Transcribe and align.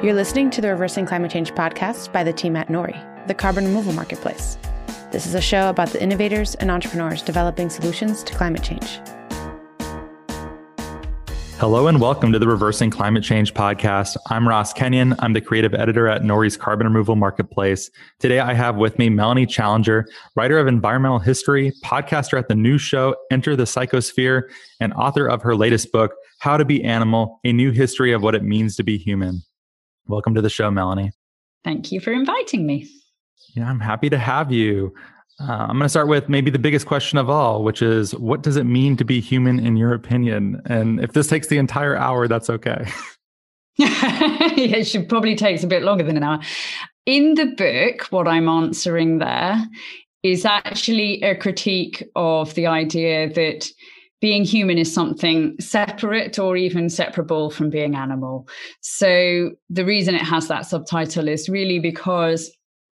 You're 0.00 0.14
listening 0.14 0.50
to 0.50 0.60
the 0.60 0.68
Reversing 0.68 1.06
Climate 1.06 1.32
Change 1.32 1.52
podcast 1.54 2.12
by 2.12 2.22
the 2.22 2.32
team 2.32 2.54
at 2.54 2.68
Nori, 2.68 3.26
the 3.26 3.34
carbon 3.34 3.64
removal 3.64 3.92
marketplace. 3.92 4.56
This 5.10 5.26
is 5.26 5.34
a 5.34 5.40
show 5.40 5.70
about 5.70 5.88
the 5.88 6.00
innovators 6.00 6.54
and 6.54 6.70
entrepreneurs 6.70 7.20
developing 7.20 7.68
solutions 7.68 8.22
to 8.22 8.32
climate 8.32 8.62
change. 8.62 9.00
Hello 11.58 11.88
and 11.88 12.00
welcome 12.00 12.30
to 12.30 12.38
the 12.38 12.46
Reversing 12.46 12.90
Climate 12.90 13.24
Change 13.24 13.54
podcast. 13.54 14.16
I'm 14.30 14.46
Ross 14.46 14.72
Kenyon. 14.72 15.16
I'm 15.18 15.32
the 15.32 15.40
creative 15.40 15.74
editor 15.74 16.06
at 16.06 16.22
Nori's 16.22 16.56
Carbon 16.56 16.86
Removal 16.86 17.16
Marketplace. 17.16 17.90
Today 18.20 18.38
I 18.38 18.54
have 18.54 18.76
with 18.76 19.00
me 19.00 19.08
Melanie 19.08 19.46
Challenger, 19.46 20.06
writer 20.36 20.60
of 20.60 20.68
environmental 20.68 21.18
history, 21.18 21.72
podcaster 21.84 22.38
at 22.38 22.46
the 22.46 22.54
news 22.54 22.82
show 22.82 23.16
Enter 23.32 23.56
the 23.56 23.64
Psychosphere, 23.64 24.42
and 24.78 24.92
author 24.92 25.26
of 25.26 25.42
her 25.42 25.56
latest 25.56 25.90
book, 25.90 26.14
How 26.38 26.56
to 26.56 26.64
Be 26.64 26.84
Animal, 26.84 27.40
a 27.42 27.52
new 27.52 27.72
history 27.72 28.12
of 28.12 28.22
what 28.22 28.36
it 28.36 28.44
means 28.44 28.76
to 28.76 28.84
be 28.84 28.96
human. 28.96 29.42
Welcome 30.08 30.34
to 30.36 30.42
the 30.42 30.48
show, 30.48 30.70
Melanie. 30.70 31.12
Thank 31.64 31.92
you 31.92 32.00
for 32.00 32.12
inviting 32.12 32.66
me. 32.66 32.88
Yeah, 33.54 33.68
I'm 33.68 33.80
happy 33.80 34.08
to 34.08 34.18
have 34.18 34.50
you. 34.50 34.94
Uh, 35.38 35.52
I'm 35.52 35.76
going 35.76 35.82
to 35.82 35.88
start 35.90 36.08
with 36.08 36.30
maybe 36.30 36.50
the 36.50 36.58
biggest 36.58 36.86
question 36.86 37.18
of 37.18 37.28
all, 37.28 37.62
which 37.62 37.82
is 37.82 38.14
what 38.14 38.42
does 38.42 38.56
it 38.56 38.64
mean 38.64 38.96
to 38.96 39.04
be 39.04 39.20
human 39.20 39.60
in 39.60 39.76
your 39.76 39.92
opinion? 39.92 40.62
And 40.64 40.98
if 40.98 41.12
this 41.12 41.26
takes 41.26 41.48
the 41.48 41.58
entire 41.58 41.94
hour, 41.94 42.26
that's 42.26 42.48
okay. 42.48 42.90
it 43.78 44.84
should 44.86 45.08
probably 45.08 45.36
takes 45.36 45.62
a 45.62 45.68
bit 45.68 45.82
longer 45.82 46.02
than 46.02 46.16
an 46.16 46.22
hour. 46.22 46.40
In 47.04 47.34
the 47.34 47.46
book, 47.46 48.06
what 48.10 48.26
I'm 48.26 48.48
answering 48.48 49.18
there 49.18 49.62
is 50.22 50.44
actually 50.44 51.22
a 51.22 51.36
critique 51.36 52.02
of 52.16 52.54
the 52.54 52.66
idea 52.66 53.32
that 53.34 53.68
being 54.20 54.44
human 54.44 54.78
is 54.78 54.92
something 54.92 55.54
separate 55.60 56.38
or 56.38 56.56
even 56.56 56.88
separable 56.88 57.50
from 57.50 57.70
being 57.70 57.94
animal. 57.94 58.48
So 58.80 59.52
the 59.70 59.84
reason 59.84 60.14
it 60.14 60.22
has 60.22 60.48
that 60.48 60.66
subtitle 60.66 61.28
is 61.28 61.48
really 61.48 61.78
because 61.78 62.50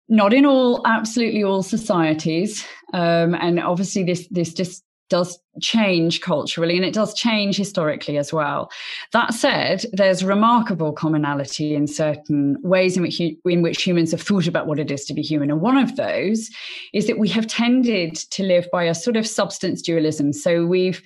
not 0.08 0.32
in 0.32 0.44
all, 0.44 0.82
absolutely 0.86 1.44
all 1.44 1.62
societies, 1.62 2.64
um, 2.92 3.34
and 3.34 3.60
obviously 3.60 4.02
this 4.02 4.26
this 4.30 4.52
just 4.52 4.82
does 5.10 5.38
change 5.60 6.20
culturally 6.20 6.76
and 6.76 6.84
it 6.84 6.94
does 6.94 7.12
change 7.12 7.56
historically 7.56 8.16
as 8.16 8.32
well. 8.32 8.70
That 9.12 9.34
said, 9.34 9.84
there's 9.92 10.24
remarkable 10.24 10.92
commonality 10.92 11.74
in 11.74 11.86
certain 11.86 12.56
ways 12.62 12.96
in 12.96 13.02
which, 13.02 13.20
in 13.20 13.62
which 13.62 13.82
humans 13.82 14.12
have 14.12 14.22
thought 14.22 14.46
about 14.46 14.66
what 14.66 14.78
it 14.78 14.90
is 14.90 15.04
to 15.06 15.14
be 15.14 15.22
human. 15.22 15.50
And 15.50 15.60
one 15.60 15.76
of 15.76 15.96
those 15.96 16.48
is 16.94 17.06
that 17.06 17.18
we 17.18 17.28
have 17.28 17.46
tended 17.46 18.14
to 18.14 18.42
live 18.42 18.66
by 18.72 18.84
a 18.84 18.94
sort 18.94 19.16
of 19.16 19.26
substance 19.26 19.82
dualism. 19.82 20.32
So 20.32 20.64
we've 20.64 21.02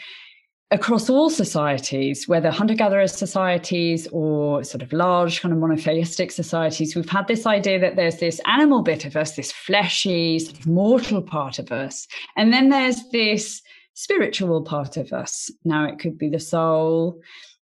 across 0.70 1.08
all 1.08 1.30
societies, 1.30 2.26
whether 2.26 2.50
hunter 2.50 2.74
gatherer 2.74 3.06
societies 3.06 4.08
or 4.10 4.64
sort 4.64 4.82
of 4.82 4.92
large 4.92 5.40
kind 5.40 5.52
of 5.52 5.60
monotheistic 5.60 6.32
societies, 6.32 6.96
we've 6.96 7.08
had 7.08 7.28
this 7.28 7.46
idea 7.46 7.78
that 7.78 7.94
there's 7.94 8.18
this 8.18 8.40
animal 8.46 8.82
bit 8.82 9.04
of 9.04 9.16
us, 9.16 9.36
this 9.36 9.52
fleshy, 9.52 10.38
sort 10.40 10.58
of 10.58 10.66
mortal 10.66 11.22
part 11.22 11.58
of 11.58 11.70
us. 11.70 12.08
And 12.36 12.52
then 12.52 12.70
there's 12.70 13.08
this 13.10 13.62
spiritual 13.94 14.62
part 14.62 14.96
of 14.96 15.12
us. 15.12 15.50
Now, 15.64 15.86
it 15.86 15.98
could 15.98 16.18
be 16.18 16.28
the 16.28 16.40
soul, 16.40 17.20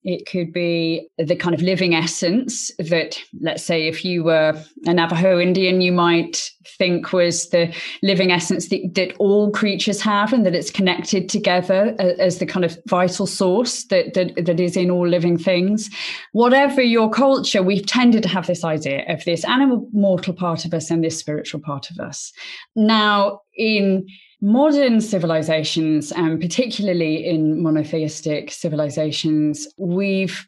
it 0.02 0.26
could 0.26 0.50
be 0.50 1.08
the 1.18 1.36
kind 1.36 1.54
of 1.54 1.60
living 1.60 1.94
essence 1.94 2.70
that, 2.78 3.20
let's 3.42 3.62
say, 3.62 3.86
if 3.86 4.02
you 4.02 4.24
were 4.24 4.58
a 4.86 4.94
Navajo 4.94 5.38
Indian, 5.38 5.82
you 5.82 5.92
might 5.92 6.50
think 6.78 7.12
was 7.12 7.50
the 7.50 7.74
living 8.02 8.32
essence 8.32 8.70
that, 8.70 8.94
that 8.94 9.14
all 9.18 9.50
creatures 9.50 10.00
have 10.00 10.32
and 10.32 10.46
that 10.46 10.54
it's 10.54 10.70
connected 10.70 11.28
together 11.28 11.94
as 12.18 12.38
the 12.38 12.46
kind 12.46 12.64
of 12.64 12.78
vital 12.86 13.26
source 13.26 13.84
that, 13.84 14.14
that, 14.14 14.46
that 14.46 14.58
is 14.58 14.74
in 14.74 14.90
all 14.90 15.06
living 15.06 15.36
things. 15.36 15.90
Whatever 16.32 16.80
your 16.80 17.10
culture, 17.10 17.62
we've 17.62 17.86
tended 17.86 18.22
to 18.22 18.28
have 18.30 18.46
this 18.46 18.64
idea 18.64 19.04
of 19.06 19.22
this 19.26 19.44
animal 19.44 19.86
mortal 19.92 20.32
part 20.32 20.64
of 20.64 20.72
us 20.72 20.90
and 20.90 21.04
this 21.04 21.18
spiritual 21.18 21.60
part 21.60 21.90
of 21.90 21.98
us. 21.98 22.32
Now, 22.74 23.40
in 23.54 24.06
modern 24.40 25.00
civilizations, 25.00 26.12
and 26.12 26.40
particularly 26.40 27.26
in 27.26 27.62
monotheistic 27.62 28.50
civilizations, 28.50 29.68
we've 29.76 30.46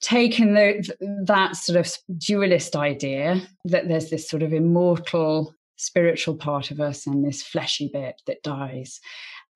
taken 0.00 0.54
the, 0.54 1.24
that 1.24 1.56
sort 1.56 1.78
of 1.78 1.92
dualist 2.18 2.76
idea 2.76 3.42
that 3.64 3.88
there's 3.88 4.10
this 4.10 4.28
sort 4.28 4.42
of 4.42 4.52
immortal 4.52 5.54
spiritual 5.76 6.34
part 6.34 6.70
of 6.70 6.80
us 6.80 7.06
and 7.06 7.24
this 7.24 7.42
fleshy 7.42 7.90
bit 7.92 8.20
that 8.26 8.42
dies. 8.42 9.00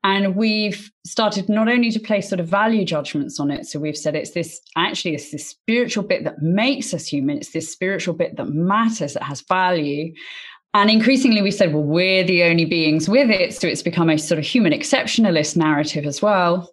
And 0.05 0.35
we've 0.35 0.91
started 1.07 1.49
not 1.49 1.69
only 1.69 1.91
to 1.93 2.01
place 2.01 2.29
sort 2.29 2.41
of 2.41 2.49
value 2.49 2.85
judgments 2.85 3.39
on 3.39 3.53
it. 3.53 3.67
So 3.67 3.79
we've 3.79 3.97
said 3.97 4.17
it's 4.17 4.33
this 4.33 4.61
actually, 4.77 5.15
it's 5.15 5.31
this 5.31 5.49
spiritual 5.49 6.03
bit 6.03 6.25
that 6.25 6.43
makes 6.43 6.93
us 6.93 7.07
human. 7.07 7.37
It's 7.37 7.53
this 7.53 7.71
spiritual 7.71 8.15
bit 8.15 8.37
that 8.37 8.49
matters, 8.49 9.15
that 9.15 9.23
has 9.23 9.43
value. 9.43 10.13
And 10.75 10.91
increasingly, 10.91 11.43
we 11.43 11.51
said, 11.51 11.75
well, 11.75 11.83
we're 11.83 12.25
the 12.25 12.45
only 12.45 12.65
beings 12.65 13.09
with 13.09 13.31
it. 13.31 13.55
So 13.55 13.69
it's 13.69 13.83
become 13.83 14.09
a 14.09 14.19
sort 14.19 14.39
of 14.39 14.45
human 14.45 14.73
exceptionalist 14.73 15.57
narrative 15.57 16.07
as 16.07 16.23
well. 16.23 16.73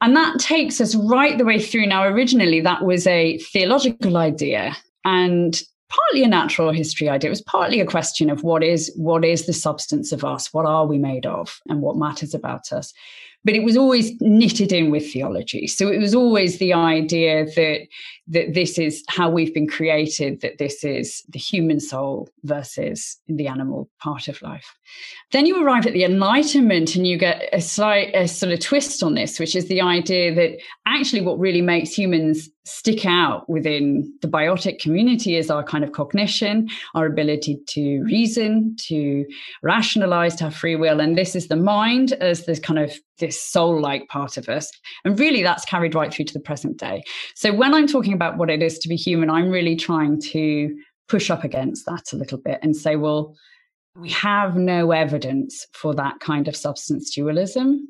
And 0.00 0.16
that 0.16 0.38
takes 0.40 0.80
us 0.80 0.94
right 0.94 1.38
the 1.38 1.44
way 1.44 1.60
through. 1.60 1.86
Now, 1.86 2.04
originally, 2.04 2.60
that 2.60 2.84
was 2.84 3.06
a 3.06 3.38
theological 3.38 4.16
idea 4.16 4.76
and 5.04 5.62
partly 5.88 6.24
a 6.24 6.28
natural 6.28 6.72
history 6.72 7.08
idea. 7.08 7.28
It 7.28 7.30
was 7.30 7.42
partly 7.42 7.80
a 7.80 7.86
question 7.86 8.30
of 8.30 8.42
what 8.42 8.64
is 8.64 8.92
what 8.96 9.24
is 9.24 9.46
the 9.46 9.52
substance 9.52 10.12
of 10.12 10.24
us? 10.24 10.52
What 10.52 10.66
are 10.66 10.86
we 10.86 10.98
made 10.98 11.24
of? 11.24 11.60
And 11.68 11.80
what 11.80 11.96
matters 11.96 12.34
about 12.34 12.72
us? 12.72 12.92
But 13.44 13.54
it 13.54 13.62
was 13.62 13.76
always 13.76 14.12
knitted 14.20 14.72
in 14.72 14.90
with 14.90 15.12
theology. 15.12 15.66
So 15.66 15.88
it 15.88 15.98
was 15.98 16.14
always 16.14 16.58
the 16.58 16.72
idea 16.72 17.44
that 17.44 17.86
that 18.28 18.54
this 18.54 18.78
is 18.78 19.04
how 19.08 19.28
we've 19.28 19.52
been 19.52 19.68
created, 19.68 20.40
that 20.40 20.58
this 20.58 20.82
is 20.82 21.22
the 21.28 21.38
human 21.38 21.78
soul 21.78 22.28
versus 22.42 23.18
the 23.28 23.46
animal 23.46 23.88
part 24.00 24.28
of 24.28 24.40
life. 24.40 24.74
Then 25.32 25.46
you 25.46 25.62
arrive 25.62 25.86
at 25.86 25.92
the 25.92 26.04
Enlightenment 26.04 26.96
and 26.96 27.06
you 27.06 27.18
get 27.18 27.48
a 27.52 27.60
slight 27.60 28.14
a 28.14 28.26
sort 28.28 28.52
of 28.52 28.60
twist 28.60 29.02
on 29.02 29.14
this, 29.14 29.38
which 29.38 29.54
is 29.54 29.68
the 29.68 29.82
idea 29.82 30.34
that 30.34 30.58
actually 30.86 31.22
what 31.22 31.38
really 31.38 31.62
makes 31.62 31.92
humans 31.92 32.48
stick 32.66 33.04
out 33.04 33.48
within 33.48 34.10
the 34.22 34.28
biotic 34.28 34.78
community 34.80 35.36
is 35.36 35.50
our 35.50 35.62
kind 35.62 35.84
of 35.84 35.92
cognition, 35.92 36.68
our 36.94 37.04
ability 37.04 37.60
to 37.66 38.02
reason, 38.04 38.74
to 38.78 39.26
rationalize, 39.62 40.34
to 40.34 40.44
have 40.44 40.54
free 40.54 40.76
will. 40.76 41.00
And 41.00 41.16
this 41.16 41.36
is 41.36 41.48
the 41.48 41.56
mind 41.56 42.12
as 42.14 42.46
this 42.46 42.58
kind 42.58 42.78
of 42.78 42.92
this 43.18 43.40
soul 43.40 43.80
like 43.80 44.08
part 44.08 44.36
of 44.36 44.48
us. 44.48 44.70
And 45.04 45.18
really 45.18 45.42
that's 45.42 45.64
carried 45.66 45.94
right 45.94 46.12
through 46.12 46.24
to 46.26 46.34
the 46.34 46.40
present 46.40 46.78
day. 46.78 47.02
So 47.34 47.52
when 47.52 47.74
I'm 47.74 47.86
talking 47.86 48.13
about 48.14 48.38
what 48.38 48.50
it 48.50 48.62
is 48.62 48.78
to 48.80 48.88
be 48.88 48.96
human, 48.96 49.28
I'm 49.28 49.50
really 49.50 49.76
trying 49.76 50.20
to 50.32 50.74
push 51.08 51.30
up 51.30 51.44
against 51.44 51.84
that 51.86 52.12
a 52.12 52.16
little 52.16 52.38
bit 52.38 52.58
and 52.62 52.74
say, 52.74 52.96
well, 52.96 53.36
we 53.96 54.10
have 54.10 54.56
no 54.56 54.90
evidence 54.90 55.66
for 55.72 55.94
that 55.94 56.20
kind 56.20 56.48
of 56.48 56.56
substance 56.56 57.14
dualism. 57.14 57.86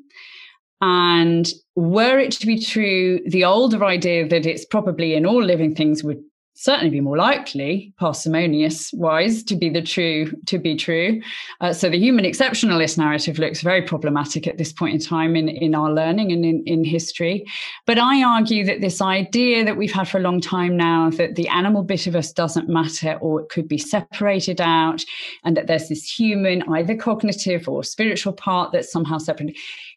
And 0.81 1.49
were 1.75 2.19
it 2.19 2.31
to 2.33 2.45
be 2.45 2.59
true, 2.59 3.21
the 3.25 3.45
older 3.45 3.83
idea 3.85 4.27
that 4.27 4.45
it's 4.45 4.65
probably 4.65 5.15
in 5.15 5.25
all 5.25 5.43
living 5.43 5.73
things 5.73 6.03
would 6.03 6.21
certainly 6.55 6.89
be 6.89 7.01
more 7.01 7.17
likely, 7.17 7.93
parsimonious 7.97 8.91
wise, 8.93 9.43
to 9.43 9.55
be 9.55 9.69
the 9.69 9.81
true 9.81 10.31
to 10.45 10.57
be 10.57 10.75
true. 10.75 11.21
Uh, 11.61 11.73
so 11.73 11.89
the 11.89 11.99
human 11.99 12.25
exceptionalist 12.25 12.97
narrative 12.97 13.37
looks 13.37 13.61
very 13.61 13.81
problematic 13.81 14.47
at 14.47 14.57
this 14.57 14.71
point 14.71 14.95
in 14.95 14.99
time 14.99 15.35
in, 15.35 15.49
in 15.49 15.75
our 15.75 15.91
learning 15.91 16.31
and 16.31 16.45
in, 16.45 16.63
in 16.65 16.83
history. 16.83 17.45
But 17.85 17.99
I 17.99 18.23
argue 18.23 18.65
that 18.65 18.81
this 18.81 19.01
idea 19.01 19.65
that 19.65 19.77
we've 19.77 19.91
had 19.91 20.07
for 20.07 20.17
a 20.17 20.21
long 20.21 20.39
time 20.39 20.77
now 20.77 21.09
that 21.11 21.35
the 21.35 21.47
animal 21.49 21.83
bit 21.83 22.07
of 22.07 22.15
us 22.15 22.31
doesn't 22.31 22.69
matter 22.69 23.17
or 23.21 23.41
it 23.41 23.49
could 23.49 23.67
be 23.67 23.77
separated 23.77 24.61
out, 24.61 25.03
and 25.43 25.55
that 25.57 25.67
there's 25.67 25.89
this 25.89 26.09
human, 26.09 26.63
either 26.73 26.95
cognitive 26.95 27.67
or 27.67 27.83
spiritual 27.83 28.33
part 28.33 28.71
that's 28.71 28.91
somehow 28.91 29.17
separate 29.17 29.55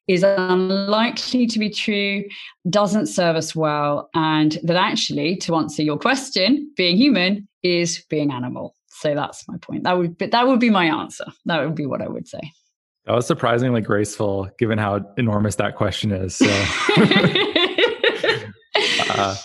is 0.08 0.22
unlikely 0.22 1.46
to 1.46 1.58
be 1.58 1.70
true, 1.70 2.24
doesn't 2.68 3.06
serve 3.06 3.36
us 3.36 3.54
well, 3.54 4.08
and 4.14 4.58
that 4.64 4.76
actually, 4.76 5.36
to 5.36 5.54
answer 5.54 5.82
your 5.82 5.98
question, 5.98 6.72
being 6.76 6.96
human 6.96 7.46
is 7.62 8.04
being 8.08 8.32
animal. 8.32 8.74
So 8.88 9.14
that's 9.14 9.46
my 9.46 9.58
point. 9.58 9.84
That 9.84 9.96
would 9.96 10.18
be, 10.18 10.26
that 10.26 10.46
would 10.46 10.60
be 10.60 10.70
my 10.70 10.86
answer. 10.86 11.26
That 11.44 11.62
would 11.64 11.76
be 11.76 11.86
what 11.86 12.02
I 12.02 12.08
would 12.08 12.26
say. 12.26 12.40
That 13.04 13.14
was 13.14 13.26
surprisingly 13.26 13.80
graceful, 13.80 14.50
given 14.58 14.78
how 14.78 15.00
enormous 15.16 15.54
that 15.56 15.76
question 15.76 16.10
is. 16.10 16.36
So. 16.36 16.46
uh, 19.10 19.36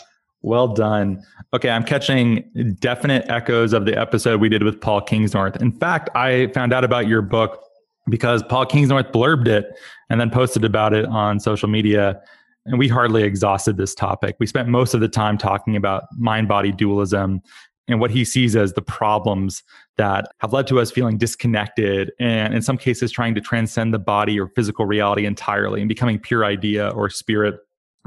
well 0.41 0.67
done. 0.67 1.23
Okay, 1.53 1.69
I'm 1.69 1.83
catching 1.83 2.75
definite 2.79 3.25
echoes 3.29 3.73
of 3.73 3.85
the 3.85 3.97
episode 3.97 4.41
we 4.41 4.49
did 4.49 4.63
with 4.63 4.81
Paul 4.81 5.01
Kingsnorth. 5.01 5.61
In 5.61 5.71
fact, 5.71 6.09
I 6.15 6.47
found 6.47 6.73
out 6.73 6.83
about 6.83 7.07
your 7.07 7.21
book 7.21 7.62
because 8.09 8.43
Paul 8.43 8.65
Kingsnorth 8.65 9.11
blurbed 9.11 9.47
it 9.47 9.67
and 10.09 10.19
then 10.19 10.29
posted 10.29 10.63
about 10.63 10.93
it 10.93 11.05
on 11.05 11.39
social 11.39 11.69
media. 11.69 12.21
And 12.65 12.79
we 12.79 12.87
hardly 12.87 13.23
exhausted 13.23 13.77
this 13.77 13.93
topic. 13.93 14.35
We 14.39 14.47
spent 14.47 14.69
most 14.69 14.93
of 14.93 15.01
the 15.01 15.07
time 15.07 15.37
talking 15.37 15.75
about 15.75 16.03
mind 16.17 16.47
body 16.47 16.71
dualism 16.71 17.41
and 17.87 17.99
what 17.99 18.11
he 18.11 18.23
sees 18.23 18.55
as 18.55 18.73
the 18.73 18.81
problems 18.81 19.63
that 19.97 20.31
have 20.39 20.53
led 20.53 20.67
to 20.67 20.79
us 20.79 20.89
feeling 20.89 21.17
disconnected 21.17 22.11
and 22.19 22.53
in 22.53 22.61
some 22.61 22.77
cases 22.77 23.11
trying 23.11 23.35
to 23.35 23.41
transcend 23.41 23.93
the 23.93 23.99
body 23.99 24.39
or 24.39 24.47
physical 24.47 24.85
reality 24.85 25.25
entirely 25.25 25.81
and 25.81 25.89
becoming 25.89 26.17
pure 26.17 26.45
idea 26.45 26.89
or 26.89 27.09
spirit 27.09 27.55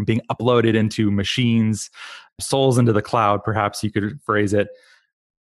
being 0.04 0.20
uploaded 0.31 0.75
into 0.75 1.10
machines, 1.10 1.90
souls 2.40 2.78
into 2.78 2.92
the 2.92 3.02
cloud, 3.02 3.42
perhaps 3.44 3.82
you 3.82 3.90
could 3.90 4.20
phrase 4.25 4.52
it. 4.52 4.69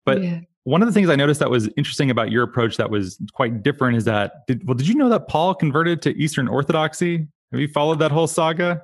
But 0.05 0.23
yeah. 0.23 0.39
One 0.65 0.81
of 0.81 0.87
the 0.87 0.91
things 0.93 1.09
I 1.09 1.15
noticed 1.15 1.39
that 1.39 1.49
was 1.49 1.69
interesting 1.77 2.09
about 2.09 2.31
your 2.31 2.43
approach 2.43 2.77
that 2.77 2.89
was 2.89 3.19
quite 3.33 3.63
different 3.63 3.97
is 3.97 4.03
that, 4.05 4.45
did, 4.47 4.67
well, 4.67 4.75
did 4.75 4.87
you 4.87 4.95
know 4.95 5.09
that 5.09 5.27
Paul 5.27 5.55
converted 5.55 6.01
to 6.01 6.17
Eastern 6.17 6.47
Orthodoxy? 6.47 7.27
Have 7.51 7.61
you 7.61 7.67
followed 7.67 7.99
that 7.99 8.11
whole 8.11 8.27
saga? 8.27 8.81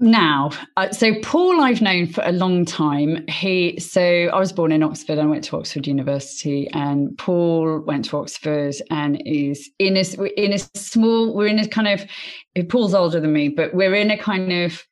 now 0.00 0.50
uh, 0.76 0.90
so 0.90 1.14
paul 1.22 1.60
i've 1.60 1.80
known 1.80 2.06
for 2.06 2.22
a 2.24 2.32
long 2.32 2.64
time 2.64 3.24
he 3.28 3.78
so 3.78 4.28
i 4.32 4.38
was 4.38 4.52
born 4.52 4.72
in 4.72 4.82
oxford 4.82 5.18
and 5.18 5.30
went 5.30 5.44
to 5.44 5.56
oxford 5.56 5.86
university 5.86 6.68
and 6.72 7.16
paul 7.16 7.78
went 7.86 8.04
to 8.04 8.16
oxford 8.16 8.74
and 8.90 9.22
is 9.24 9.70
in 9.78 9.96
a 9.96 10.02
in 10.36 10.52
a 10.52 10.58
small 10.74 11.32
we're 11.32 11.46
in 11.46 11.60
a 11.60 11.68
kind 11.68 11.86
of 11.86 12.68
paul's 12.68 12.92
older 12.92 13.20
than 13.20 13.32
me 13.32 13.48
but 13.48 13.72
we're 13.72 13.94
in 13.94 14.10
a 14.10 14.18
kind 14.18 14.52
of 14.52 14.82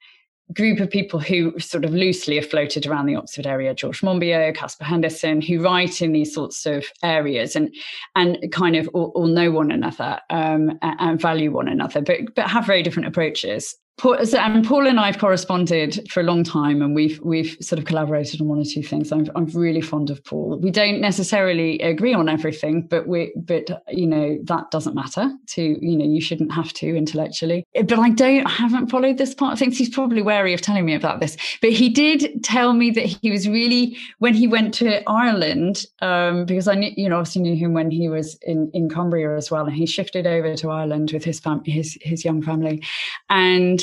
group 0.54 0.80
of 0.80 0.90
people 0.90 1.20
who 1.20 1.58
sort 1.58 1.84
of 1.84 1.92
loosely 1.92 2.38
are 2.38 2.42
floated 2.42 2.86
around 2.86 3.06
the 3.06 3.14
Oxford 3.14 3.46
area, 3.46 3.74
George 3.74 4.00
Monbiot, 4.00 4.54
Caspar 4.54 4.84
Henderson, 4.84 5.40
who 5.40 5.62
write 5.62 6.02
in 6.02 6.12
these 6.12 6.34
sorts 6.34 6.66
of 6.66 6.86
areas 7.02 7.56
and 7.56 7.74
and 8.16 8.38
kind 8.52 8.76
of 8.76 8.88
all, 8.94 9.12
all 9.14 9.26
know 9.26 9.50
one 9.50 9.70
another 9.70 10.20
um, 10.30 10.78
and, 10.82 10.96
and 11.00 11.20
value 11.20 11.52
one 11.52 11.68
another, 11.68 12.00
but 12.00 12.34
but 12.34 12.48
have 12.48 12.66
very 12.66 12.82
different 12.82 13.08
approaches. 13.08 13.76
Paul, 13.98 14.16
and 14.36 14.66
Paul 14.66 14.86
and 14.88 14.98
I 14.98 15.06
have 15.06 15.18
corresponded 15.18 16.10
for 16.10 16.20
a 16.20 16.22
long 16.24 16.42
time, 16.42 16.82
and 16.82 16.94
we've 16.94 17.20
we've 17.20 17.56
sort 17.60 17.78
of 17.78 17.84
collaborated 17.84 18.40
on 18.40 18.48
one 18.48 18.58
or 18.58 18.64
two 18.64 18.82
things. 18.82 19.12
I'm 19.12 19.28
I'm 19.36 19.46
really 19.46 19.80
fond 19.80 20.10
of 20.10 20.24
Paul. 20.24 20.58
We 20.60 20.70
don't 20.70 21.00
necessarily 21.00 21.78
agree 21.78 22.14
on 22.14 22.28
everything, 22.28 22.82
but 22.82 23.06
we 23.06 23.32
but 23.36 23.84
you 23.88 24.06
know 24.06 24.38
that 24.44 24.70
doesn't 24.70 24.94
matter. 24.94 25.30
To 25.48 25.62
you 25.62 25.96
know 25.96 26.04
you 26.04 26.20
shouldn't 26.20 26.52
have 26.52 26.72
to 26.74 26.96
intellectually. 26.96 27.64
But 27.74 27.98
I 27.98 28.10
don't 28.10 28.46
I 28.46 28.50
haven't 28.50 28.88
followed 28.88 29.18
this 29.18 29.34
part 29.34 29.52
of 29.52 29.58
things. 29.58 29.78
He's 29.78 29.90
probably 29.90 30.22
wary 30.22 30.54
of 30.54 30.62
telling 30.62 30.84
me 30.84 30.94
about 30.94 31.20
this. 31.20 31.36
But 31.60 31.70
he 31.70 31.88
did 31.88 32.42
tell 32.42 32.72
me 32.72 32.90
that 32.92 33.04
he 33.04 33.30
was 33.30 33.46
really 33.46 33.96
when 34.18 34.34
he 34.34 34.48
went 34.48 34.74
to 34.74 35.08
Ireland 35.08 35.84
um, 36.00 36.44
because 36.46 36.66
I 36.66 36.74
knew 36.74 36.90
you 36.96 37.08
know 37.08 37.18
obviously 37.18 37.42
knew 37.42 37.56
him 37.56 37.72
when 37.72 37.90
he 37.90 38.08
was 38.08 38.36
in 38.42 38.68
in 38.74 38.88
Cumbria 38.88 39.36
as 39.36 39.50
well, 39.50 39.66
and 39.66 39.76
he 39.76 39.86
shifted 39.86 40.26
over 40.26 40.56
to 40.56 40.70
Ireland 40.70 41.12
with 41.12 41.22
his 41.22 41.38
fam- 41.38 41.62
his 41.64 41.96
his 42.00 42.24
young 42.24 42.42
family, 42.42 42.82
and 43.30 43.80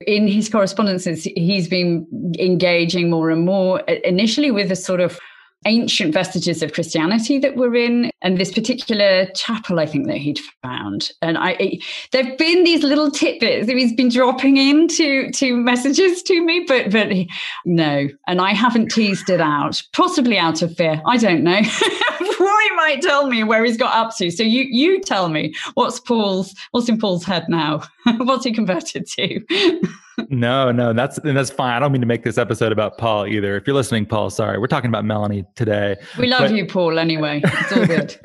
in 0.00 0.26
his 0.26 0.48
correspondences, 0.48 1.24
he's 1.24 1.68
been 1.68 2.06
engaging 2.38 3.10
more 3.10 3.30
and 3.30 3.44
more 3.44 3.80
uh, 3.88 3.94
initially 4.04 4.50
with 4.50 4.70
a 4.70 4.76
sort 4.76 5.00
of 5.00 5.18
ancient 5.66 6.12
vestiges 6.12 6.62
of 6.62 6.72
Christianity 6.72 7.38
that 7.38 7.56
were 7.56 7.74
in, 7.74 8.10
and 8.22 8.38
this 8.38 8.52
particular 8.52 9.26
chapel, 9.34 9.80
I 9.80 9.86
think 9.86 10.06
that 10.08 10.18
he'd 10.18 10.38
found. 10.62 11.10
And 11.22 11.38
I, 11.38 11.78
there've 12.12 12.36
been 12.36 12.64
these 12.64 12.82
little 12.82 13.10
tidbits 13.10 13.66
that 13.66 13.76
he's 13.76 13.94
been 13.94 14.10
dropping 14.10 14.56
into 14.56 15.30
to 15.32 15.56
messages 15.56 16.22
to 16.24 16.44
me, 16.44 16.64
but 16.66 16.90
but 16.90 17.08
no, 17.64 18.08
and 18.26 18.40
I 18.40 18.52
haven't 18.52 18.90
teased 18.90 19.30
it 19.30 19.40
out, 19.40 19.82
possibly 19.92 20.38
out 20.38 20.62
of 20.62 20.76
fear. 20.76 21.00
I 21.06 21.16
don't 21.16 21.42
know. 21.42 21.60
might 22.84 23.00
tell 23.00 23.26
me 23.26 23.42
where 23.44 23.64
he's 23.64 23.76
got 23.76 23.94
up 23.94 24.14
to. 24.16 24.30
So 24.30 24.42
you 24.42 24.62
you 24.62 25.00
tell 25.00 25.28
me 25.28 25.54
what's 25.74 25.98
Paul's 26.00 26.54
what's 26.72 26.88
in 26.88 26.98
Paul's 26.98 27.24
head 27.24 27.46
now? 27.48 27.82
what's 28.18 28.44
he 28.44 28.52
converted 28.52 29.06
to? 29.06 29.40
no, 30.28 30.70
no, 30.70 30.92
that's 30.92 31.18
that's 31.24 31.50
fine. 31.50 31.74
I 31.74 31.78
don't 31.78 31.92
mean 31.92 32.02
to 32.02 32.06
make 32.06 32.24
this 32.24 32.38
episode 32.38 32.72
about 32.72 32.98
Paul 32.98 33.26
either. 33.26 33.56
If 33.56 33.66
you're 33.66 33.76
listening, 33.76 34.06
Paul, 34.06 34.30
sorry, 34.30 34.58
we're 34.58 34.66
talking 34.66 34.88
about 34.88 35.04
Melanie 35.04 35.44
today. 35.56 35.96
We 36.18 36.26
love 36.26 36.50
but, 36.50 36.54
you, 36.54 36.66
Paul. 36.66 36.98
Anyway, 36.98 37.40
it's 37.42 37.72
all 37.72 37.86
good. 37.86 38.16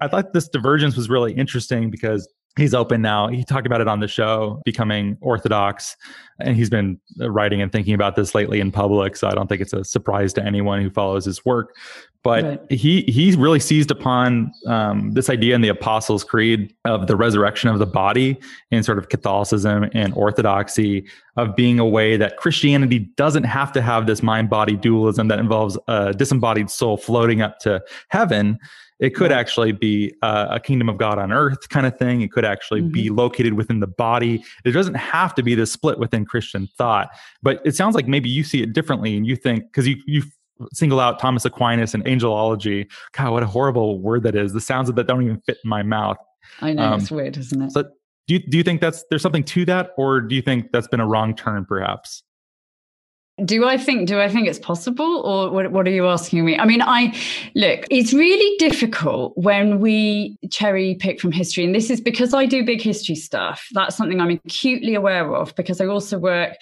I 0.00 0.08
thought 0.08 0.32
this 0.32 0.48
divergence 0.48 0.96
was 0.96 1.08
really 1.08 1.32
interesting 1.32 1.90
because 1.90 2.28
he's 2.56 2.74
open 2.74 3.02
now. 3.02 3.28
He 3.28 3.44
talked 3.44 3.66
about 3.66 3.80
it 3.80 3.88
on 3.88 4.00
the 4.00 4.08
show, 4.08 4.60
becoming 4.64 5.16
Orthodox, 5.20 5.96
and 6.40 6.56
he's 6.56 6.70
been 6.70 6.98
writing 7.18 7.60
and 7.62 7.70
thinking 7.70 7.94
about 7.94 8.16
this 8.16 8.34
lately 8.34 8.60
in 8.60 8.72
public. 8.72 9.16
So 9.16 9.28
I 9.28 9.34
don't 9.34 9.46
think 9.46 9.60
it's 9.60 9.72
a 9.72 9.84
surprise 9.84 10.32
to 10.34 10.44
anyone 10.44 10.82
who 10.82 10.90
follows 10.90 11.24
his 11.24 11.44
work. 11.44 11.76
But 12.22 12.44
right. 12.44 12.72
he 12.72 13.02
he 13.02 13.30
really 13.36 13.60
seized 13.60 13.92
upon 13.92 14.50
um, 14.66 15.12
this 15.12 15.30
idea 15.30 15.54
in 15.54 15.60
the 15.60 15.68
Apostles' 15.68 16.24
Creed 16.24 16.74
of 16.84 17.06
the 17.06 17.14
resurrection 17.14 17.68
of 17.68 17.78
the 17.78 17.86
body 17.86 18.36
in 18.72 18.82
sort 18.82 18.98
of 18.98 19.10
Catholicism 19.10 19.88
and 19.94 20.12
Orthodoxy 20.14 21.06
of 21.36 21.54
being 21.54 21.78
a 21.78 21.86
way 21.86 22.16
that 22.16 22.36
Christianity 22.36 22.98
doesn't 23.16 23.44
have 23.44 23.70
to 23.72 23.82
have 23.82 24.08
this 24.08 24.24
mind 24.24 24.50
body 24.50 24.74
dualism 24.74 25.28
that 25.28 25.38
involves 25.38 25.78
a 25.86 26.14
disembodied 26.14 26.68
soul 26.68 26.96
floating 26.96 27.42
up 27.42 27.60
to 27.60 27.80
heaven 28.08 28.58
it 28.98 29.14
could 29.14 29.32
actually 29.32 29.72
be 29.72 30.14
uh, 30.22 30.46
a 30.50 30.60
kingdom 30.60 30.88
of 30.88 30.96
God 30.96 31.18
on 31.18 31.32
earth 31.32 31.68
kind 31.68 31.86
of 31.86 31.98
thing. 31.98 32.22
It 32.22 32.32
could 32.32 32.44
actually 32.44 32.80
mm-hmm. 32.80 32.92
be 32.92 33.10
located 33.10 33.54
within 33.54 33.80
the 33.80 33.86
body. 33.86 34.42
It 34.64 34.72
doesn't 34.72 34.94
have 34.94 35.34
to 35.34 35.42
be 35.42 35.54
the 35.54 35.66
split 35.66 35.98
within 35.98 36.24
Christian 36.24 36.68
thought. 36.78 37.10
But 37.42 37.60
it 37.64 37.76
sounds 37.76 37.94
like 37.94 38.08
maybe 38.08 38.28
you 38.28 38.42
see 38.42 38.62
it 38.62 38.72
differently 38.72 39.16
and 39.16 39.26
you 39.26 39.36
think, 39.36 39.64
because 39.64 39.86
you, 39.86 39.96
you 40.06 40.22
single 40.72 41.00
out 41.00 41.18
Thomas 41.18 41.44
Aquinas 41.44 41.94
and 41.94 42.04
angelology. 42.04 42.90
God, 43.12 43.32
what 43.32 43.42
a 43.42 43.46
horrible 43.46 44.00
word 44.00 44.22
that 44.22 44.34
is. 44.34 44.52
The 44.52 44.60
sounds 44.60 44.88
of 44.88 44.96
that 44.96 45.06
don't 45.06 45.22
even 45.22 45.40
fit 45.40 45.58
in 45.62 45.68
my 45.68 45.82
mouth. 45.82 46.16
I 46.60 46.72
know, 46.72 46.84
um, 46.84 47.00
it's 47.00 47.10
weird, 47.10 47.36
isn't 47.36 47.60
it? 47.60 47.72
So 47.72 47.82
do 48.26 48.34
you, 48.34 48.38
do 48.40 48.56
you 48.56 48.62
think 48.62 48.80
that's 48.80 49.04
there's 49.10 49.22
something 49.22 49.44
to 49.44 49.64
that, 49.66 49.90
or 49.96 50.20
do 50.20 50.34
you 50.34 50.42
think 50.42 50.72
that's 50.72 50.88
been 50.88 51.00
a 51.00 51.06
wrong 51.06 51.34
turn 51.34 51.64
perhaps? 51.64 52.22
Do 53.44 53.66
i 53.66 53.76
think 53.76 54.08
do 54.08 54.18
i 54.18 54.28
think 54.30 54.48
it's 54.48 54.58
possible 54.58 55.20
or 55.20 55.50
what, 55.50 55.70
what 55.70 55.86
are 55.86 55.90
you 55.90 56.06
asking 56.06 56.44
me? 56.44 56.58
I 56.58 56.64
mean 56.64 56.80
i 56.80 57.14
look 57.54 57.86
it's 57.90 58.14
really 58.14 58.56
difficult 58.56 59.36
when 59.36 59.78
we 59.78 60.38
cherry 60.50 60.94
pick 60.94 61.20
from 61.20 61.32
history 61.32 61.64
and 61.64 61.74
this 61.74 61.90
is 61.90 62.00
because 62.00 62.32
i 62.32 62.46
do 62.46 62.64
big 62.64 62.80
history 62.80 63.14
stuff. 63.14 63.68
That's 63.72 63.94
something 63.94 64.20
i'm 64.20 64.30
acutely 64.30 64.94
aware 64.94 65.34
of 65.34 65.54
because 65.54 65.80
i 65.82 65.86
also 65.86 66.18
work 66.18 66.56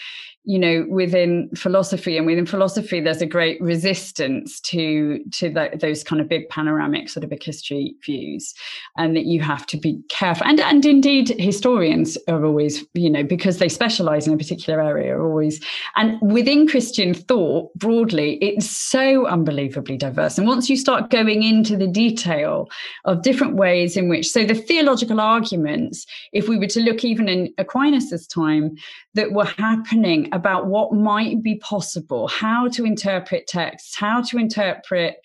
you 0.44 0.58
know 0.58 0.84
within 0.90 1.48
philosophy 1.54 2.18
and 2.18 2.26
within 2.26 2.44
philosophy 2.44 3.00
there's 3.00 3.22
a 3.22 3.26
great 3.26 3.58
resistance 3.62 4.60
to 4.60 5.24
to 5.30 5.48
the, 5.48 5.70
those 5.80 6.04
kind 6.04 6.20
of 6.20 6.28
big 6.28 6.46
panoramic 6.50 7.08
sort 7.08 7.24
of 7.24 7.30
big 7.30 7.42
history 7.42 7.94
views 8.04 8.54
and 8.98 9.16
that 9.16 9.24
you 9.24 9.40
have 9.40 9.66
to 9.66 9.78
be 9.78 10.02
careful. 10.10 10.46
And 10.46 10.60
and 10.60 10.84
indeed 10.84 11.30
historians 11.38 12.18
are 12.28 12.44
always 12.44 12.84
you 12.92 13.08
know 13.08 13.22
because 13.22 13.58
they 13.58 13.70
specialize 13.70 14.26
in 14.26 14.34
a 14.34 14.36
particular 14.36 14.80
area 14.80 15.16
are 15.16 15.26
always 15.26 15.64
and 15.96 16.20
within 16.20 16.68
christian 16.68 17.14
thought 17.14 17.72
broadly 17.74 18.34
it's 18.42 18.68
so 18.68 19.26
unbelievably 19.26 19.96
diverse. 19.96 20.36
And 20.36 20.46
once 20.46 20.68
you 20.68 20.76
start 20.76 21.10
going 21.10 21.42
into 21.42 21.76
the 21.76 21.86
detail 21.86 22.68
of 23.06 23.22
different 23.22 23.56
ways 23.56 23.96
in 23.96 24.10
which 24.10 24.28
so 24.28 24.44
the 24.44 24.54
theological 24.54 25.20
arguments 25.20 26.06
if 26.32 26.48
we 26.48 26.58
were 26.58 26.66
to 26.66 26.80
look 26.80 27.02
even 27.02 27.28
in 27.28 27.52
aquinas's 27.58 28.26
time 28.26 28.76
that 29.14 29.32
were 29.32 29.46
happening 29.46 30.28
about 30.34 30.66
what 30.66 30.92
might 30.92 31.42
be 31.42 31.54
possible, 31.56 32.28
how 32.28 32.68
to 32.68 32.84
interpret 32.84 33.46
texts, 33.46 33.96
how 33.96 34.20
to 34.20 34.36
interpret, 34.36 35.16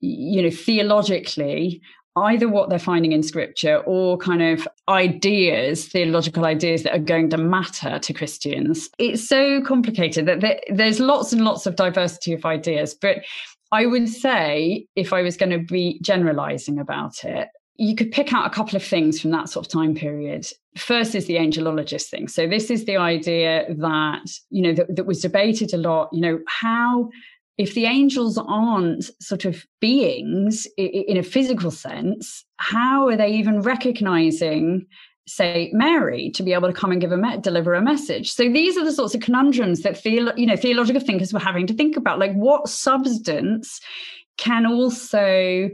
you 0.00 0.42
know, 0.42 0.50
theologically 0.50 1.80
either 2.16 2.48
what 2.48 2.68
they're 2.68 2.78
finding 2.78 3.12
in 3.12 3.22
scripture 3.22 3.78
or 3.86 4.18
kind 4.18 4.42
of 4.42 4.66
ideas, 4.88 5.86
theological 5.86 6.44
ideas 6.44 6.82
that 6.82 6.94
are 6.94 6.98
going 6.98 7.30
to 7.30 7.38
matter 7.38 7.98
to 7.98 8.12
Christians. 8.12 8.90
It's 8.98 9.26
so 9.26 9.62
complicated 9.62 10.26
that 10.26 10.62
there's 10.68 11.00
lots 11.00 11.32
and 11.32 11.44
lots 11.44 11.66
of 11.66 11.76
diversity 11.76 12.32
of 12.32 12.44
ideas. 12.44 12.94
But 13.00 13.18
I 13.70 13.86
would 13.86 14.08
say, 14.08 14.86
if 14.96 15.12
I 15.12 15.22
was 15.22 15.36
going 15.36 15.50
to 15.50 15.58
be 15.58 16.00
generalizing 16.02 16.78
about 16.78 17.24
it, 17.24 17.48
you 17.78 17.94
could 17.94 18.10
pick 18.10 18.32
out 18.34 18.46
a 18.46 18.50
couple 18.50 18.76
of 18.76 18.84
things 18.84 19.20
from 19.20 19.30
that 19.30 19.48
sort 19.48 19.64
of 19.64 19.72
time 19.72 19.94
period. 19.94 20.46
First 20.76 21.14
is 21.14 21.26
the 21.26 21.36
angelologist 21.36 22.08
thing. 22.10 22.26
So 22.26 22.46
this 22.48 22.70
is 22.70 22.84
the 22.84 22.96
idea 22.96 23.66
that, 23.72 24.28
you 24.50 24.62
know, 24.62 24.74
that, 24.74 24.94
that 24.96 25.06
was 25.06 25.20
debated 25.20 25.72
a 25.72 25.78
lot, 25.78 26.10
you 26.12 26.20
know, 26.20 26.40
how 26.48 27.08
if 27.56 27.74
the 27.74 27.86
angels 27.86 28.36
aren't 28.36 29.10
sort 29.22 29.44
of 29.44 29.64
beings 29.80 30.66
in 30.76 31.16
a 31.16 31.22
physical 31.22 31.70
sense, 31.70 32.44
how 32.56 33.08
are 33.08 33.16
they 33.16 33.30
even 33.30 33.62
recognizing 33.62 34.86
say 35.28 35.70
Mary 35.74 36.30
to 36.30 36.42
be 36.42 36.54
able 36.54 36.68
to 36.68 36.74
come 36.74 36.90
and 36.90 37.00
give 37.00 37.12
a 37.12 37.16
me- 37.16 37.36
deliver 37.38 37.74
a 37.74 37.82
message. 37.82 38.32
So 38.32 38.50
these 38.50 38.78
are 38.78 38.84
the 38.84 38.92
sorts 38.92 39.14
of 39.14 39.20
conundrums 39.20 39.82
that 39.82 39.98
theo- 39.98 40.34
you 40.36 40.46
know 40.46 40.56
theological 40.56 41.02
thinkers 41.02 41.34
were 41.34 41.38
having 41.38 41.66
to 41.66 41.74
think 41.74 41.96
about 41.96 42.18
like 42.18 42.32
what 42.32 42.68
substance 42.68 43.78
can 44.38 44.64
also 44.64 45.68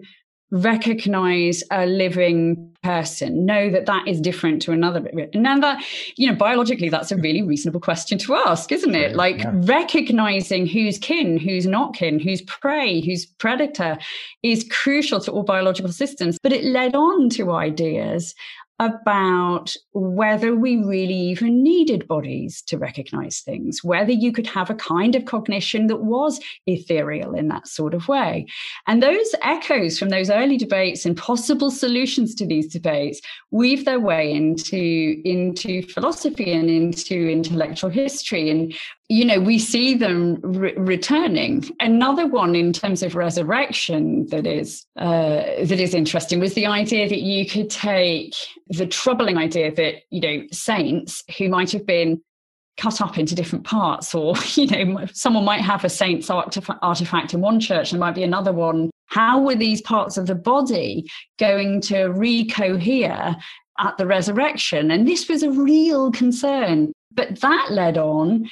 recognize 0.55 1.65
a 1.73 1.85
living 1.85 2.71
person 2.85 3.45
know 3.45 3.71
that 3.71 3.87
that 3.87 4.07
is 4.07 4.21
different 4.21 4.63
to 4.63 4.71
another 4.71 5.11
now 5.33 5.59
that 5.59 5.83
you 6.17 6.29
know 6.31 6.37
biologically 6.37 6.89
that's 6.89 7.11
a 7.11 7.17
really 7.17 7.43
reasonable 7.43 7.81
question 7.81 8.19
to 8.19 8.35
ask 8.35 8.71
isn't 8.71 8.95
it? 8.95 9.17
Like 9.17 9.39
yeah. 9.39 9.53
recognizing 9.55 10.67
who's 10.67 10.99
kin 10.99 11.39
who's 11.39 11.67
not 11.67 11.95
kin 11.95 12.21
who's 12.21 12.43
prey 12.43 13.01
who's 13.01 13.27
predator 13.27 13.99
is 14.45 14.65
crucial 14.71 15.19
to 15.21 15.33
all 15.33 15.43
biological 15.43 15.91
systems. 15.91 16.39
But 16.41 16.53
it 16.53 16.63
led 16.63 16.95
on 16.95 17.31
to 17.31 17.51
ideas 17.51 18.35
about 18.81 19.77
whether 19.93 20.55
we 20.55 20.77
really 20.77 21.15
even 21.15 21.63
needed 21.63 22.09
bodies 22.09 22.61
to 22.63 22.77
recognize 22.77 23.41
things, 23.41 23.85
whether 23.85 24.11
you 24.11 24.33
could 24.33 24.49
have 24.49 24.69
a 24.69 24.75
kind 24.75 25.15
of 25.15 25.27
cognition 25.27 25.87
that 25.87 26.03
was 26.03 26.41
ethereal 26.67 27.35
in 27.35 27.49
that 27.49 27.69
sort 27.69 27.95
of 27.95 28.09
way. 28.09 28.47
And 28.89 29.01
those 29.03 29.35
echoes 29.43 29.99
from 29.99 30.09
those 30.09 30.29
early 30.29 30.57
debates 30.57 31.07
and 31.07 31.17
possible 31.17 31.71
solutions 31.71 32.35
to 32.35 32.47
these 32.47 32.73
debates 32.73 33.21
weave 33.53 33.85
their 33.85 34.01
way 34.01 34.33
into, 34.33 35.21
into 35.25 35.83
philosophy 35.83 36.53
and 36.53 36.69
into 36.69 37.29
intellectual 37.29 37.91
history. 37.91 38.51
And 38.51 38.75
you 39.09 39.25
know 39.25 39.39
we 39.39 39.59
see 39.59 39.95
them 39.95 40.41
re- 40.43 40.75
returning. 40.77 41.65
Another 41.81 42.27
one 42.27 42.55
in 42.55 42.73
terms 42.73 43.03
of 43.03 43.15
resurrection 43.15 44.27
that 44.29 44.47
is 44.47 44.87
uh, 44.97 45.43
that 45.65 45.79
is 45.79 45.95
interesting 45.95 46.41
was 46.41 46.55
the 46.55 46.67
idea 46.67 47.09
that 47.09 47.21
you 47.21 47.47
could 47.47 47.71
take 47.71 48.35
the 48.69 48.87
troubling 48.87 49.37
idea 49.37 49.75
that 49.75 49.97
you 50.11 50.21
know 50.21 50.47
saints 50.53 51.23
who 51.37 51.49
might 51.49 51.73
have 51.73 51.87
been 51.87 52.21
cut 52.77 53.01
up 53.01 53.19
into 53.19 53.37
different 53.37 53.65
parts 53.65 54.15
or 54.15 54.35
you 54.55 54.67
know 54.67 55.07
someone 55.13 55.45
might 55.45 55.61
have 55.61 55.85
a 55.85 55.89
saint's 55.89 56.31
artifact 56.31 57.35
in 57.35 57.41
one 57.41 57.61
church 57.61 57.93
and 57.93 58.01
might 58.01 58.15
be 58.15 58.23
another 58.23 58.53
one. 58.53 58.91
How 59.07 59.41
were 59.41 59.55
these 59.55 59.83
parts 59.83 60.17
of 60.17 60.27
the 60.27 60.35
body 60.35 61.09
going 61.39 61.83
to 61.83 62.09
recohere 62.09 63.37
at 63.79 63.97
the 63.99 64.07
resurrection? 64.07 64.91
And 64.91 65.07
this 65.07 65.29
was 65.29 65.43
a 65.43 65.51
real 65.51 66.11
concern. 66.11 66.93
But 67.13 67.41
that 67.43 67.69
led 67.71 67.97
on 67.97 68.49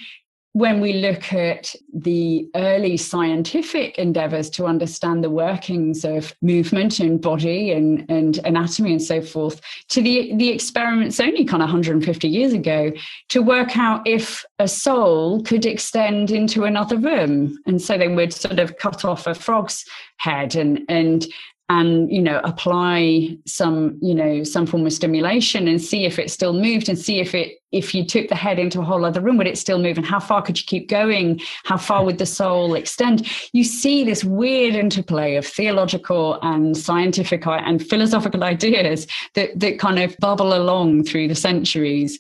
when 0.55 0.81
we 0.81 0.93
look 0.95 1.33
at 1.33 1.75
the 1.95 2.47
early 2.55 2.97
scientific 2.99 3.99
endeavors 3.99 4.51
to 4.51 4.67
understand 4.67 5.25
the 5.25 5.31
workings 5.31 6.05
of 6.05 6.35
movement 6.43 7.01
and 7.01 7.23
body 7.23 7.73
and, 7.73 8.05
and 8.11 8.39
anatomy 8.45 8.93
and 8.93 9.03
so 9.03 9.23
forth, 9.23 9.63
to 9.89 10.03
the, 10.03 10.35
the 10.37 10.51
experiments 10.51 11.21
only 11.21 11.45
kind 11.45 11.63
of 11.63 11.69
150 11.69 12.29
years 12.29 12.53
ago 12.53 12.93
to 13.31 13.41
work 13.43 13.79
out 13.79 14.07
if 14.07 14.45
a 14.59 14.69
soul 14.69 15.43
could 15.43 15.65
extend 15.65 16.31
into 16.31 16.65
another 16.65 16.99
room. 16.99 17.59
And 17.67 17.81
so 17.81 17.97
they 17.97 18.09
would 18.09 18.35
sort 18.35 18.59
of 18.59 18.77
cut 18.77 19.07
off 19.07 19.27
a 19.27 19.35
frog's 19.35 19.87
head 20.19 20.55
and, 20.55 20.83
and 20.89 21.27
and 21.73 22.13
you 22.13 22.21
know 22.21 22.39
apply 22.45 23.35
some 23.47 23.99
you 24.03 24.15
know 24.15 24.45
some 24.45 24.67
form 24.67 24.85
of 24.85 24.93
stimulation 24.93 25.67
and 25.67 25.81
see 25.81 26.05
if 26.05 26.19
it 26.19 26.31
still 26.31 26.53
moved 26.53 26.89
and 26.89 26.99
see 26.99 27.19
if 27.19 27.35
it 27.35 27.59
if 27.73 27.95
you 27.95 28.05
took 28.05 28.29
the 28.29 28.35
head 28.35 28.59
into 28.59 28.81
a 28.81 28.85
whole 28.85 29.07
other 29.07 29.23
room 29.23 29.39
would 29.39 29.47
it 29.47 29.57
still 29.57 29.79
move 29.79 29.97
and 29.97 30.07
how 30.07 30.21
far 30.21 30.43
could 30.43 30.61
you 30.61 30.67
keep 30.67 30.91
going? 30.91 31.41
How 31.65 31.79
far 31.79 32.05
would 32.05 32.19
the 32.19 32.27
soul 32.27 32.75
extend? 32.75 33.27
You 33.55 33.65
see 33.65 34.05
this 34.05 34.23
weird 34.23 34.75
interplay 34.75 35.37
of 35.37 35.47
theological 35.47 36.39
and 36.43 36.77
scientific 36.77 37.47
and 37.47 37.83
philosophical 37.83 38.45
ideas 38.45 39.07
that 39.35 39.59
that 39.59 39.79
kind 39.79 39.99
of 39.99 40.15
bubble 40.19 40.53
along 40.55 41.05
through 41.05 41.29
the 41.29 41.35
centuries. 41.35 42.19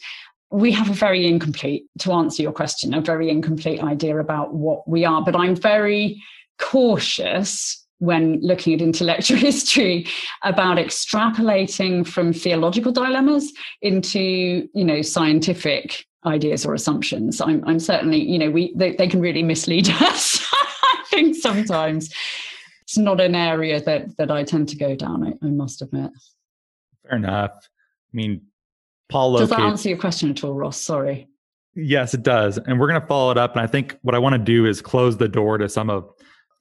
We 0.50 0.72
have 0.72 0.88
a 0.88 0.94
very 0.94 1.26
incomplete 1.26 1.84
to 1.98 2.12
answer 2.12 2.42
your 2.42 2.52
question 2.52 2.94
a 2.94 3.02
very 3.02 3.28
incomplete 3.28 3.82
idea 3.82 4.18
about 4.18 4.54
what 4.54 4.86
we 4.86 5.04
are 5.04 5.22
but 5.24 5.34
i'm 5.34 5.56
very 5.56 6.22
cautious 6.58 7.81
when 8.02 8.40
looking 8.40 8.74
at 8.74 8.80
intellectual 8.80 9.38
history 9.50 10.04
about 10.42 10.76
extrapolating 10.76 12.04
from 12.04 12.32
theological 12.32 12.90
dilemmas 12.90 13.52
into 13.80 14.68
you 14.74 14.84
know 14.84 15.02
scientific 15.02 16.04
ideas 16.26 16.66
or 16.66 16.74
assumptions. 16.74 17.40
I'm, 17.40 17.62
I'm 17.64 17.78
certainly 17.78 18.20
you 18.20 18.38
know 18.38 18.50
we 18.50 18.74
they, 18.74 18.96
they 18.96 19.06
can 19.06 19.20
really 19.20 19.42
mislead 19.42 19.88
us 20.00 20.44
i 20.52 21.04
think 21.10 21.36
sometimes. 21.36 22.12
It's 22.82 22.98
not 22.98 23.20
an 23.20 23.36
area 23.36 23.80
that 23.80 24.16
that 24.16 24.32
i 24.32 24.42
tend 24.42 24.68
to 24.70 24.76
go 24.76 24.96
down 24.96 25.24
i, 25.24 25.46
I 25.46 25.50
must 25.50 25.80
admit. 25.80 26.10
Fair 27.04 27.18
enough. 27.18 27.52
I 27.54 28.16
mean 28.16 28.42
paul 29.08 29.36
does 29.36 29.50
that 29.50 29.60
answer 29.60 29.90
your 29.90 29.98
question 29.98 30.30
at 30.30 30.42
all 30.42 30.54
ross? 30.54 30.76
Sorry. 30.76 31.28
Yes 31.76 32.14
it 32.14 32.24
does. 32.24 32.58
And 32.58 32.80
we're 32.80 32.88
going 32.88 33.00
to 33.00 33.06
follow 33.06 33.30
it 33.30 33.38
up 33.38 33.52
and 33.52 33.60
i 33.60 33.68
think 33.68 33.96
what 34.02 34.16
i 34.16 34.18
want 34.18 34.32
to 34.32 34.40
do 34.40 34.66
is 34.66 34.82
close 34.82 35.16
the 35.16 35.28
door 35.28 35.56
to 35.58 35.68
some 35.68 35.88
of 35.88 36.10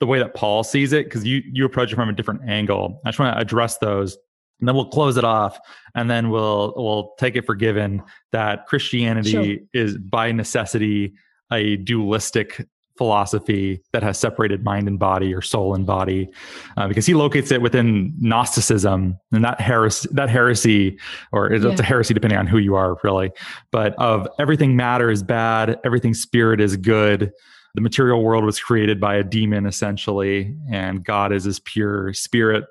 the 0.01 0.07
way 0.07 0.19
that 0.19 0.33
Paul 0.33 0.63
sees 0.63 0.91
it, 0.91 1.05
because 1.05 1.23
you 1.23 1.41
you 1.45 1.63
approach 1.63 1.93
it 1.93 1.95
from 1.95 2.09
a 2.09 2.13
different 2.13 2.41
angle. 2.49 2.99
I 3.05 3.09
just 3.09 3.19
want 3.19 3.35
to 3.35 3.39
address 3.39 3.77
those, 3.77 4.17
and 4.59 4.67
then 4.67 4.75
we'll 4.75 4.89
close 4.89 5.15
it 5.15 5.23
off, 5.23 5.57
and 5.95 6.09
then 6.09 6.31
we'll 6.31 6.73
we'll 6.75 7.13
take 7.17 7.37
it 7.37 7.45
for 7.45 7.55
given 7.55 8.03
that 8.31 8.65
Christianity 8.65 9.31
sure. 9.31 9.57
is 9.73 9.97
by 9.97 10.33
necessity 10.33 11.13
a 11.51 11.77
dualistic 11.77 12.67
philosophy 12.97 13.81
that 13.93 14.03
has 14.03 14.17
separated 14.17 14.63
mind 14.63 14.87
and 14.87 14.99
body 14.99 15.33
or 15.33 15.41
soul 15.41 15.73
and 15.73 15.85
body 15.85 16.29
uh, 16.77 16.87
because 16.87 17.05
he 17.05 17.13
locates 17.13 17.51
it 17.51 17.61
within 17.61 18.13
gnosticism 18.19 19.17
and 19.31 19.43
that 19.43 19.59
heresy 19.59 20.09
that 20.11 20.29
heresy 20.29 20.99
or 21.31 21.51
it's 21.51 21.63
yeah. 21.63 21.75
a 21.79 21.83
heresy 21.83 22.13
depending 22.13 22.37
on 22.37 22.45
who 22.45 22.57
you 22.57 22.75
are 22.75 22.97
really 23.03 23.31
but 23.71 23.95
of 23.95 24.27
everything 24.39 24.75
matter 24.75 25.09
is 25.09 25.23
bad 25.23 25.79
everything 25.83 26.13
spirit 26.13 26.59
is 26.61 26.77
good 26.77 27.31
the 27.75 27.81
material 27.81 28.23
world 28.23 28.43
was 28.43 28.59
created 28.59 28.99
by 28.99 29.15
a 29.15 29.23
demon 29.23 29.65
essentially, 29.65 30.55
and 30.69 31.03
God 31.03 31.31
is 31.31 31.43
this 31.43 31.59
pure 31.59 32.13
spirit. 32.13 32.65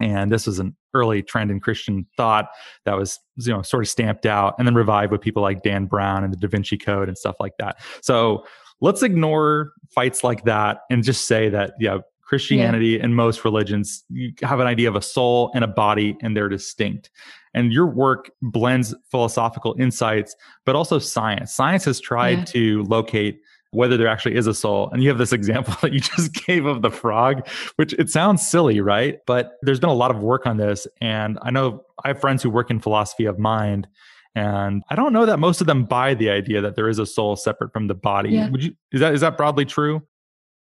And 0.00 0.30
this 0.30 0.46
was 0.46 0.58
an 0.58 0.76
early 0.92 1.22
trend 1.22 1.50
in 1.50 1.60
Christian 1.60 2.06
thought 2.16 2.48
that 2.84 2.96
was, 2.96 3.20
you 3.36 3.52
know, 3.52 3.62
sort 3.62 3.84
of 3.84 3.88
stamped 3.88 4.26
out 4.26 4.54
and 4.58 4.66
then 4.66 4.74
revived 4.74 5.12
with 5.12 5.20
people 5.20 5.42
like 5.42 5.62
Dan 5.62 5.86
Brown 5.86 6.24
and 6.24 6.32
the 6.32 6.36
Da 6.36 6.48
Vinci 6.48 6.76
Code 6.76 7.08
and 7.08 7.16
stuff 7.16 7.36
like 7.40 7.54
that. 7.58 7.80
So 8.02 8.44
let's 8.80 9.02
ignore 9.02 9.72
fights 9.94 10.24
like 10.24 10.44
that 10.44 10.80
and 10.90 11.04
just 11.04 11.26
say 11.26 11.48
that, 11.48 11.74
yeah, 11.78 11.98
Christianity 12.22 12.88
yeah. 12.88 13.00
and 13.02 13.14
most 13.14 13.44
religions 13.44 14.02
you 14.08 14.32
have 14.42 14.58
an 14.58 14.66
idea 14.66 14.88
of 14.88 14.96
a 14.96 15.02
soul 15.02 15.50
and 15.54 15.62
a 15.62 15.68
body 15.68 16.16
and 16.22 16.36
they're 16.36 16.48
distinct. 16.48 17.10
And 17.52 17.72
your 17.72 17.86
work 17.86 18.30
blends 18.42 18.94
philosophical 19.10 19.76
insights, 19.78 20.34
but 20.66 20.74
also 20.74 20.98
science. 20.98 21.54
Science 21.54 21.84
has 21.84 22.00
tried 22.00 22.38
yeah. 22.38 22.44
to 22.46 22.82
locate 22.84 23.40
whether 23.74 23.96
there 23.96 24.08
actually 24.08 24.36
is 24.36 24.46
a 24.46 24.54
soul. 24.54 24.88
And 24.92 25.02
you 25.02 25.08
have 25.08 25.18
this 25.18 25.32
example 25.32 25.74
that 25.82 25.92
you 25.92 26.00
just 26.00 26.32
gave 26.46 26.66
of 26.66 26.82
the 26.82 26.90
frog, 26.90 27.46
which 27.76 27.92
it 27.94 28.10
sounds 28.10 28.46
silly, 28.46 28.80
right? 28.80 29.18
But 29.26 29.52
there's 29.62 29.80
been 29.80 29.90
a 29.90 29.94
lot 29.94 30.10
of 30.10 30.18
work 30.18 30.46
on 30.46 30.56
this. 30.56 30.86
And 31.00 31.38
I 31.42 31.50
know 31.50 31.84
I 32.04 32.08
have 32.08 32.20
friends 32.20 32.42
who 32.42 32.50
work 32.50 32.70
in 32.70 32.80
philosophy 32.80 33.24
of 33.24 33.38
mind. 33.38 33.86
And 34.34 34.82
I 34.90 34.96
don't 34.96 35.12
know 35.12 35.26
that 35.26 35.38
most 35.38 35.60
of 35.60 35.66
them 35.66 35.84
buy 35.84 36.14
the 36.14 36.30
idea 36.30 36.60
that 36.60 36.74
there 36.74 36.88
is 36.88 36.98
a 36.98 37.06
soul 37.06 37.36
separate 37.36 37.72
from 37.72 37.86
the 37.86 37.94
body. 37.94 38.30
Yeah. 38.30 38.50
Would 38.50 38.64
you 38.64 38.74
is 38.90 39.00
that 39.00 39.14
is 39.14 39.20
that 39.20 39.36
broadly 39.36 39.64
true? 39.64 40.02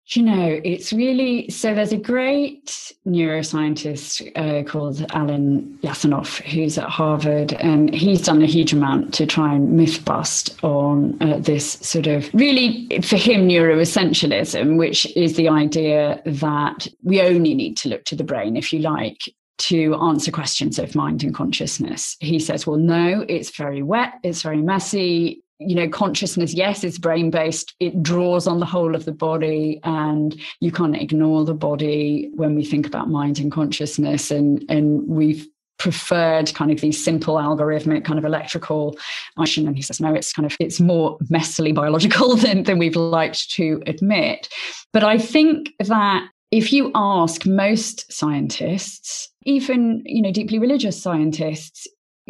You 0.09 0.23
know, 0.23 0.61
it's 0.65 0.93
really 0.93 1.49
so. 1.49 1.75
There's 1.75 1.93
a 1.93 1.97
great 1.97 2.93
neuroscientist 3.07 4.31
uh, 4.37 4.63
called 4.69 5.05
Alan 5.13 5.79
Jasanoff 5.83 6.43
who's 6.43 6.77
at 6.77 6.91
Harvard, 6.91 7.55
and 7.55 7.93
he's 7.95 8.23
done 8.23 8.43
a 8.43 8.47
huge 8.47 8.75
amount 8.75 9.15
to 9.15 9.27
try 9.27 9.55
and 9.55 9.73
myth 9.73 10.05
bust 10.05 10.63
on 10.63 11.17
uh, 11.23 11.39
this 11.39 11.73
sort 11.81 12.07
of 12.07 12.29
really, 12.35 12.87
for 13.03 13.17
him, 13.17 13.49
neuroessentialism, 13.49 14.77
which 14.77 15.07
is 15.17 15.37
the 15.37 15.49
idea 15.49 16.21
that 16.27 16.87
we 17.03 17.23
only 17.23 17.55
need 17.55 17.77
to 17.79 17.89
look 17.89 18.05
to 18.05 18.17
the 18.17 18.25
brain, 18.25 18.59
if 18.59 18.75
you 18.75 18.81
like, 18.81 19.23
to 19.57 19.95
answer 19.95 20.31
questions 20.31 20.79
of 20.79 20.95
mind 20.95 21.23
and 21.23 21.35
consciousness. 21.35 22.17
He 22.21 22.39
says, 22.39 22.67
well, 22.67 22.77
no, 22.77 23.25
it's 23.29 23.57
very 23.57 23.83
wet, 23.83 24.15
it's 24.23 24.43
very 24.43 24.61
messy, 24.61 25.44
you 25.59 25.75
know 25.75 25.89
consciousness 25.89 26.53
yes 26.53 26.83
it's 26.83 26.99
brain 26.99 27.31
based 27.31 27.75
it 27.79 28.03
draws 28.03 28.47
on 28.47 28.59
the 28.59 28.67
whole 28.67 28.95
of 28.95 29.05
the 29.05 29.13
body 29.13 29.81
and 29.85 30.41
you 30.61 30.73
can't 30.73 30.97
ignore 30.97 31.45
the 31.45 31.55
body 31.55 32.31
when 32.35 32.55
we 32.55 32.65
think 32.65 32.87
about 32.87 33.09
mind 33.09 33.39
and 33.39 33.53
consciousness 33.53 34.31
and 34.31 34.65
and 34.69 35.07
we've 35.07 35.47
preferred 35.79 36.53
kind 36.55 36.71
of 36.71 36.81
these 36.81 37.03
simple 37.03 37.35
algorithmic 37.35 38.05
kind 38.05 38.19
of 38.19 38.25
electrical 38.25 38.97
action 39.39 39.67
and 39.67 39.77
he 39.77 39.83
says 39.83 40.01
no 40.01 40.13
it's 40.13 40.33
kind 40.33 40.47
of 40.47 40.57
it's 40.59 40.81
more 40.81 41.19
messily 41.31 41.75
biological 41.75 42.37
than 42.45 42.63
than 42.65 42.79
we've 42.79 42.97
liked 42.97 43.51
to 43.51 43.83
admit. 43.87 44.49
But 44.93 45.05
i 45.05 45.19
think 45.19 45.71
that 45.81 46.29
if 46.51 46.73
you 46.73 46.91
ask 46.95 47.47
most 47.47 48.11
scientists 48.13 49.29
even 49.45 50.03
you 50.05 50.23
know 50.23 50.33
deeply 50.33 50.59
religious 50.59 51.01
scientists 51.01 51.87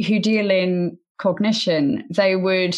who 0.07 0.19
deal 0.19 0.51
in 0.51 0.99
cognition 1.19 2.05
they 2.11 2.37
would 2.37 2.77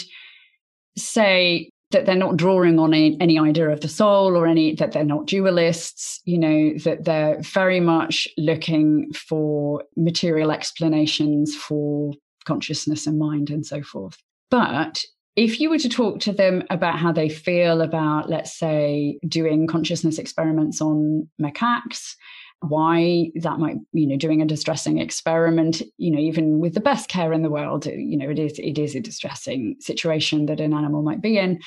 say 0.96 1.70
that 1.92 2.04
they're 2.04 2.16
not 2.16 2.36
drawing 2.36 2.78
on 2.78 2.92
any, 2.92 3.16
any, 3.20 3.38
idea 3.38 3.68
of 3.70 3.80
the 3.80 3.88
soul 3.88 4.36
or 4.36 4.46
any 4.46 4.74
that 4.74 4.92
they're 4.92 5.04
not 5.04 5.26
dualists 5.26 6.18
you 6.24 6.36
know 6.36 6.72
that 6.84 7.04
they're 7.04 7.40
very 7.40 7.80
much 7.80 8.26
looking 8.36 9.12
for 9.12 9.84
material 9.96 10.50
explanations 10.50 11.54
for 11.54 12.12
consciousness 12.44 13.06
and 13.06 13.18
mind 13.18 13.50
and 13.50 13.66
so 13.66 13.82
forth. 13.82 14.16
But 14.50 15.04
if 15.34 15.60
you 15.60 15.68
were 15.68 15.78
to 15.78 15.88
talk 15.88 16.20
to 16.20 16.32
them 16.32 16.62
about 16.70 16.98
how 16.98 17.12
they 17.12 17.28
feel 17.28 17.82
about 17.82 18.30
let's 18.30 18.56
say 18.58 19.18
doing 19.28 19.66
consciousness 19.66 20.18
experiments 20.18 20.80
on 20.80 21.28
macaques 21.40 22.14
why 22.60 23.30
that 23.34 23.58
might 23.58 23.76
you 23.92 24.06
know 24.06 24.16
doing 24.16 24.40
a 24.40 24.46
distressing 24.46 24.98
experiment 24.98 25.82
you 25.98 26.10
know 26.10 26.18
even 26.18 26.58
with 26.58 26.74
the 26.74 26.80
best 26.80 27.08
care 27.08 27.32
in 27.32 27.42
the 27.42 27.50
world 27.50 27.86
you 27.86 28.16
know 28.16 28.30
it 28.30 28.38
is 28.38 28.58
it 28.58 28.78
is 28.78 28.94
a 28.94 29.00
distressing 29.00 29.76
situation 29.78 30.46
that 30.46 30.60
an 30.60 30.72
animal 30.72 31.02
might 31.02 31.20
be 31.20 31.38
in 31.38 31.60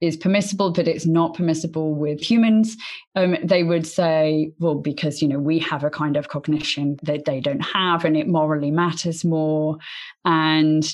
is 0.00 0.16
permissible 0.16 0.72
but 0.72 0.88
it's 0.88 1.06
not 1.06 1.34
permissible 1.34 1.94
with 1.94 2.20
humans. 2.20 2.76
Um, 3.16 3.36
they 3.42 3.62
would 3.62 3.86
say 3.86 4.52
well 4.58 4.76
because 4.76 5.20
you 5.20 5.28
know 5.28 5.38
we 5.38 5.58
have 5.60 5.84
a 5.84 5.90
kind 5.90 6.16
of 6.16 6.28
cognition 6.28 6.98
that 7.02 7.24
they 7.24 7.40
don't 7.40 7.60
have 7.60 8.04
and 8.04 8.16
it 8.16 8.28
morally 8.28 8.70
matters 8.70 9.24
more. 9.24 9.76
And 10.24 10.84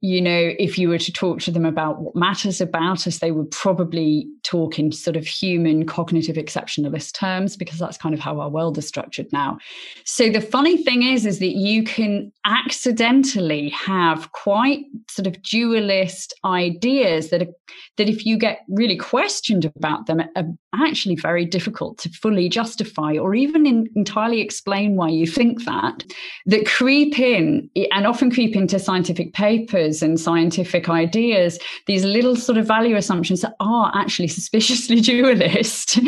you 0.00 0.20
know, 0.20 0.52
if 0.60 0.78
you 0.78 0.88
were 0.88 0.98
to 0.98 1.12
talk 1.12 1.40
to 1.40 1.50
them 1.50 1.66
about 1.66 2.00
what 2.00 2.14
matters 2.14 2.60
about 2.60 3.04
us, 3.08 3.18
they 3.18 3.32
would 3.32 3.50
probably 3.50 4.28
talk 4.44 4.78
in 4.78 4.92
sort 4.92 5.16
of 5.16 5.26
human 5.26 5.86
cognitive 5.86 6.36
exceptionalist 6.36 7.14
terms 7.14 7.56
because 7.56 7.80
that's 7.80 7.98
kind 7.98 8.14
of 8.14 8.20
how 8.20 8.38
our 8.38 8.48
world 8.48 8.78
is 8.78 8.86
structured 8.86 9.26
now. 9.32 9.58
So 10.04 10.30
the 10.30 10.40
funny 10.40 10.76
thing 10.76 11.02
is, 11.02 11.26
is 11.26 11.40
that 11.40 11.56
you 11.56 11.82
can 11.82 12.32
accidentally 12.44 13.70
have 13.70 14.30
quite 14.30 14.84
sort 15.10 15.26
of 15.26 15.42
dualist 15.42 16.32
ideas 16.44 17.30
that 17.30 17.42
are, 17.42 17.52
that 17.96 18.08
if 18.08 18.24
you 18.24 18.38
get 18.38 18.60
really 18.68 18.96
questioned 18.96 19.64
about 19.64 20.06
them 20.06 20.20
are 20.36 20.44
actually 20.74 21.16
very 21.16 21.44
difficult 21.44 21.98
to 21.98 22.08
fully 22.10 22.48
justify 22.48 23.18
or 23.18 23.34
even 23.34 23.66
in, 23.66 23.88
entirely 23.96 24.40
explain 24.40 24.94
why 24.94 25.08
you 25.08 25.26
think 25.26 25.64
that, 25.64 26.04
that 26.46 26.66
creep 26.66 27.18
in 27.18 27.68
and 27.90 28.06
often 28.06 28.30
creep 28.30 28.54
into 28.54 28.78
scientific 28.78 29.32
papers 29.32 29.87
and 30.02 30.18
scientific 30.20 30.88
ideas, 30.88 31.58
these 31.86 32.04
little 32.04 32.36
sort 32.36 32.58
of 32.58 32.66
value 32.66 32.96
assumptions 32.96 33.40
that 33.40 33.54
are 33.60 33.90
actually 33.94 34.28
suspiciously 34.38 35.00
dualist, 35.00 35.98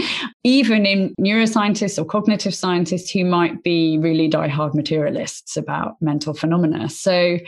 even 0.44 0.87
in 0.87 1.14
neuroscientists 1.20 1.99
or 1.99 2.04
cognitive 2.04 2.54
scientists 2.54 3.10
who 3.10 3.25
might 3.25 3.62
be 3.62 3.99
really 3.99 4.28
die-hard 4.28 4.75
materialists 4.75 5.56
about 5.56 5.96
mental 6.00 6.34
phenomena. 6.34 6.88
So, 6.88 7.38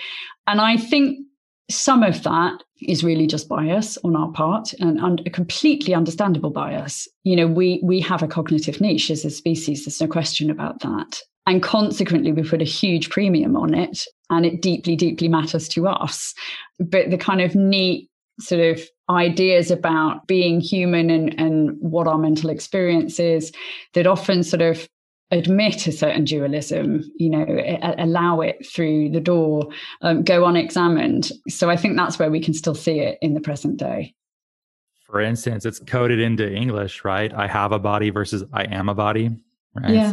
and 0.46 0.60
I 0.60 0.76
think 0.76 1.18
some 1.70 2.02
of 2.02 2.22
that 2.22 2.62
is 2.80 3.04
really 3.04 3.26
just 3.26 3.48
bias 3.48 3.96
on 4.04 4.16
our 4.16 4.30
part 4.32 4.72
and, 4.74 4.98
and, 4.98 5.22
a 5.26 5.30
completely 5.30 5.94
understandable 5.94 6.50
bias. 6.50 7.08
You 7.24 7.36
know, 7.36 7.46
we 7.46 7.80
we 7.82 8.00
have 8.00 8.22
a 8.22 8.28
cognitive 8.28 8.80
niche 8.80 9.10
as 9.10 9.24
a 9.24 9.30
species. 9.30 9.84
There's 9.84 10.00
no 10.00 10.08
question 10.08 10.50
about 10.50 10.80
that. 10.80 11.20
And 11.46 11.62
consequently, 11.62 12.32
we 12.32 12.42
put 12.42 12.62
a 12.62 12.66
huge 12.66 13.10
premium 13.10 13.56
on 13.56 13.74
it 13.74 14.04
and 14.32 14.46
it 14.46 14.62
deeply, 14.62 14.96
deeply 14.96 15.28
matters 15.28 15.68
to 15.68 15.86
us. 15.86 16.34
But 16.78 17.10
the 17.10 17.18
kind 17.18 17.40
of 17.40 17.54
neat 17.54 18.08
sort 18.40 18.60
of 18.60 18.82
ideas 19.08 19.70
about 19.70 20.26
being 20.26 20.60
human 20.60 21.10
and, 21.10 21.38
and 21.38 21.76
what 21.80 22.06
our 22.06 22.18
mental 22.18 22.50
experience 22.50 23.20
is 23.20 23.52
that 23.94 24.06
often 24.06 24.42
sort 24.42 24.62
of 24.62 24.88
admit 25.30 25.86
a 25.86 25.92
certain 25.92 26.24
dualism, 26.24 27.02
you 27.16 27.30
know, 27.30 27.46
allow 27.98 28.40
it 28.40 28.66
through 28.66 29.10
the 29.10 29.20
door, 29.20 29.68
um, 30.02 30.22
go 30.22 30.44
unexamined. 30.44 31.32
So 31.48 31.70
I 31.70 31.76
think 31.76 31.96
that's 31.96 32.18
where 32.18 32.30
we 32.30 32.40
can 32.40 32.54
still 32.54 32.74
see 32.74 33.00
it 33.00 33.18
in 33.22 33.34
the 33.34 33.40
present 33.40 33.78
day. 33.78 34.14
For 35.06 35.20
instance, 35.20 35.66
it's 35.66 35.78
coded 35.80 36.20
into 36.20 36.50
English, 36.50 37.04
right? 37.04 37.32
I 37.34 37.46
have 37.46 37.72
a 37.72 37.78
body 37.78 38.10
versus 38.10 38.44
I 38.52 38.64
am 38.64 38.88
a 38.88 38.94
body, 38.94 39.30
right? 39.74 39.92
Yeah. 39.92 40.12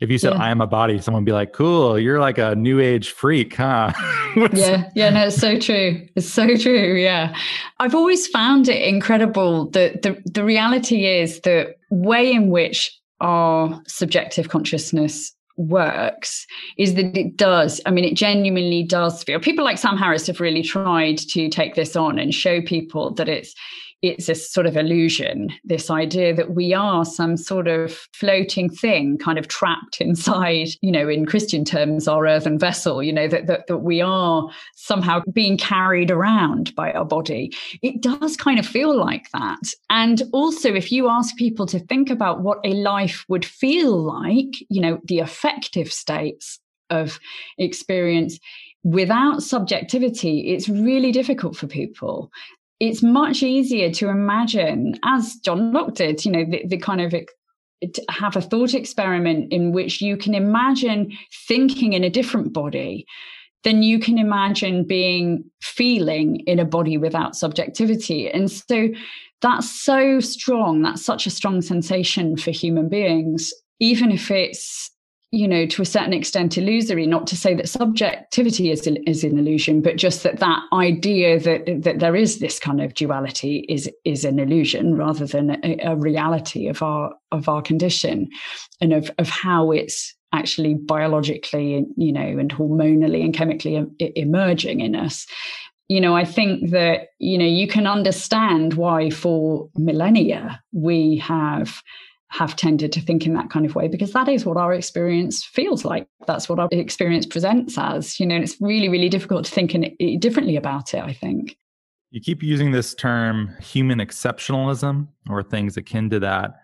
If 0.00 0.10
you 0.10 0.18
said 0.18 0.34
yeah. 0.34 0.42
I 0.42 0.50
am 0.50 0.60
a 0.60 0.66
body, 0.66 1.00
someone 1.00 1.22
would 1.22 1.26
be 1.26 1.32
like, 1.32 1.52
"Cool, 1.52 1.98
you're 1.98 2.20
like 2.20 2.38
a 2.38 2.54
new 2.54 2.78
age 2.78 3.10
freak, 3.10 3.56
huh?" 3.56 3.92
yeah, 4.52 4.90
yeah, 4.94 5.10
no, 5.10 5.26
it's 5.26 5.36
so 5.36 5.58
true. 5.58 6.06
It's 6.14 6.28
so 6.28 6.56
true. 6.56 6.94
Yeah, 6.94 7.34
I've 7.80 7.94
always 7.94 8.28
found 8.28 8.68
it 8.68 8.80
incredible 8.82 9.70
that 9.70 10.02
the 10.02 10.20
the 10.24 10.44
reality 10.44 11.06
is 11.06 11.40
the 11.40 11.74
way 11.90 12.32
in 12.32 12.50
which 12.50 12.96
our 13.20 13.82
subjective 13.86 14.48
consciousness 14.48 15.34
works 15.56 16.46
is 16.76 16.94
that 16.94 17.16
it 17.16 17.36
does 17.36 17.80
i 17.84 17.90
mean 17.90 18.04
it 18.04 18.14
genuinely 18.14 18.84
does 18.84 19.24
feel 19.24 19.40
people 19.40 19.64
like 19.64 19.76
sam 19.76 19.96
harris 19.96 20.28
have 20.28 20.38
really 20.38 20.62
tried 20.62 21.18
to 21.18 21.48
take 21.48 21.74
this 21.74 21.96
on 21.96 22.16
and 22.16 22.32
show 22.32 22.62
people 22.62 23.12
that 23.12 23.28
it's 23.28 23.54
it's 24.00 24.28
a 24.28 24.34
sort 24.34 24.66
of 24.66 24.76
illusion, 24.76 25.52
this 25.64 25.90
idea 25.90 26.32
that 26.32 26.54
we 26.54 26.72
are 26.72 27.04
some 27.04 27.36
sort 27.36 27.66
of 27.66 28.06
floating 28.12 28.68
thing, 28.68 29.18
kind 29.18 29.38
of 29.38 29.48
trapped 29.48 30.00
inside, 30.00 30.68
you 30.80 30.92
know, 30.92 31.08
in 31.08 31.26
Christian 31.26 31.64
terms, 31.64 32.06
our 32.06 32.26
earthen 32.26 32.58
vessel, 32.58 33.02
you 33.02 33.12
know, 33.12 33.26
that, 33.28 33.46
that, 33.46 33.66
that 33.66 33.78
we 33.78 34.00
are 34.00 34.48
somehow 34.76 35.20
being 35.32 35.56
carried 35.56 36.10
around 36.10 36.74
by 36.74 36.92
our 36.92 37.04
body. 37.04 37.52
It 37.82 38.00
does 38.00 38.36
kind 38.36 38.58
of 38.58 38.66
feel 38.66 38.96
like 38.96 39.30
that. 39.32 39.72
And 39.90 40.22
also, 40.32 40.72
if 40.72 40.92
you 40.92 41.08
ask 41.08 41.36
people 41.36 41.66
to 41.66 41.80
think 41.80 42.10
about 42.10 42.42
what 42.42 42.58
a 42.64 42.74
life 42.74 43.24
would 43.28 43.44
feel 43.44 43.96
like, 43.96 44.54
you 44.68 44.80
know, 44.80 45.00
the 45.04 45.18
affective 45.18 45.92
states 45.92 46.60
of 46.90 47.18
experience, 47.58 48.38
without 48.84 49.42
subjectivity, 49.42 50.52
it's 50.52 50.68
really 50.68 51.12
difficult 51.12 51.56
for 51.56 51.66
people 51.66 52.30
it's 52.80 53.02
much 53.02 53.42
easier 53.42 53.90
to 53.92 54.08
imagine, 54.08 54.98
as 55.04 55.36
John 55.44 55.72
Locke 55.72 55.94
did, 55.94 56.24
you 56.24 56.32
know, 56.32 56.44
the, 56.44 56.64
the 56.66 56.78
kind 56.78 57.00
of 57.00 57.14
have 58.08 58.36
a 58.36 58.40
thought 58.40 58.74
experiment 58.74 59.52
in 59.52 59.72
which 59.72 60.00
you 60.00 60.16
can 60.16 60.34
imagine 60.34 61.16
thinking 61.46 61.92
in 61.92 62.04
a 62.04 62.10
different 62.10 62.52
body 62.52 63.06
than 63.64 63.82
you 63.82 63.98
can 63.98 64.18
imagine 64.18 64.84
being 64.84 65.44
feeling 65.60 66.40
in 66.46 66.58
a 66.58 66.64
body 66.64 66.96
without 66.96 67.36
subjectivity. 67.36 68.30
And 68.30 68.50
so 68.50 68.88
that's 69.42 69.70
so 69.70 70.20
strong. 70.20 70.82
That's 70.82 71.04
such 71.04 71.26
a 71.26 71.30
strong 71.30 71.62
sensation 71.62 72.36
for 72.36 72.50
human 72.50 72.88
beings, 72.88 73.52
even 73.80 74.10
if 74.12 74.30
it's 74.30 74.90
you 75.30 75.46
know, 75.46 75.66
to 75.66 75.82
a 75.82 75.86
certain 75.86 76.14
extent 76.14 76.56
illusory, 76.56 77.06
not 77.06 77.26
to 77.26 77.36
say 77.36 77.54
that 77.54 77.68
subjectivity 77.68 78.70
is, 78.70 78.86
is 79.06 79.24
an 79.24 79.38
illusion, 79.38 79.82
but 79.82 79.96
just 79.96 80.22
that 80.22 80.38
that 80.38 80.60
idea 80.72 81.38
that, 81.38 81.82
that 81.82 81.98
there 81.98 82.16
is 82.16 82.38
this 82.38 82.58
kind 82.58 82.80
of 82.80 82.94
duality 82.94 83.66
is, 83.68 83.90
is 84.06 84.24
an 84.24 84.38
illusion 84.38 84.94
rather 84.94 85.26
than 85.26 85.62
a, 85.62 85.78
a 85.82 85.96
reality 85.96 86.66
of 86.66 86.82
our, 86.82 87.12
of 87.30 87.46
our 87.46 87.60
condition 87.60 88.28
and 88.80 88.94
of, 88.94 89.10
of 89.18 89.28
how 89.28 89.70
it's 89.70 90.14
actually 90.32 90.74
biologically, 90.74 91.84
you 91.96 92.12
know, 92.12 92.20
and 92.20 92.50
hormonally 92.50 93.22
and 93.22 93.34
chemically 93.34 93.84
emerging 94.16 94.80
in 94.80 94.96
us. 94.96 95.26
You 95.88 96.00
know, 96.00 96.16
I 96.16 96.24
think 96.24 96.70
that, 96.70 97.08
you 97.18 97.36
know, 97.38 97.46
you 97.46 97.66
can 97.66 97.86
understand 97.86 98.74
why 98.74 99.10
for 99.10 99.68
millennia 99.76 100.62
we 100.72 101.16
have 101.18 101.82
have 102.30 102.56
tended 102.56 102.92
to 102.92 103.00
think 103.00 103.26
in 103.26 103.34
that 103.34 103.50
kind 103.50 103.64
of 103.64 103.74
way 103.74 103.88
because 103.88 104.12
that 104.12 104.28
is 104.28 104.44
what 104.44 104.56
our 104.56 104.72
experience 104.72 105.44
feels 105.44 105.84
like. 105.84 106.06
That's 106.26 106.48
what 106.48 106.58
our 106.58 106.68
experience 106.70 107.24
presents 107.24 107.78
as. 107.78 108.20
You 108.20 108.26
know, 108.26 108.36
it's 108.36 108.60
really, 108.60 108.88
really 108.88 109.08
difficult 109.08 109.46
to 109.46 109.50
think 109.50 109.74
in, 109.74 109.96
eh, 109.98 110.16
differently 110.18 110.56
about 110.56 110.92
it, 110.92 111.02
I 111.02 111.12
think. 111.12 111.56
You 112.10 112.20
keep 112.20 112.42
using 112.42 112.70
this 112.70 112.94
term 112.94 113.54
human 113.60 113.98
exceptionalism 113.98 115.08
or 115.28 115.42
things 115.42 115.76
akin 115.76 116.10
to 116.10 116.20
that. 116.20 116.60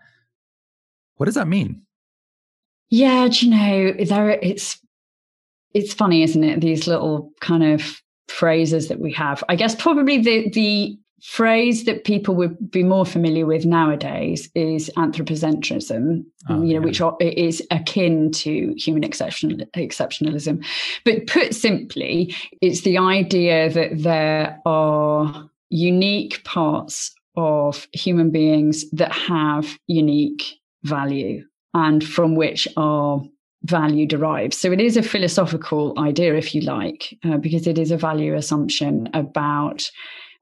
What 1.17 1.27
does 1.27 1.35
that 1.35 1.49
mean? 1.49 1.83
Yeah, 2.91 3.27
you 3.27 3.51
know, 3.51 3.93
there 4.05 4.31
it's 4.31 4.79
it's 5.73 5.93
funny, 5.93 6.23
isn't 6.23 6.45
it? 6.45 6.61
These 6.61 6.87
little 6.87 7.33
kind 7.41 7.65
of 7.65 8.01
phrases 8.29 8.89
that 8.89 9.01
we 9.01 9.13
have. 9.13 9.43
I 9.49 9.57
guess 9.57 9.75
probably 9.75 10.19
the 10.19 10.51
the 10.51 10.99
phrase 11.23 11.85
that 11.85 12.05
people 12.05 12.35
would 12.35 12.71
be 12.71 12.83
more 12.83 13.07
familiar 13.07 13.47
with 13.47 13.65
nowadays 13.65 14.49
is 14.55 14.91
anthropocentrism, 14.97 16.25
oh, 16.49 16.63
you 16.63 16.75
know, 16.79 16.87
yeah. 16.87 17.07
which 17.11 17.37
is 17.39 17.63
akin 17.71 18.31
to 18.31 18.75
human 18.77 19.05
exceptional, 19.05 19.57
exceptionalism. 19.75 20.65
But 21.05 21.27
put 21.27 21.55
simply, 21.55 22.35
it's 22.61 22.83
the 22.83 22.99
idea 22.99 23.71
that 23.71 24.03
there 24.03 24.61
are 24.67 25.49
unique 25.71 26.45
parts 26.45 27.15
of 27.37 27.89
human 27.93 28.31
beings 28.31 28.89
that 28.91 29.13
have 29.13 29.79
unique 29.87 30.45
value 30.85 31.45
and 31.73 32.05
from 32.05 32.37
which 32.37 32.69
our 32.77 33.23
value 33.65 34.07
derives. 34.07 34.59
So 34.59 34.71
it 34.71 34.81
is 34.81 34.97
a 34.97 35.03
philosophical 35.03 35.99
idea, 35.99 36.35
if 36.35 36.55
you 36.55 36.61
like, 36.61 37.19
uh, 37.25 37.39
because 37.39 37.67
it 37.67 37.79
is 37.79 37.91
a 37.91 37.97
value 37.97 38.35
assumption 38.35 39.09
about 39.15 39.91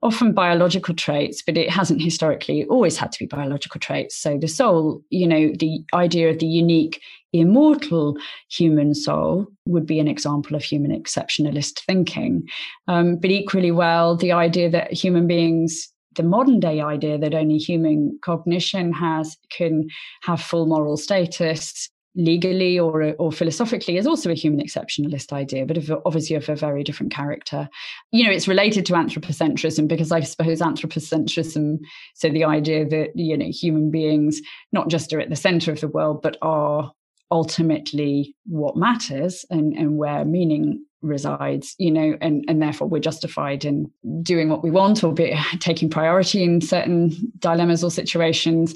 often 0.02 0.32
biological 0.32 0.94
traits, 0.94 1.42
but 1.42 1.56
it 1.56 1.70
hasn't 1.70 2.02
historically 2.02 2.64
always 2.64 2.96
had 2.96 3.12
to 3.12 3.18
be 3.18 3.26
biological 3.26 3.80
traits. 3.80 4.16
So 4.16 4.36
the 4.36 4.48
soul, 4.48 5.02
you 5.10 5.26
know, 5.26 5.52
the 5.58 5.84
idea 5.94 6.30
of 6.30 6.38
the 6.38 6.46
unique, 6.46 7.00
immortal 7.32 8.16
human 8.50 8.94
soul 8.94 9.46
would 9.66 9.86
be 9.86 10.00
an 10.00 10.08
example 10.08 10.56
of 10.56 10.64
human 10.64 10.90
exceptionalist 10.90 11.80
thinking. 11.86 12.48
Um, 12.88 13.16
but 13.16 13.30
equally 13.30 13.70
well, 13.70 14.16
the 14.16 14.32
idea 14.32 14.68
that 14.70 14.92
human 14.92 15.26
beings 15.26 15.88
the 16.14 16.22
modern 16.22 16.60
day 16.60 16.80
idea 16.80 17.16
that 17.18 17.34
only 17.34 17.56
human 17.56 18.18
cognition 18.22 18.92
has 18.92 19.36
can 19.50 19.88
have 20.22 20.42
full 20.42 20.66
moral 20.66 20.96
status 20.96 21.88
legally 22.14 22.78
or 22.78 23.14
or 23.18 23.32
philosophically 23.32 23.96
is 23.96 24.06
also 24.06 24.30
a 24.30 24.34
human 24.34 24.60
exceptionalist 24.60 25.32
idea 25.32 25.64
but 25.64 25.78
obviously 26.04 26.36
of 26.36 26.48
a 26.48 26.56
very 26.56 26.84
different 26.84 27.12
character. 27.12 27.68
You 28.10 28.24
know 28.24 28.30
it's 28.30 28.48
related 28.48 28.86
to 28.86 28.92
anthropocentrism 28.92 29.88
because 29.88 30.12
i 30.12 30.20
suppose 30.20 30.60
anthropocentrism 30.60 31.78
so 32.14 32.28
the 32.28 32.44
idea 32.44 32.86
that 32.86 33.10
you 33.14 33.36
know 33.36 33.48
human 33.50 33.90
beings 33.90 34.40
not 34.72 34.88
just 34.88 35.12
are 35.12 35.20
at 35.20 35.30
the 35.30 35.36
center 35.36 35.72
of 35.72 35.80
the 35.80 35.88
world 35.88 36.20
but 36.22 36.36
are 36.42 36.92
ultimately 37.30 38.36
what 38.44 38.76
matters 38.76 39.46
and, 39.48 39.72
and 39.72 39.96
where 39.96 40.24
meaning 40.24 40.84
resides, 41.00 41.74
you 41.78 41.90
know, 41.90 42.16
and, 42.20 42.44
and 42.48 42.62
therefore 42.62 42.86
we're 42.86 43.00
justified 43.00 43.64
in 43.64 43.90
doing 44.22 44.48
what 44.48 44.62
we 44.62 44.70
want 44.70 45.02
or 45.02 45.12
be, 45.12 45.36
taking 45.58 45.90
priority 45.90 46.44
in 46.44 46.60
certain 46.60 47.10
dilemmas 47.38 47.82
or 47.82 47.90
situations, 47.90 48.74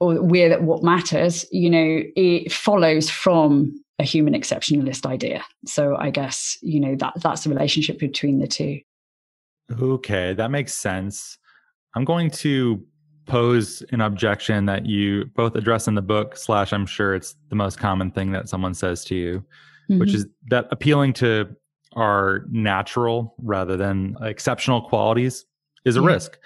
or 0.00 0.22
we're 0.22 0.48
that 0.48 0.62
what 0.62 0.82
matters, 0.82 1.44
you 1.50 1.68
know, 1.70 2.02
it 2.16 2.52
follows 2.52 3.10
from 3.10 3.74
a 3.98 4.04
human 4.04 4.34
exceptionalist 4.34 5.06
idea. 5.06 5.44
So 5.66 5.96
I 5.96 6.10
guess, 6.10 6.56
you 6.62 6.78
know, 6.78 6.94
that 6.96 7.14
that's 7.16 7.44
the 7.44 7.50
relationship 7.50 7.98
between 7.98 8.38
the 8.38 8.46
two. 8.46 8.80
Okay, 9.80 10.34
that 10.34 10.50
makes 10.50 10.74
sense. 10.74 11.38
I'm 11.94 12.04
going 12.04 12.30
to 12.30 12.82
pose 13.28 13.82
an 13.92 14.00
objection 14.00 14.66
that 14.66 14.86
you 14.86 15.26
both 15.36 15.54
address 15.54 15.86
in 15.86 15.94
the 15.94 16.02
book 16.02 16.34
slash 16.36 16.72
i'm 16.72 16.86
sure 16.86 17.14
it's 17.14 17.36
the 17.50 17.54
most 17.54 17.78
common 17.78 18.10
thing 18.10 18.32
that 18.32 18.48
someone 18.48 18.72
says 18.72 19.04
to 19.04 19.14
you 19.14 19.44
mm-hmm. 19.90 19.98
which 19.98 20.14
is 20.14 20.26
that 20.48 20.66
appealing 20.70 21.12
to 21.12 21.46
our 21.94 22.46
natural 22.50 23.34
rather 23.42 23.76
than 23.76 24.16
exceptional 24.22 24.80
qualities 24.80 25.44
is 25.84 25.96
a 25.96 26.00
yeah. 26.00 26.06
risk 26.06 26.38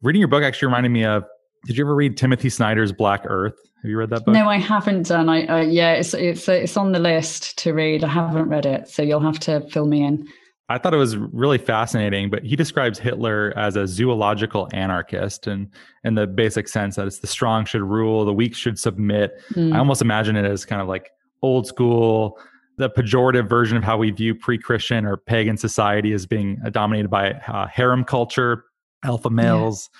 reading 0.00 0.18
your 0.18 0.28
book 0.28 0.42
actually 0.42 0.66
reminded 0.66 0.88
me 0.88 1.04
of 1.04 1.24
did 1.66 1.76
you 1.76 1.84
ever 1.84 1.94
read 1.94 2.16
timothy 2.16 2.48
snyder's 2.48 2.92
black 2.92 3.22
earth 3.24 3.56
have 3.82 3.90
you 3.90 3.96
read 3.96 4.10
that 4.10 4.24
book 4.24 4.34
no 4.34 4.48
i 4.48 4.58
haven't 4.58 5.06
done 5.06 5.28
i 5.28 5.46
uh, 5.46 5.60
yeah 5.60 5.92
it's 5.92 6.14
it's 6.14 6.48
it's 6.48 6.76
on 6.76 6.92
the 6.92 6.98
list 6.98 7.58
to 7.58 7.72
read 7.72 8.04
i 8.04 8.08
haven't 8.08 8.48
read 8.48 8.66
it 8.66 8.88
so 8.88 9.02
you'll 9.02 9.20
have 9.20 9.38
to 9.38 9.60
fill 9.70 9.86
me 9.86 10.02
in 10.02 10.26
I 10.70 10.78
thought 10.78 10.94
it 10.94 10.98
was 10.98 11.16
really 11.16 11.58
fascinating, 11.58 12.30
but 12.30 12.44
he 12.44 12.54
describes 12.54 12.96
Hitler 12.96 13.52
as 13.56 13.74
a 13.74 13.88
zoological 13.88 14.68
anarchist 14.72 15.48
and 15.48 15.68
in 16.04 16.14
the 16.14 16.28
basic 16.28 16.68
sense 16.68 16.94
that 16.94 17.08
it's 17.08 17.18
the 17.18 17.26
strong 17.26 17.64
should 17.64 17.82
rule, 17.82 18.24
the 18.24 18.32
weak 18.32 18.54
should 18.54 18.78
submit. 18.78 19.32
Mm. 19.54 19.74
I 19.74 19.78
almost 19.80 20.00
imagine 20.00 20.36
it 20.36 20.44
as 20.44 20.64
kind 20.64 20.80
of 20.80 20.86
like 20.86 21.10
old 21.42 21.66
school, 21.66 22.38
the 22.76 22.88
pejorative 22.88 23.48
version 23.48 23.76
of 23.76 23.82
how 23.82 23.96
we 23.98 24.12
view 24.12 24.32
pre-Christian 24.32 25.06
or 25.06 25.16
pagan 25.16 25.56
society 25.56 26.12
as 26.12 26.24
being 26.24 26.60
dominated 26.70 27.08
by 27.08 27.32
uh, 27.32 27.66
harem 27.66 28.04
culture, 28.04 28.64
alpha 29.02 29.28
males. 29.28 29.90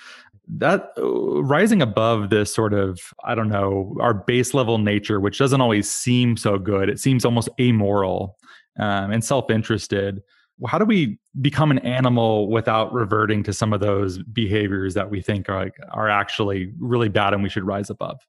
That 0.47 0.91
uh, 0.97 1.43
rising 1.43 1.81
above 1.81 2.29
this 2.29 2.53
sort 2.53 2.73
of, 2.73 2.99
I 3.23 3.35
don't 3.35 3.49
know, 3.49 3.95
our 4.01 4.13
base 4.13 4.53
level 4.53 4.77
nature, 4.77 5.19
which 5.19 5.37
doesn't 5.37 5.61
always 5.61 5.89
seem 5.89 6.35
so 6.35 6.57
good. 6.57 6.89
It 6.89 6.99
seems 6.99 7.23
almost 7.23 7.49
amoral 7.59 8.37
um, 8.79 9.11
and 9.11 9.23
self 9.23 9.49
interested 9.49 10.21
how 10.67 10.77
do 10.77 10.85
we 10.85 11.17
become 11.41 11.71
an 11.71 11.79
animal 11.79 12.49
without 12.49 12.93
reverting 12.93 13.43
to 13.43 13.53
some 13.53 13.73
of 13.73 13.79
those 13.79 14.19
behaviors 14.19 14.93
that 14.93 15.09
we 15.09 15.21
think 15.21 15.49
are 15.49 15.71
are 15.91 16.09
actually 16.09 16.71
really 16.79 17.09
bad 17.09 17.33
and 17.33 17.43
we 17.43 17.49
should 17.49 17.63
rise 17.63 17.89
above 17.89 18.19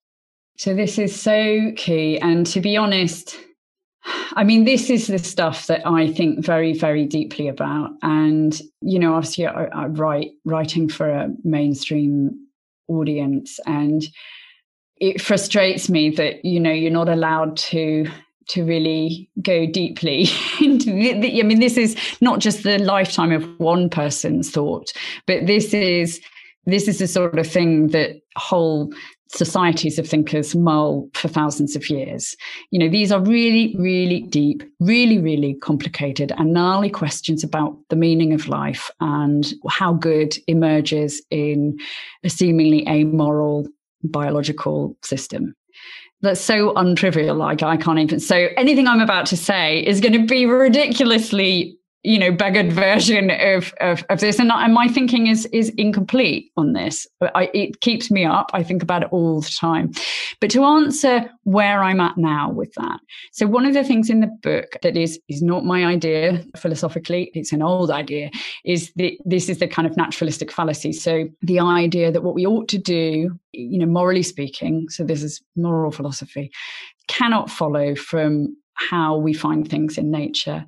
so 0.57 0.75
this 0.75 0.99
is 0.99 1.19
so 1.19 1.73
key 1.77 2.19
and 2.21 2.47
to 2.47 2.61
be 2.61 2.77
honest 2.77 3.37
i 4.35 4.45
mean 4.45 4.65
this 4.65 4.91
is 4.91 5.07
the 5.07 5.19
stuff 5.19 5.67
that 5.67 5.87
i 5.87 6.11
think 6.13 6.45
very 6.45 6.73
very 6.73 7.05
deeply 7.05 7.49
about. 7.49 7.91
And 8.03 8.61
you 8.81 8.99
know 8.99 9.15
obviously 9.15 9.47
i, 9.47 9.65
I 9.65 9.87
write 9.87 10.33
writing 10.45 10.89
for 10.89 11.09
a 11.09 11.29
mainstream 11.45 12.43
audience. 12.89 13.59
And 13.67 14.03
it 14.99 15.21
frustrates 15.21 15.89
me 15.89 16.11
that 16.11 16.45
you 16.45 16.61
know 16.61 16.73
you're 16.73 16.91
not 16.91 17.09
allowed 17.09 17.57
to 17.57 18.07
to 18.49 18.65
really 18.65 19.31
go 19.41 19.67
deeply 19.67 20.27
into 20.61 20.93
the, 20.93 21.41
I 21.41 21.45
mean, 21.45 21.61
this 21.61 21.77
is 21.77 21.97
not 22.21 22.41
just 22.41 22.65
the 22.65 22.79
lifetime 22.79 23.31
of 23.31 23.49
one 23.61 23.89
person's 23.89 24.51
thought, 24.51 24.93
but 25.27 25.47
this 25.47 25.73
is 25.73 26.21
this 26.67 26.87
is 26.87 26.99
the 26.99 27.09
sort 27.09 27.39
of 27.39 27.47
thing 27.47 27.89
that 27.89 28.21
whole 28.37 28.93
societies 29.35 29.99
of 29.99 30.09
thinkers 30.09 30.55
mull 30.55 31.09
for 31.15 31.29
thousands 31.29 31.75
of 31.75 31.89
years. 31.89 32.37
You 32.71 32.79
know, 32.79 32.89
these 32.89 33.11
are 33.11 33.21
really, 33.21 33.75
really 33.79 34.23
deep, 34.23 34.63
really, 34.81 35.19
really 35.19 35.55
complicated 35.55 36.33
and 36.37 36.53
gnarly 36.53 36.91
questions 36.91 37.43
about 37.43 37.77
the 37.89 37.97
meaning 37.97 38.33
of 38.33 38.49
life 38.49 38.91
and 39.01 39.53
how 39.69 39.95
good 39.95 40.37
emerges 40.49 41.23
in 41.31 41.79
a 42.25 42.31
seemingly 42.31 42.87
amoral 42.89 43.67
biological 44.05 44.97
system 45.03 45.55
that's 46.23 46.41
so 46.41 46.73
untrivial 46.75 47.37
like 47.37 47.63
i 47.63 47.77
can't 47.77 48.01
even 48.01 48.19
so 48.19 48.49
anything 48.57 48.89
i'm 48.89 49.01
about 49.01 49.27
to 49.27 49.37
say 49.37 49.79
is 49.85 50.01
going 50.01 50.13
to 50.13 50.27
be 50.27 50.45
ridiculously 50.45 51.77
you 52.03 52.19
know 52.19 52.33
beggared 52.33 52.73
version 52.73 53.31
of 53.31 53.73
of, 53.81 54.05
of 54.11 54.21
this. 54.21 54.39
And, 54.39 54.51
and 54.51 54.75
my 54.75 54.89
thinking 54.89 55.29
is 55.29 55.47
is 55.47 55.71
incomplete 55.71 56.51
on 56.57 56.73
this. 56.73 57.07
I, 57.21 57.51
it 57.55 57.81
keeps 57.81 58.11
me 58.11 58.25
up. 58.25 58.51
I 58.53 58.63
think 58.63 58.83
about 58.83 59.03
it 59.03 59.09
all 59.13 59.41
the 59.41 59.51
time. 59.51 59.93
But 60.41 60.51
to 60.51 60.65
answer 60.65 61.31
where 61.45 61.83
i'm 61.83 62.01
at 62.01 62.17
now 62.17 62.51
with 62.51 62.73
that. 62.75 63.01
So 63.33 63.47
one 63.47 63.67
of 63.67 63.75
the 63.75 63.85
things 63.85 64.11
in 64.11 64.21
the 64.21 64.39
book 64.43 64.77
that 64.83 64.97
is 64.97 65.21
is 65.29 65.43
not 65.43 65.65
my 65.65 65.85
idea 65.85 66.45
philosophically 66.57 67.31
it's 67.35 67.53
an 67.53 67.63
old 67.63 67.91
idea 67.91 68.31
is 68.65 68.93
that 68.97 69.13
this 69.25 69.49
is 69.49 69.59
the 69.59 69.69
kind 69.69 69.87
of 69.87 69.97
naturalistic 69.97 70.51
fallacy. 70.51 70.93
So 70.93 71.29
the 71.43 71.61
idea 71.61 72.11
that 72.11 72.23
what 72.23 72.35
we 72.35 72.47
ought 72.47 72.69
to 72.69 72.79
do 72.79 73.39
you 73.53 73.79
know 73.79 73.87
morally 73.87 74.23
speaking 74.23 74.89
so 74.89 75.05
this 75.05 75.23
is 75.23 75.43
moral 75.57 75.93
philosophy 75.93 76.51
cannot 77.09 77.51
follow 77.51 77.95
from 77.95 78.57
how 78.75 79.17
we 79.17 79.33
find 79.33 79.69
things 79.69 79.99
in 79.99 80.11
nature 80.11 80.65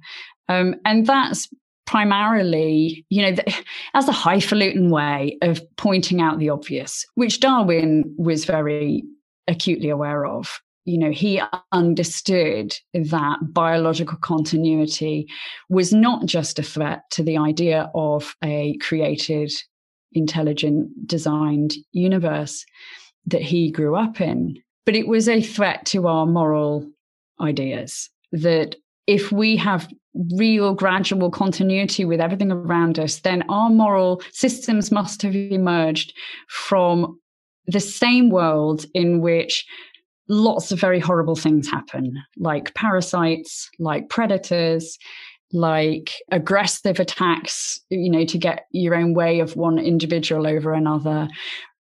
um, 0.49 0.75
and 0.85 1.07
that's 1.07 1.49
primarily, 1.87 3.05
you 3.09 3.23
know, 3.23 3.33
the, 3.33 3.55
as 3.95 4.09
a 4.09 4.13
highfalutin 4.13 4.91
way 4.91 5.39
of 5.43 5.63
pointing 5.77 6.21
out 6.21 6.39
the 6.39 6.51
obvious, 6.51 7.05
which 7.15 7.41
Darwin 7.41 8.15
was 8.19 8.45
very 8.45 9.05
acutely 9.49 9.91
aware 9.91 10.27
of. 10.27 10.61
You 10.87 10.99
know, 10.99 11.11
he 11.11 11.41
understood 11.73 12.75
that 12.93 13.39
biological 13.43 14.19
continuity 14.19 15.27
was 15.71 15.95
not 15.95 16.27
just 16.27 16.59
a 16.59 16.63
threat 16.63 17.05
to 17.13 17.23
the 17.23 17.39
idea 17.39 17.91
of 17.95 18.35
a 18.45 18.77
created, 18.79 19.51
intelligent, 20.13 20.91
designed 21.07 21.75
universe 21.93 22.67
that 23.27 23.41
he 23.41 23.71
grew 23.71 23.97
up 23.97 24.21
in, 24.21 24.59
but 24.85 24.95
it 24.95 25.09
was 25.09 25.27
a 25.27 25.41
threat 25.41 25.87
to 25.87 26.07
our 26.07 26.27
moral 26.27 26.87
ideas 27.41 28.11
that 28.33 28.77
if 29.07 29.33
we 29.33 29.57
have 29.57 29.89
real 30.37 30.75
gradual 30.75 31.31
continuity 31.31 32.05
with 32.05 32.21
everything 32.21 32.53
around 32.53 32.99
us, 32.99 33.21
then 33.21 33.43
our 33.49 33.71
moral 33.71 34.23
systems 34.33 34.93
must 34.93 35.23
have 35.23 35.35
emerged 35.35 36.13
from 36.49 37.19
the 37.67 37.81
same 37.81 38.31
world 38.31 38.87
in 38.95 39.21
which 39.21 39.67
lots 40.29 40.73
of 40.73 40.81
very 40.81 41.01
horrible 41.01 41.37
things 41.37 41.69
happen, 41.69 42.17
like 42.39 42.75
parasites, 42.75 43.69
like 43.79 44.09
predators, 44.09 44.99
like 45.53 46.13
aggressive 46.31 46.99
attacks, 46.99 47.81
you 47.91 48.11
know, 48.11 48.25
to 48.25 48.39
get 48.39 48.67
your 48.71 48.95
own 48.95 49.15
way 49.15 49.41
of 49.41 49.57
one 49.57 49.79
individual 49.79 50.47
over 50.47 50.73
another, 50.73 51.29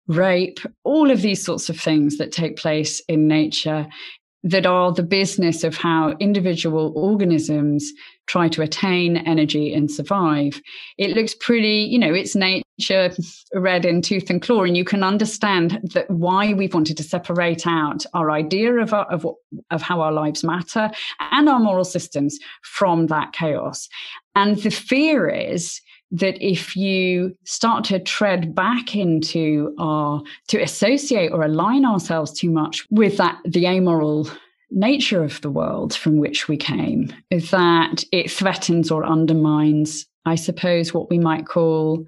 rape, 0.07 0.59
all 0.83 1.11
of 1.11 1.21
these 1.21 1.43
sorts 1.43 1.69
of 1.69 1.79
things 1.79 2.17
that 2.17 2.31
take 2.31 2.57
place 2.57 3.01
in 3.07 3.27
nature 3.27 3.87
that 4.43 4.65
are 4.65 4.91
the 4.91 5.03
business 5.03 5.63
of 5.63 5.77
how 5.77 6.15
individual 6.19 6.91
organisms 6.95 7.91
try 8.25 8.47
to 8.49 8.61
attain 8.61 9.17
energy 9.17 9.73
and 9.73 9.91
survive. 9.91 10.61
It 10.97 11.11
looks 11.11 11.35
pretty, 11.35 11.87
you 11.91 11.99
know, 11.99 12.13
it's 12.13 12.35
nature 12.35 13.13
red 13.53 13.85
in 13.85 14.01
tooth 14.01 14.29
and 14.29 14.41
claw, 14.41 14.63
and 14.63 14.75
you 14.75 14.83
can 14.83 15.03
understand 15.03 15.79
that 15.93 16.09
why 16.09 16.53
we've 16.53 16.73
wanted 16.73 16.97
to 16.97 17.03
separate 17.03 17.67
out 17.67 18.05
our 18.13 18.31
idea 18.31 18.73
of, 18.77 18.93
our, 18.93 19.05
of, 19.05 19.25
of 19.69 19.81
how 19.81 20.01
our 20.01 20.11
lives 20.11 20.43
matter 20.43 20.89
and 21.31 21.47
our 21.47 21.59
moral 21.59 21.85
systems 21.85 22.39
from 22.63 23.07
that 23.07 23.33
chaos. 23.33 23.87
And 24.33 24.57
the 24.57 24.71
fear 24.71 25.29
is 25.29 25.81
that 26.11 26.35
if 26.45 26.75
you 26.75 27.35
start 27.43 27.83
to 27.85 27.99
tread 27.99 28.53
back 28.53 28.95
into 28.95 29.73
our 29.79 30.21
to 30.47 30.61
associate 30.61 31.31
or 31.31 31.43
align 31.43 31.85
ourselves 31.85 32.31
too 32.31 32.49
much 32.49 32.85
with 32.89 33.17
that 33.17 33.39
the 33.45 33.65
amoral 33.67 34.29
nature 34.71 35.23
of 35.23 35.41
the 35.41 35.49
world 35.49 35.93
from 35.93 36.17
which 36.17 36.47
we 36.47 36.57
came 36.57 37.11
is 37.29 37.51
that 37.51 38.03
it 38.11 38.31
threatens 38.31 38.89
or 38.89 39.05
undermines 39.05 40.05
i 40.25 40.35
suppose 40.35 40.93
what 40.93 41.09
we 41.09 41.19
might 41.19 41.45
call 41.45 42.05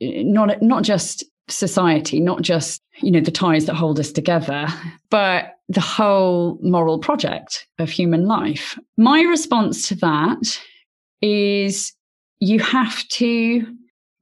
not 0.00 0.60
not 0.60 0.82
just 0.82 1.24
society 1.48 2.20
not 2.20 2.42
just 2.42 2.82
you 3.00 3.10
know 3.10 3.20
the 3.20 3.30
ties 3.30 3.66
that 3.66 3.74
hold 3.74 3.98
us 3.98 4.12
together 4.12 4.66
but 5.10 5.54
the 5.72 5.80
whole 5.80 6.58
moral 6.62 6.98
project 6.98 7.66
of 7.78 7.88
human 7.88 8.26
life. 8.26 8.78
My 8.96 9.22
response 9.22 9.88
to 9.88 9.94
that 9.96 10.60
is 11.22 11.92
you 12.42 12.58
have 12.58 13.06
to 13.08 13.64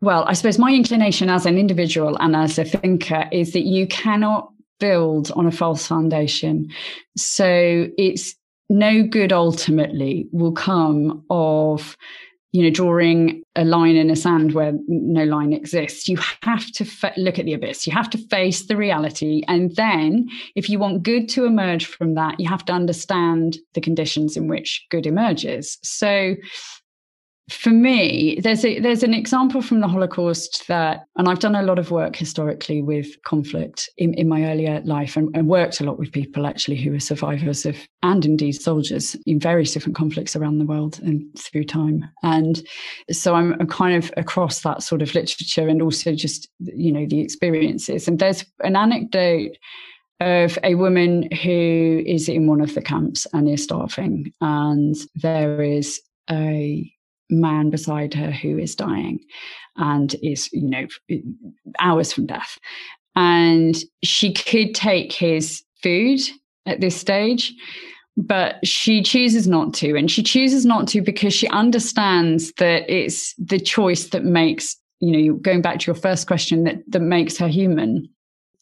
well 0.03 0.25
i 0.27 0.35
suppose 0.35 0.59
my 0.59 0.73
inclination 0.73 1.31
as 1.31 1.47
an 1.47 1.57
individual 1.57 2.17
and 2.21 2.37
as 2.37 2.59
a 2.59 2.65
thinker 2.65 3.25
is 3.33 3.53
that 3.53 3.65
you 3.65 3.87
cannot 3.87 4.53
build 4.79 5.31
on 5.33 5.47
a 5.47 5.51
false 5.51 5.87
foundation 5.87 6.69
so 7.17 7.89
it's 7.97 8.35
no 8.69 9.03
good 9.03 9.33
ultimately 9.33 10.29
will 10.33 10.53
come 10.53 11.25
of 11.31 11.97
you 12.53 12.65
know, 12.65 12.71
drawing 12.71 13.45
a 13.55 13.65
line 13.65 13.95
in 13.95 14.11
a 14.11 14.17
sand 14.17 14.55
where 14.55 14.73
no 14.89 15.23
line 15.23 15.53
exists. 15.53 16.09
You 16.09 16.19
have 16.43 16.67
to 16.73 16.85
fa- 16.85 17.13
look 17.17 17.39
at 17.39 17.45
the 17.45 17.53
abyss. 17.53 17.87
You 17.87 17.93
have 17.93 18.11
to 18.11 18.19
face 18.19 18.67
the 18.67 18.77
reality. 18.77 19.43
And 19.47 19.75
then, 19.77 20.29
if 20.57 20.69
you 20.69 20.81
want 20.81 21.05
good 21.05 21.29
to 21.31 21.45
emerge 21.45 21.87
from 21.87 22.15
that, 22.15 22.41
you 22.41 22.49
have 22.49 22.65
to 22.65 22.73
understand 22.73 23.59
the 23.75 23.81
conditions 23.81 24.37
in 24.37 24.49
which 24.49 24.85
good 24.91 25.07
emerges. 25.07 25.79
So, 25.85 26.35
for 27.51 27.71
me, 27.71 28.39
there's 28.43 28.65
a, 28.65 28.79
there's 28.79 29.03
an 29.03 29.13
example 29.13 29.61
from 29.61 29.81
the 29.81 29.89
Holocaust 29.89 30.67
that, 30.69 31.07
and 31.17 31.29
I've 31.29 31.41
done 31.41 31.55
a 31.55 31.63
lot 31.63 31.79
of 31.79 31.91
work 31.91 32.15
historically 32.17 32.81
with 32.81 33.21
conflict 33.25 33.91
in, 33.99 34.15
in 34.15 34.29
my 34.29 34.45
earlier 34.45 34.81
life, 34.85 35.17
and, 35.17 35.35
and 35.37 35.49
worked 35.49 35.81
a 35.81 35.85
lot 35.85 35.99
with 35.99 36.13
people 36.13 36.47
actually 36.47 36.77
who 36.77 36.93
were 36.93 37.01
survivors 37.01 37.67
of, 37.67 37.77
and 38.03 38.25
indeed 38.25 38.53
soldiers 38.53 39.17
in 39.27 39.41
various 39.41 39.73
different 39.73 39.97
conflicts 39.97 40.37
around 40.37 40.59
the 40.59 40.65
world 40.65 41.01
and 41.03 41.23
through 41.39 41.65
time. 41.65 42.05
And 42.23 42.63
so 43.11 43.35
I'm, 43.35 43.55
I'm 43.61 43.67
kind 43.67 44.03
of 44.03 44.13
across 44.17 44.61
that 44.61 44.83
sort 44.83 45.03
of 45.03 45.15
literature 45.15 45.67
and 45.69 45.83
also 45.83 46.15
just 46.15 46.49
you 46.59 46.93
know 46.93 47.07
the 47.07 47.21
experiences. 47.21 48.07
And 48.07 48.19
there's 48.19 48.45
an 48.61 48.77
anecdote 48.77 49.57
of 50.21 50.59
a 50.63 50.75
woman 50.75 51.31
who 51.43 52.03
is 52.07 52.29
in 52.29 52.47
one 52.47 52.61
of 52.61 52.75
the 52.75 52.83
camps 52.83 53.27
and 53.33 53.49
is 53.49 53.65
starving, 53.65 54.33
and 54.41 54.95
there 55.17 55.63
is 55.63 56.01
a 56.31 56.93
man 57.31 57.71
beside 57.71 58.15
her 58.15 58.31
who 58.31 58.59
is 58.59 58.75
dying 58.75 59.21
and 59.77 60.15
is, 60.23 60.51
you 60.53 60.69
know, 60.69 60.87
hours 61.79 62.13
from 62.13 62.27
death. 62.27 62.59
And 63.17 63.77
she 64.03 64.33
could 64.33 64.75
take 64.75 65.13
his 65.13 65.63
food 65.83 66.21
at 66.67 66.81
this 66.81 66.97
stage, 66.97 67.53
but 68.17 68.65
she 68.67 69.03
chooses 69.03 69.49
not 69.49 69.75
to. 69.75 69.97
And 69.97 70.11
she 70.11 70.23
chooses 70.23 70.65
not 70.65 70.87
to 70.89 71.03
because 71.03 71.35
she 71.35 71.49
understands 71.49 72.53
that 72.59 72.89
it's 72.89 73.35
the 73.35 73.59
choice 73.59 74.11
that 74.11 74.25
makes, 74.25 74.77
you 75.01 75.13
know, 75.13 75.35
going 75.37 75.63
back 75.63 75.81
to 75.81 75.87
your 75.87 75.97
first 75.97 76.27
question, 76.27 76.65
that, 76.65 76.79
that 76.89 77.01
makes 77.01 77.37
her 77.39 77.49
human 77.49 78.09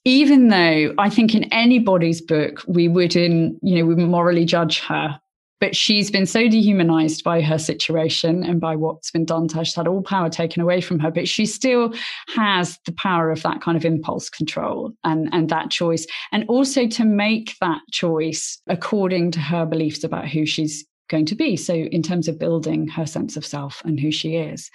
even 0.04 0.48
though 0.48 0.94
I 0.96 1.10
think 1.10 1.34
in 1.34 1.52
anybody's 1.52 2.22
book 2.22 2.62
we 2.66 2.88
wouldn't, 2.88 3.58
you 3.62 3.78
know, 3.78 3.84
we 3.84 3.94
morally 3.96 4.46
judge 4.46 4.80
her 4.80 5.20
but 5.60 5.74
she's 5.74 6.10
been 6.10 6.26
so 6.26 6.48
dehumanized 6.48 7.24
by 7.24 7.40
her 7.40 7.58
situation 7.58 8.44
and 8.44 8.60
by 8.60 8.76
what's 8.76 9.10
been 9.10 9.24
done 9.24 9.48
to 9.48 9.56
her. 9.56 9.64
She's 9.64 9.74
had 9.74 9.88
all 9.88 10.02
power 10.02 10.28
taken 10.28 10.62
away 10.62 10.80
from 10.80 10.98
her, 11.00 11.10
but 11.10 11.28
she 11.28 11.46
still 11.46 11.92
has 12.34 12.78
the 12.86 12.92
power 12.92 13.30
of 13.30 13.42
that 13.42 13.60
kind 13.60 13.76
of 13.76 13.84
impulse 13.84 14.28
control 14.28 14.92
and, 15.04 15.28
and 15.32 15.48
that 15.48 15.70
choice. 15.70 16.06
And 16.32 16.44
also 16.48 16.86
to 16.86 17.04
make 17.04 17.56
that 17.60 17.80
choice 17.90 18.60
according 18.68 19.32
to 19.32 19.40
her 19.40 19.66
beliefs 19.66 20.04
about 20.04 20.28
who 20.28 20.46
she's 20.46 20.84
going 21.08 21.26
to 21.26 21.34
be. 21.34 21.56
So, 21.56 21.74
in 21.74 22.02
terms 22.02 22.28
of 22.28 22.38
building 22.38 22.86
her 22.88 23.06
sense 23.06 23.36
of 23.36 23.44
self 23.44 23.82
and 23.84 23.98
who 23.98 24.10
she 24.10 24.36
is. 24.36 24.70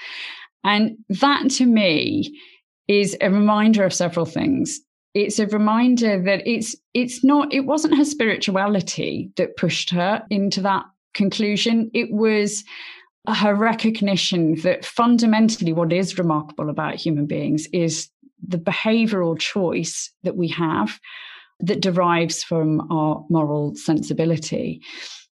And 0.63 0.97
that 1.09 1.49
to 1.51 1.65
me 1.65 2.39
is 2.87 3.15
a 3.21 3.29
reminder 3.29 3.83
of 3.83 3.93
several 3.93 4.25
things 4.25 4.79
it's 5.13 5.39
a 5.39 5.47
reminder 5.47 6.21
that 6.23 6.45
it's 6.47 6.75
it's 6.93 7.23
not 7.23 7.53
it 7.53 7.61
wasn't 7.61 7.97
her 7.97 8.05
spirituality 8.05 9.31
that 9.37 9.57
pushed 9.57 9.89
her 9.91 10.23
into 10.29 10.61
that 10.61 10.85
conclusion. 11.13 11.91
It 11.93 12.11
was 12.11 12.63
her 13.27 13.55
recognition 13.55 14.55
that 14.61 14.83
fundamentally 14.83 15.71
what 15.71 15.93
is 15.93 16.17
remarkable 16.17 16.69
about 16.69 16.95
human 16.95 17.25
beings 17.25 17.67
is 17.71 18.09
the 18.45 18.57
behavioral 18.57 19.39
choice 19.39 20.11
that 20.23 20.35
we 20.35 20.47
have 20.49 20.99
that 21.59 21.79
derives 21.79 22.43
from 22.43 22.81
our 22.91 23.25
moral 23.29 23.75
sensibility. 23.75 24.81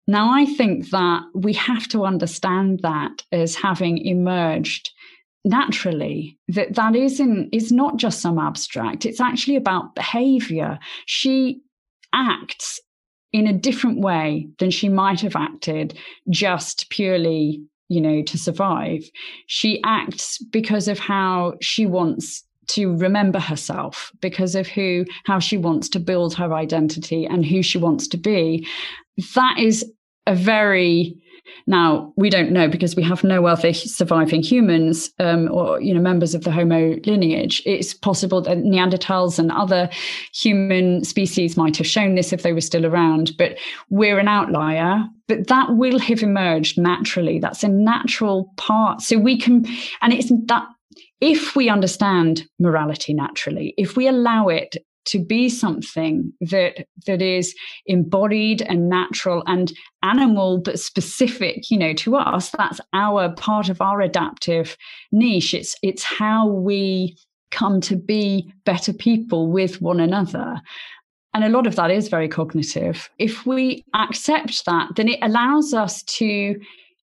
Now 0.08 0.32
i 0.32 0.46
think 0.46 0.90
that 0.90 1.22
we 1.34 1.52
have 1.52 1.88
to 1.88 2.04
understand 2.04 2.80
that 2.82 3.24
as 3.32 3.54
having 3.54 3.98
emerged 3.98 4.90
naturally 5.46 6.36
that 6.48 6.74
that 6.74 6.96
isn't 6.96 7.48
is 7.52 7.72
not 7.72 7.96
just 7.96 8.20
some 8.20 8.38
abstract. 8.38 9.06
It's 9.06 9.20
actually 9.20 9.56
about 9.56 9.94
behavior. 9.94 10.78
She 11.06 11.62
acts 12.12 12.80
in 13.32 13.46
a 13.46 13.52
different 13.52 14.00
way 14.00 14.48
than 14.58 14.70
she 14.70 14.88
might 14.88 15.20
have 15.20 15.36
acted 15.36 15.96
just 16.28 16.90
purely 16.90 17.62
you 17.88 18.00
know 18.00 18.22
to 18.22 18.36
survive. 18.36 19.08
She 19.46 19.80
acts 19.84 20.38
because 20.38 20.88
of 20.88 20.98
how 20.98 21.54
she 21.62 21.86
wants 21.86 22.42
to 22.68 22.96
remember 22.96 23.38
herself 23.38 24.10
because 24.20 24.56
of 24.56 24.66
who 24.66 25.04
how 25.24 25.38
she 25.38 25.56
wants 25.56 25.88
to 25.90 26.00
build 26.00 26.34
her 26.34 26.52
identity 26.52 27.24
and 27.24 27.46
who 27.46 27.62
she 27.62 27.78
wants 27.78 28.08
to 28.08 28.16
be. 28.16 28.66
That 29.36 29.58
is 29.58 29.84
a 30.26 30.34
very 30.34 31.16
now, 31.66 32.12
we 32.16 32.30
don't 32.30 32.52
know 32.52 32.68
because 32.68 32.94
we 32.94 33.02
have 33.02 33.24
no 33.24 33.46
other 33.46 33.72
surviving 33.72 34.42
humans 34.42 35.10
um, 35.18 35.50
or 35.52 35.80
you 35.80 35.92
know 35.94 36.00
members 36.00 36.34
of 36.34 36.44
the 36.44 36.52
Homo 36.52 36.96
lineage. 37.04 37.62
It's 37.66 37.94
possible 37.94 38.40
that 38.42 38.58
Neanderthals 38.58 39.38
and 39.38 39.50
other 39.50 39.88
human 40.32 41.04
species 41.04 41.56
might 41.56 41.76
have 41.76 41.86
shown 41.86 42.14
this 42.14 42.32
if 42.32 42.42
they 42.42 42.52
were 42.52 42.60
still 42.60 42.86
around, 42.86 43.32
but 43.36 43.58
we're 43.90 44.18
an 44.18 44.28
outlier. 44.28 45.04
But 45.28 45.48
that 45.48 45.76
will 45.76 45.98
have 45.98 46.22
emerged 46.22 46.78
naturally. 46.78 47.40
That's 47.40 47.64
a 47.64 47.68
natural 47.68 48.52
part. 48.56 49.00
So 49.00 49.18
we 49.18 49.38
can, 49.38 49.66
and 50.00 50.12
it's 50.12 50.30
that 50.46 50.66
if 51.20 51.56
we 51.56 51.68
understand 51.68 52.46
morality 52.60 53.12
naturally, 53.12 53.74
if 53.76 53.96
we 53.96 54.06
allow 54.06 54.48
it 54.48 54.76
to 55.06 55.18
be 55.18 55.48
something 55.48 56.32
that 56.40 56.86
that 57.06 57.22
is 57.22 57.54
embodied 57.86 58.62
and 58.62 58.88
natural 58.88 59.42
and 59.46 59.72
animal 60.02 60.58
but 60.58 60.78
specific 60.78 61.70
you 61.70 61.78
know 61.78 61.92
to 61.94 62.16
us 62.16 62.50
that's 62.50 62.80
our 62.92 63.32
part 63.34 63.68
of 63.68 63.80
our 63.80 64.00
adaptive 64.00 64.76
niche. 65.12 65.54
It's 65.54 65.76
it's 65.82 66.02
how 66.02 66.48
we 66.48 67.16
come 67.50 67.80
to 67.82 67.96
be 67.96 68.52
better 68.64 68.92
people 68.92 69.50
with 69.50 69.80
one 69.80 70.00
another. 70.00 70.60
And 71.32 71.44
a 71.44 71.48
lot 71.48 71.66
of 71.66 71.76
that 71.76 71.90
is 71.90 72.08
very 72.08 72.28
cognitive. 72.28 73.10
If 73.18 73.46
we 73.46 73.84
accept 73.94 74.64
that 74.66 74.90
then 74.96 75.08
it 75.08 75.18
allows 75.22 75.74
us 75.74 76.02
to 76.18 76.56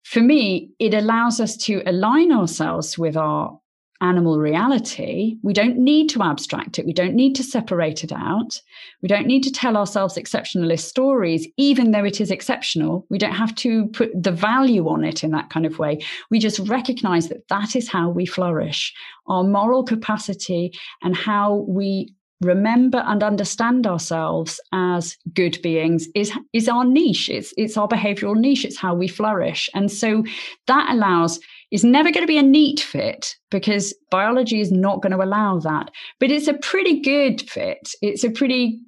for 0.04 0.22
me 0.22 0.70
it 0.80 0.94
allows 0.94 1.40
us 1.40 1.58
to 1.58 1.82
align 1.86 2.32
ourselves 2.32 2.98
with 2.98 3.18
our 3.18 3.60
animal 4.02 4.40
reality, 4.40 5.38
we 5.44 5.54
don't 5.54 5.78
need 5.78 6.10
to 6.10 6.22
abstract 6.22 6.78
it. 6.78 6.86
We 6.86 6.94
don't 6.94 7.16
need 7.16 7.36
to 7.36 7.44
separate 7.44 8.04
it 8.04 8.12
out. 8.12 8.62
We 9.02 9.08
don't 9.08 9.28
need 9.28 9.44
to 9.44 9.52
tell 9.52 9.78
ourselves 9.78 10.16
exceptionalist 10.16 10.82
stories, 10.82 11.48
even 11.58 11.92
though 11.92 12.06
it 12.06 12.22
is 12.22 12.32
exceptional. 12.32 13.06
We 13.10 13.18
don't 13.18 13.34
have 13.34 13.56
to 13.56 13.88
put 13.88 14.12
the 14.14 14.32
value 14.32 14.88
on 14.88 15.04
it 15.04 15.24
in 15.24 15.32
that 15.32 15.50
kind 15.50 15.66
of 15.66 15.80
way. 15.80 16.00
We 16.30 16.40
just 16.40 16.60
recognize 16.60 17.30
that 17.30 17.48
that 17.50 17.76
is 17.76 17.90
how 17.90 18.10
we 18.10 18.26
flourish. 18.26 18.94
Our 19.28 19.44
moral 19.44 19.84
capacity 19.84 20.74
and 21.02 21.16
how 21.16 21.66
we 21.68 22.14
remember 22.42 23.04
and 23.08 23.24
understand 23.24 23.88
ourselves 23.88 24.60
as 24.72 25.18
good 25.34 25.60
beings 25.64 26.08
is 26.14 26.32
is 26.54 26.70
our 26.70 26.86
niche 26.86 27.30
it's 27.30 27.52
it's 27.58 27.78
our 27.78 27.88
behavioral 27.88 28.36
niche 28.36 28.64
it's 28.64 28.78
how 28.78 28.94
we 28.94 29.08
flourish 29.08 29.70
and 29.74 29.92
so 29.92 30.24
that 30.68 30.88
allows 30.92 31.40
is 31.72 31.84
never 31.84 32.12
going 32.12 32.24
to 32.24 32.28
be 32.28 32.38
a 32.38 32.44
neat 32.44 32.80
fit 32.80 33.36
because 33.52 33.94
biology 34.10 34.62
is 34.62 34.72
not 34.72 35.02
going 35.02 35.12
to 35.12 35.24
allow 35.24 35.60
that. 35.60 35.92
But 36.20 36.32
it's 36.32 36.48
a 36.48 36.54
pretty 36.54 37.02
good 37.02 37.42
fit. 37.50 37.94
It's 38.02 38.24
a 38.24 38.30
pretty, 38.30 38.80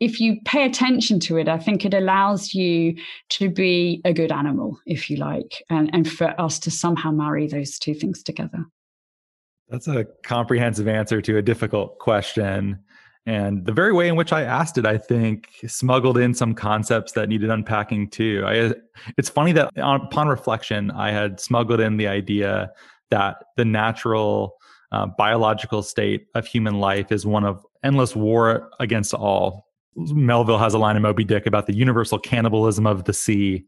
if 0.00 0.20
you 0.20 0.36
pay 0.44 0.64
attention 0.64 1.18
to 1.20 1.36
it, 1.36 1.48
I 1.48 1.58
think 1.58 1.84
it 1.84 1.94
allows 1.94 2.54
you 2.54 2.96
to 3.30 3.50
be 3.50 4.00
a 4.04 4.12
good 4.12 4.30
animal, 4.30 4.78
if 4.86 5.10
you 5.10 5.16
like, 5.16 5.62
and, 5.68 5.90
and 5.92 6.10
for 6.10 6.40
us 6.40 6.58
to 6.60 6.70
somehow 6.70 7.10
marry 7.10 7.46
those 7.46 7.78
two 7.78 7.94
things 7.94 8.22
together. 8.22 8.64
That's 9.68 9.88
a 9.88 10.06
comprehensive 10.22 10.88
answer 10.88 11.20
to 11.20 11.36
a 11.36 11.42
difficult 11.42 11.98
question. 11.98 12.78
And 13.28 13.66
the 13.66 13.72
very 13.72 13.92
way 13.92 14.08
in 14.08 14.16
which 14.16 14.32
I 14.32 14.44
asked 14.44 14.78
it, 14.78 14.86
I 14.86 14.96
think, 14.96 15.50
smuggled 15.66 16.16
in 16.16 16.32
some 16.32 16.54
concepts 16.54 17.12
that 17.12 17.28
needed 17.28 17.50
unpacking 17.50 18.08
too. 18.08 18.42
I, 18.46 18.72
it's 19.18 19.28
funny 19.28 19.52
that 19.52 19.70
upon 19.76 20.28
reflection, 20.28 20.90
I 20.92 21.10
had 21.10 21.38
smuggled 21.38 21.78
in 21.78 21.98
the 21.98 22.08
idea 22.08 22.70
that 23.10 23.44
the 23.58 23.66
natural 23.66 24.54
uh, 24.92 25.08
biological 25.18 25.82
state 25.82 26.28
of 26.34 26.46
human 26.46 26.80
life 26.80 27.12
is 27.12 27.26
one 27.26 27.44
of 27.44 27.66
endless 27.84 28.16
war 28.16 28.70
against 28.80 29.12
all. 29.12 29.67
Melville 29.98 30.58
has 30.58 30.74
a 30.74 30.78
line 30.78 30.96
in 30.96 31.02
Moby 31.02 31.24
Dick 31.24 31.46
about 31.46 31.66
the 31.66 31.74
universal 31.74 32.18
cannibalism 32.18 32.86
of 32.86 33.04
the 33.04 33.12
sea. 33.12 33.64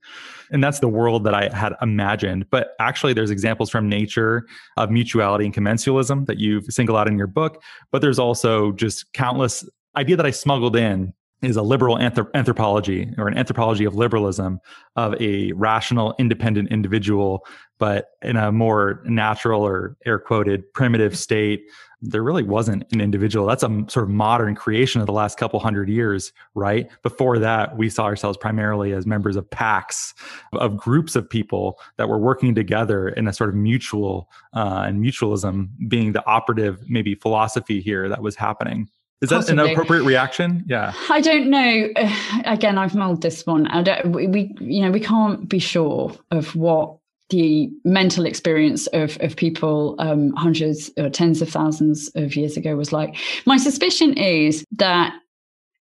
And 0.51 0.63
that's 0.63 0.81
the 0.81 0.89
world 0.89 1.25
that 1.25 1.35
I 1.35 1.55
had 1.55 1.75
imagined. 1.83 2.49
But 2.51 2.75
actually, 2.79 3.13
there's 3.13 3.31
examples 3.31 3.71
from 3.71 3.89
nature 3.89 4.47
of 4.77 4.91
mutuality 4.91 5.45
and 5.45 5.55
commensalism 5.55 6.27
that 6.27 6.39
you've 6.39 6.67
singled 6.67 6.99
out 6.99 7.09
in 7.09 7.19
your 7.19 7.27
book. 7.27 7.63
But 7.91 8.03
there's 8.03 8.19
also 8.19 8.73
just 8.73 9.13
countless 9.13 9.69
idea 9.97 10.17
that 10.17 10.27
I 10.27 10.31
smuggled 10.31 10.77
in 10.77 11.13
is 11.43 11.57
a 11.57 11.63
liberal 11.63 11.97
anthrop- 11.97 12.31
anthropology 12.35 13.13
or 13.17 13.27
an 13.27 13.37
anthropology 13.37 13.85
of 13.85 13.95
liberalism 13.95 14.61
of 14.97 15.21
a 15.21 15.53
rational, 15.53 16.15
independent 16.19 16.71
individual, 16.71 17.47
but 17.79 18.09
in 18.23 18.37
a 18.37 18.53
more 18.53 19.03
natural 19.07 19.63
or 19.63 19.97
air 20.05 20.19
quoted 20.19 20.71
primitive 20.75 21.17
state. 21.17 21.63
There 22.03 22.23
really 22.23 22.43
wasn't 22.43 22.91
an 22.93 23.01
individual. 23.01 23.47
That's 23.47 23.63
a 23.63 23.85
sort 23.89 24.05
of 24.05 24.09
modern 24.09 24.55
creation 24.55 25.01
of 25.01 25.07
the 25.07 25.13
last 25.13 25.39
couple 25.39 25.61
hundred 25.61 25.89
years, 25.89 26.33
right? 26.55 26.89
Before 27.03 27.39
that, 27.39 27.77
we 27.77 27.91
saw 27.91 28.05
ourselves 28.05 28.39
primarily 28.39 28.93
as 28.93 29.07
members 29.07 29.37
of 29.37 29.49
packs, 29.51 30.15
of 30.53 30.77
groups 30.77 31.15
of 31.15 31.29
people 31.29 31.79
that 31.99 32.09
were 32.09 32.19
working 32.19 32.55
together 32.55 33.09
in 33.09 33.29
a 33.29 33.33
sort 33.33 33.51
of 33.51 33.57
mutual 33.57 34.31
uh, 34.55 34.85
and 34.87 35.05
mutualism 35.05 35.69
being 35.89 36.13
the 36.13 36.25
operative, 36.27 36.83
maybe 36.89 37.15
philosophy 37.15 37.81
here 37.81 38.09
that 38.09 38.23
was 38.23 38.37
happening. 38.37 38.89
Is 39.21 39.29
that 39.29 39.37
Possibly. 39.37 39.65
an 39.65 39.71
appropriate 39.73 40.05
reaction? 40.05 40.65
Yeah. 40.67 40.95
I 41.11 41.21
don't 41.21 41.51
know. 41.51 41.89
Again, 42.47 42.79
I've 42.79 42.95
mulled 42.95 43.21
this 43.21 43.45
one. 43.47 43.67
I 43.67 43.83
don't, 43.83 44.13
we, 44.13 44.27
we, 44.27 44.57
you 44.61 44.81
know, 44.81 44.91
we 44.91 45.01
can't 45.01 45.47
be 45.49 45.59
sure 45.59 46.17
of 46.31 46.57
what 46.57 46.97
the 47.31 47.71
mental 47.85 48.27
experience 48.27 48.87
of, 48.89 49.17
of 49.21 49.37
people 49.37 49.97
um, 49.99 50.33
hundreds 50.33 50.91
or 50.97 51.09
tens 51.09 51.41
of 51.41 51.49
thousands 51.49 52.11
of 52.15 52.37
years 52.37 52.57
ago 52.57 52.77
was 52.77 52.93
like. 52.93 53.17
My 53.47 53.57
suspicion 53.57 54.15
is 54.15 54.65
that 54.73 55.15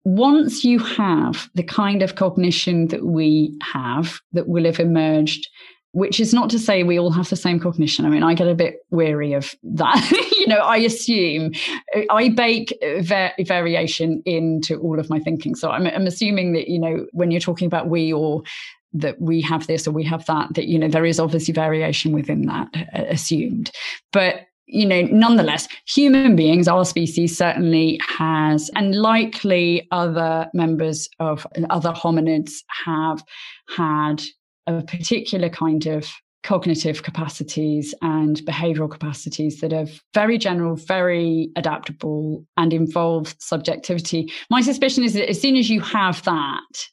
once 0.04 0.64
you 0.64 0.78
have 0.78 1.48
the 1.54 1.62
kind 1.62 2.02
of 2.02 2.14
cognition 2.14 2.88
that 2.88 3.04
we 3.04 3.56
have, 3.62 4.20
that 4.32 4.48
will 4.48 4.64
have 4.64 4.80
emerged 4.80 5.48
which 5.92 6.20
is 6.20 6.34
not 6.34 6.50
to 6.50 6.58
say 6.58 6.82
we 6.82 6.98
all 6.98 7.10
have 7.10 7.28
the 7.30 7.36
same 7.36 7.58
cognition. 7.58 8.04
I 8.04 8.10
mean, 8.10 8.22
I 8.22 8.34
get 8.34 8.46
a 8.46 8.54
bit 8.54 8.76
weary 8.90 9.32
of 9.32 9.54
that. 9.62 10.10
you 10.38 10.46
know, 10.46 10.58
I 10.58 10.76
assume 10.76 11.52
I 12.10 12.28
bake 12.28 12.76
va- 13.00 13.32
variation 13.40 14.22
into 14.26 14.78
all 14.78 15.00
of 15.00 15.08
my 15.08 15.18
thinking. 15.18 15.54
So 15.54 15.70
I'm, 15.70 15.86
I'm 15.86 16.06
assuming 16.06 16.52
that, 16.52 16.68
you 16.68 16.78
know, 16.78 17.06
when 17.12 17.30
you're 17.30 17.40
talking 17.40 17.66
about 17.66 17.88
we 17.88 18.12
or 18.12 18.42
that 18.92 19.20
we 19.20 19.40
have 19.42 19.66
this 19.66 19.86
or 19.86 19.90
we 19.90 20.04
have 20.04 20.24
that, 20.26 20.54
that, 20.54 20.66
you 20.66 20.78
know, 20.78 20.88
there 20.88 21.04
is 21.04 21.20
obviously 21.20 21.52
variation 21.52 22.12
within 22.12 22.46
that 22.46 22.68
uh, 22.76 23.04
assumed. 23.08 23.70
But 24.12 24.46
you 24.70 24.84
know, 24.84 25.00
nonetheless, 25.02 25.66
human 25.86 26.36
beings, 26.36 26.68
our 26.68 26.84
species 26.84 27.36
certainly 27.36 27.98
has, 28.06 28.70
and 28.74 28.94
likely 28.94 29.88
other 29.90 30.50
members 30.52 31.08
of 31.20 31.46
other 31.70 31.92
hominids 31.92 32.52
have 32.84 33.24
had 33.74 34.22
a 34.66 34.82
particular 34.82 35.48
kind 35.48 35.86
of 35.86 36.06
cognitive 36.42 37.02
capacities 37.02 37.94
and 38.02 38.36
behavioral 38.44 38.90
capacities 38.90 39.60
that 39.60 39.72
are 39.72 39.86
very 40.14 40.38
general, 40.38 40.76
very 40.76 41.50
adaptable, 41.56 42.44
and 42.56 42.72
involve 42.72 43.34
subjectivity. 43.38 44.30
My 44.50 44.60
suspicion 44.60 45.02
is 45.02 45.14
that 45.14 45.28
as 45.28 45.40
soon 45.40 45.56
as 45.56 45.68
you 45.70 45.80
have 45.80 46.22
that, 46.24 46.88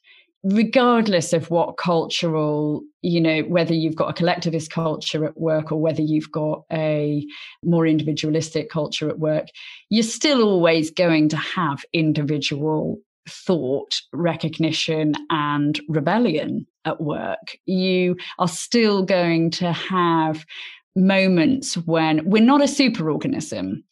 regardless 0.52 1.32
of 1.32 1.50
what 1.50 1.76
cultural, 1.76 2.82
you 3.02 3.20
know, 3.20 3.40
whether 3.42 3.74
you've 3.74 3.96
got 3.96 4.10
a 4.10 4.12
collectivist 4.12 4.70
culture 4.70 5.24
at 5.24 5.36
work 5.36 5.72
or 5.72 5.80
whether 5.80 6.02
you've 6.02 6.30
got 6.30 6.62
a 6.72 7.26
more 7.64 7.86
individualistic 7.86 8.70
culture 8.70 9.08
at 9.08 9.18
work, 9.18 9.46
you're 9.90 10.04
still 10.04 10.42
always 10.42 10.90
going 10.90 11.28
to 11.28 11.36
have 11.36 11.84
individual 11.92 12.98
thought, 13.28 14.00
recognition, 14.12 15.14
and 15.30 15.80
rebellion 15.88 16.64
at 16.84 17.00
work. 17.00 17.58
You 17.66 18.16
are 18.38 18.48
still 18.48 19.02
going 19.02 19.50
to 19.52 19.72
have 19.72 20.46
moments 20.94 21.76
when 21.76 22.24
we're 22.24 22.42
not 22.42 22.62
a 22.62 22.64
superorganism. 22.64 23.82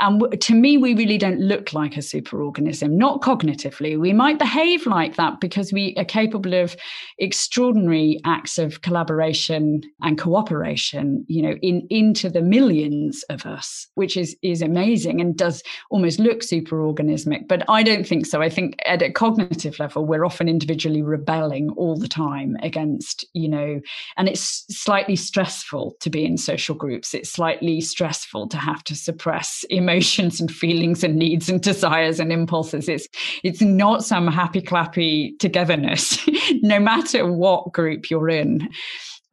And 0.00 0.40
to 0.40 0.54
me, 0.54 0.76
we 0.76 0.94
really 0.94 1.18
don't 1.18 1.40
look 1.40 1.72
like 1.72 1.96
a 1.96 2.00
superorganism, 2.00 2.90
not 2.90 3.20
cognitively. 3.22 3.98
We 3.98 4.12
might 4.12 4.38
behave 4.38 4.86
like 4.86 5.16
that 5.16 5.40
because 5.40 5.72
we 5.72 5.94
are 5.96 6.04
capable 6.04 6.54
of 6.54 6.76
extraordinary 7.18 8.20
acts 8.24 8.58
of 8.58 8.82
collaboration 8.82 9.82
and 10.02 10.18
cooperation, 10.18 11.24
you 11.28 11.42
know, 11.42 11.54
in 11.62 11.86
into 11.90 12.28
the 12.28 12.42
millions 12.42 13.22
of 13.30 13.46
us, 13.46 13.86
which 13.94 14.16
is 14.16 14.36
is 14.42 14.62
amazing 14.62 15.20
and 15.20 15.36
does 15.36 15.62
almost 15.90 16.18
look 16.18 16.40
superorganismic. 16.40 17.46
But 17.46 17.62
I 17.68 17.84
don't 17.84 18.06
think 18.06 18.26
so. 18.26 18.42
I 18.42 18.48
think 18.48 18.74
at 18.86 19.02
a 19.02 19.12
cognitive 19.12 19.78
level, 19.78 20.04
we're 20.04 20.24
often 20.24 20.48
individually 20.48 21.02
rebelling 21.02 21.70
all 21.76 21.96
the 21.96 22.08
time 22.08 22.56
against, 22.62 23.24
you 23.32 23.48
know, 23.48 23.80
and 24.16 24.28
it's 24.28 24.64
slightly 24.70 25.16
stressful 25.16 25.96
to 26.00 26.10
be 26.10 26.24
in 26.24 26.36
social 26.36 26.74
groups. 26.74 27.14
It's 27.14 27.30
slightly 27.30 27.80
stressful 27.80 28.48
to 28.48 28.56
have 28.56 28.82
to 28.84 28.96
suppress 28.96 29.64
emotions 29.84 30.40
and 30.40 30.50
feelings 30.50 31.04
and 31.04 31.16
needs 31.16 31.48
and 31.48 31.60
desires 31.60 32.18
and 32.20 32.32
impulses. 32.32 32.88
It's 32.88 33.06
it's 33.42 33.60
not 33.60 34.04
some 34.04 34.26
happy 34.26 34.62
clappy 34.62 35.38
togetherness, 35.38 36.18
no 36.62 36.80
matter 36.80 37.30
what 37.30 37.72
group 37.72 38.10
you're 38.10 38.30
in. 38.30 38.68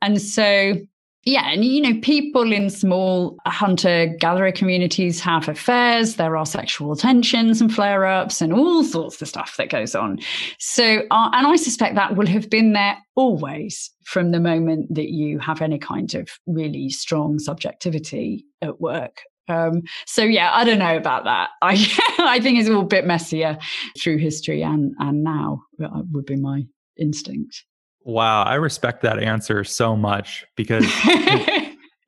And 0.02 0.22
so 0.22 0.76
yeah, 1.24 1.52
and 1.52 1.64
you 1.64 1.82
know, 1.82 2.00
people 2.02 2.52
in 2.52 2.72
small 2.72 3.38
hunter 3.46 4.08
gatherer 4.20 4.52
communities 4.52 5.20
have 5.20 5.48
affairs. 5.48 6.16
There 6.16 6.36
are 6.36 6.48
sexual 6.48 6.96
tensions 6.96 7.62
and 7.62 7.72
flare 7.72 8.08
ups 8.08 8.42
and 8.42 8.52
all 8.52 8.84
sorts 8.84 9.22
of 9.22 9.28
stuff 9.28 9.56
that 9.58 9.70
goes 9.70 9.94
on. 9.94 10.18
So, 10.58 11.04
uh, 11.12 11.30
and 11.34 11.46
I 11.46 11.58
suspect 11.58 11.94
that 11.94 12.16
will 12.16 12.26
have 12.26 12.50
been 12.50 12.74
there 12.74 12.98
always 13.16 13.92
from 14.04 14.32
the 14.32 14.40
moment 14.40 14.96
that 14.96 15.12
you 15.12 15.38
have 15.38 15.62
any 15.62 15.78
kind 15.78 16.16
of 16.16 16.28
really 16.48 16.90
strong 16.90 17.38
subjectivity 17.38 18.44
at 18.64 18.82
work. 18.82 19.22
Um, 19.52 19.82
so 20.06 20.24
yeah, 20.24 20.52
I 20.54 20.64
don't 20.64 20.80
know 20.80 20.98
about 20.98 21.26
that. 21.26 21.50
I 21.62 21.74
I 22.20 22.40
think 22.40 22.60
it's 22.60 22.70
all 22.70 22.82
a 22.82 22.86
bit 22.86 23.06
messier 23.06 23.58
through 24.02 24.18
history 24.18 24.62
and 24.62 24.94
and 25.00 25.24
now 25.24 25.64
uh, 25.84 26.02
would 26.12 26.26
be 26.26 26.36
my 26.38 26.64
instinct. 26.98 27.64
Wow, 28.04 28.44
I 28.44 28.56
respect 28.56 29.04
that 29.04 29.20
answer 29.20 29.64
so 29.64 29.96
much 29.96 30.44
because 30.56 30.86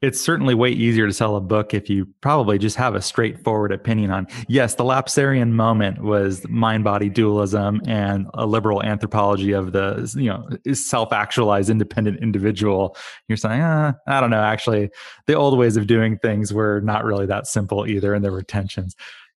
it's 0.04 0.20
certainly 0.20 0.54
way 0.54 0.70
easier 0.70 1.08
to 1.08 1.14
sell 1.14 1.38
a 1.38 1.42
book 1.42 1.74
if 1.74 1.90
you 1.90 2.06
probably 2.20 2.60
just 2.60 2.76
have 2.76 2.94
a 2.94 3.02
straightforward 3.02 3.72
opinion 3.72 4.12
on 4.12 4.28
yes 4.50 4.76
the 4.76 4.84
lapsarian 4.84 5.52
moment 5.52 6.04
was 6.04 6.46
mind 6.50 6.84
body 6.84 7.10
dualism 7.10 7.82
and 7.88 8.28
a 8.34 8.46
liberal 8.46 8.84
anthropology 8.84 9.54
of 9.54 9.72
the 9.72 10.14
you 10.18 10.30
know 10.30 10.46
self-actualized 10.74 11.70
independent 11.70 12.22
individual 12.22 12.98
you're 13.30 13.38
saying 13.38 13.62
uh, 13.62 13.94
i 14.06 14.20
don't 14.20 14.30
know 14.30 14.44
actually 14.44 14.90
the 15.26 15.34
old 15.34 15.58
ways 15.58 15.78
of 15.78 15.88
doing 15.88 16.18
things 16.18 16.54
were 16.54 16.82
not 16.82 17.06
really 17.06 17.26
that 17.26 17.48
simple 17.48 17.88
either 17.88 18.14
and 18.14 18.24
there 18.24 18.32
were 18.32 18.44
tensions 18.44 18.96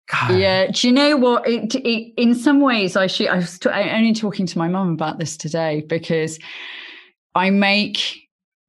God. 0.07 0.37
Yeah, 0.37 0.69
do 0.69 0.87
you 0.87 0.93
know 0.93 1.17
what? 1.17 1.47
It, 1.47 1.73
it, 1.73 2.13
in 2.15 2.35
some 2.35 2.61
ways, 2.61 2.95
I 2.95 3.07
should. 3.07 3.25
I 3.25 3.37
was 3.37 3.57
t- 3.57 3.69
only 3.69 4.13
talking 4.13 4.45
to 4.45 4.57
my 4.59 4.67
mum 4.67 4.93
about 4.93 5.17
this 5.17 5.35
today 5.35 5.83
because 5.89 6.37
I 7.33 7.49
make 7.49 8.15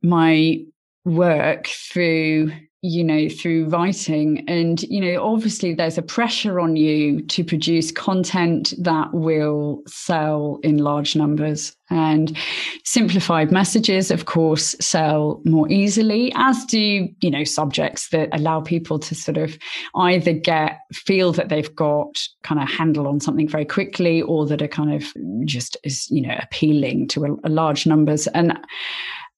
my 0.02 0.64
work 1.06 1.68
through 1.68 2.52
you 2.82 3.02
know 3.02 3.28
through 3.28 3.68
writing. 3.68 4.44
And 4.48 4.82
you 4.84 5.00
know 5.00 5.24
obviously 5.24 5.74
there's 5.74 5.98
a 5.98 6.02
pressure 6.02 6.60
on 6.60 6.76
you 6.76 7.22
to 7.22 7.42
produce 7.42 7.90
content 7.90 8.74
that 8.78 9.12
will 9.12 9.82
sell 9.86 10.60
in 10.62 10.78
large 10.78 11.16
numbers. 11.16 11.74
And 11.88 12.36
simplified 12.84 13.52
messages 13.52 14.10
of 14.10 14.26
course 14.26 14.74
sell 14.80 15.40
more 15.44 15.70
easily 15.70 16.32
as 16.34 16.64
do 16.64 17.08
you 17.20 17.30
know 17.30 17.44
subjects 17.44 18.08
that 18.10 18.28
allow 18.32 18.60
people 18.60 18.98
to 18.98 19.14
sort 19.14 19.36
of 19.36 19.56
either 19.94 20.32
get 20.32 20.80
feel 20.92 21.32
that 21.32 21.48
they've 21.48 21.74
got 21.74 22.20
kind 22.42 22.60
of 22.60 22.68
handle 22.68 23.06
on 23.06 23.20
something 23.20 23.48
very 23.48 23.64
quickly 23.64 24.20
or 24.22 24.46
that 24.46 24.62
are 24.62 24.68
kind 24.68 24.92
of 24.92 25.12
just 25.44 25.76
you 26.10 26.22
know 26.22 26.36
appealing 26.42 27.08
to 27.08 27.24
a, 27.24 27.32
a 27.44 27.48
large 27.48 27.86
numbers. 27.86 28.26
And 28.28 28.58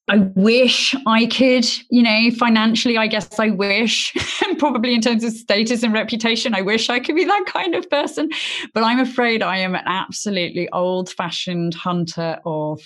I 0.08 0.16
wish 0.34 0.94
I 1.06 1.26
could, 1.26 1.66
you 1.90 2.02
know, 2.02 2.30
financially, 2.38 2.96
I 2.96 3.06
guess 3.06 3.38
I 3.38 3.50
wish, 3.50 4.14
and 4.44 4.58
probably 4.58 4.94
in 4.94 5.00
terms 5.00 5.22
of 5.22 5.32
status 5.32 5.82
and 5.82 5.92
reputation, 5.92 6.54
I 6.54 6.62
wish 6.62 6.88
I 6.88 7.00
could 7.00 7.14
be 7.14 7.24
that 7.24 7.44
kind 7.46 7.74
of 7.74 7.88
person. 7.90 8.30
But 8.72 8.84
I'm 8.84 9.00
afraid 9.00 9.42
I 9.42 9.58
am 9.58 9.74
an 9.74 9.84
absolutely 9.86 10.68
old 10.70 11.10
fashioned 11.10 11.74
hunter 11.74 12.38
of 12.46 12.80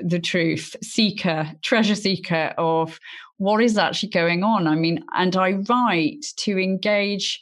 the 0.00 0.18
truth, 0.18 0.76
seeker, 0.82 1.50
treasure 1.62 1.94
seeker 1.94 2.54
of 2.58 3.00
what 3.38 3.62
is 3.62 3.78
actually 3.78 4.10
going 4.10 4.44
on. 4.44 4.66
I 4.66 4.74
mean, 4.74 5.04
and 5.14 5.36
I 5.36 5.52
write 5.68 6.26
to 6.36 6.58
engage 6.58 7.40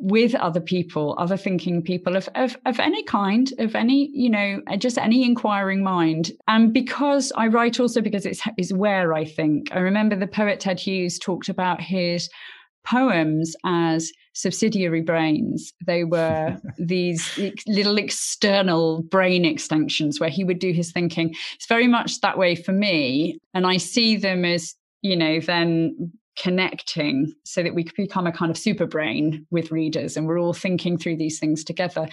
with 0.00 0.34
other 0.34 0.60
people, 0.60 1.14
other 1.18 1.36
thinking 1.36 1.82
people 1.82 2.16
of, 2.16 2.28
of, 2.34 2.56
of 2.64 2.80
any 2.80 3.02
kind, 3.04 3.52
of 3.58 3.74
any, 3.74 4.10
you 4.12 4.30
know, 4.30 4.60
uh, 4.66 4.76
just 4.76 4.96
any 4.96 5.24
inquiring 5.24 5.82
mind. 5.84 6.32
And 6.48 6.72
because 6.72 7.32
I 7.36 7.48
write 7.48 7.78
also 7.78 8.00
because 8.00 8.24
it's 8.24 8.42
is 8.56 8.72
where 8.72 9.12
I 9.12 9.24
think. 9.24 9.68
I 9.72 9.80
remember 9.80 10.16
the 10.16 10.26
poet 10.26 10.60
Ted 10.60 10.80
Hughes 10.80 11.18
talked 11.18 11.48
about 11.48 11.80
his 11.80 12.30
poems 12.84 13.54
as 13.64 14.10
subsidiary 14.32 15.02
brains. 15.02 15.72
They 15.86 16.04
were 16.04 16.56
these 16.78 17.38
little 17.66 17.98
external 17.98 19.02
brain 19.02 19.44
extensions 19.44 20.18
where 20.18 20.30
he 20.30 20.44
would 20.44 20.58
do 20.58 20.72
his 20.72 20.92
thinking. 20.92 21.34
It's 21.54 21.66
very 21.66 21.86
much 21.86 22.20
that 22.20 22.38
way 22.38 22.54
for 22.54 22.72
me. 22.72 23.38
And 23.52 23.66
I 23.66 23.76
see 23.76 24.16
them 24.16 24.44
as, 24.46 24.74
you 25.02 25.16
know, 25.16 25.40
then 25.40 26.12
connecting 26.38 27.32
so 27.44 27.62
that 27.62 27.74
we 27.74 27.84
could 27.84 27.96
become 27.96 28.26
a 28.26 28.32
kind 28.32 28.50
of 28.50 28.58
super 28.58 28.86
brain 28.86 29.46
with 29.50 29.70
readers 29.70 30.16
and 30.16 30.26
we're 30.26 30.40
all 30.40 30.52
thinking 30.52 30.96
through 30.96 31.16
these 31.16 31.38
things 31.38 31.64
together. 31.64 32.08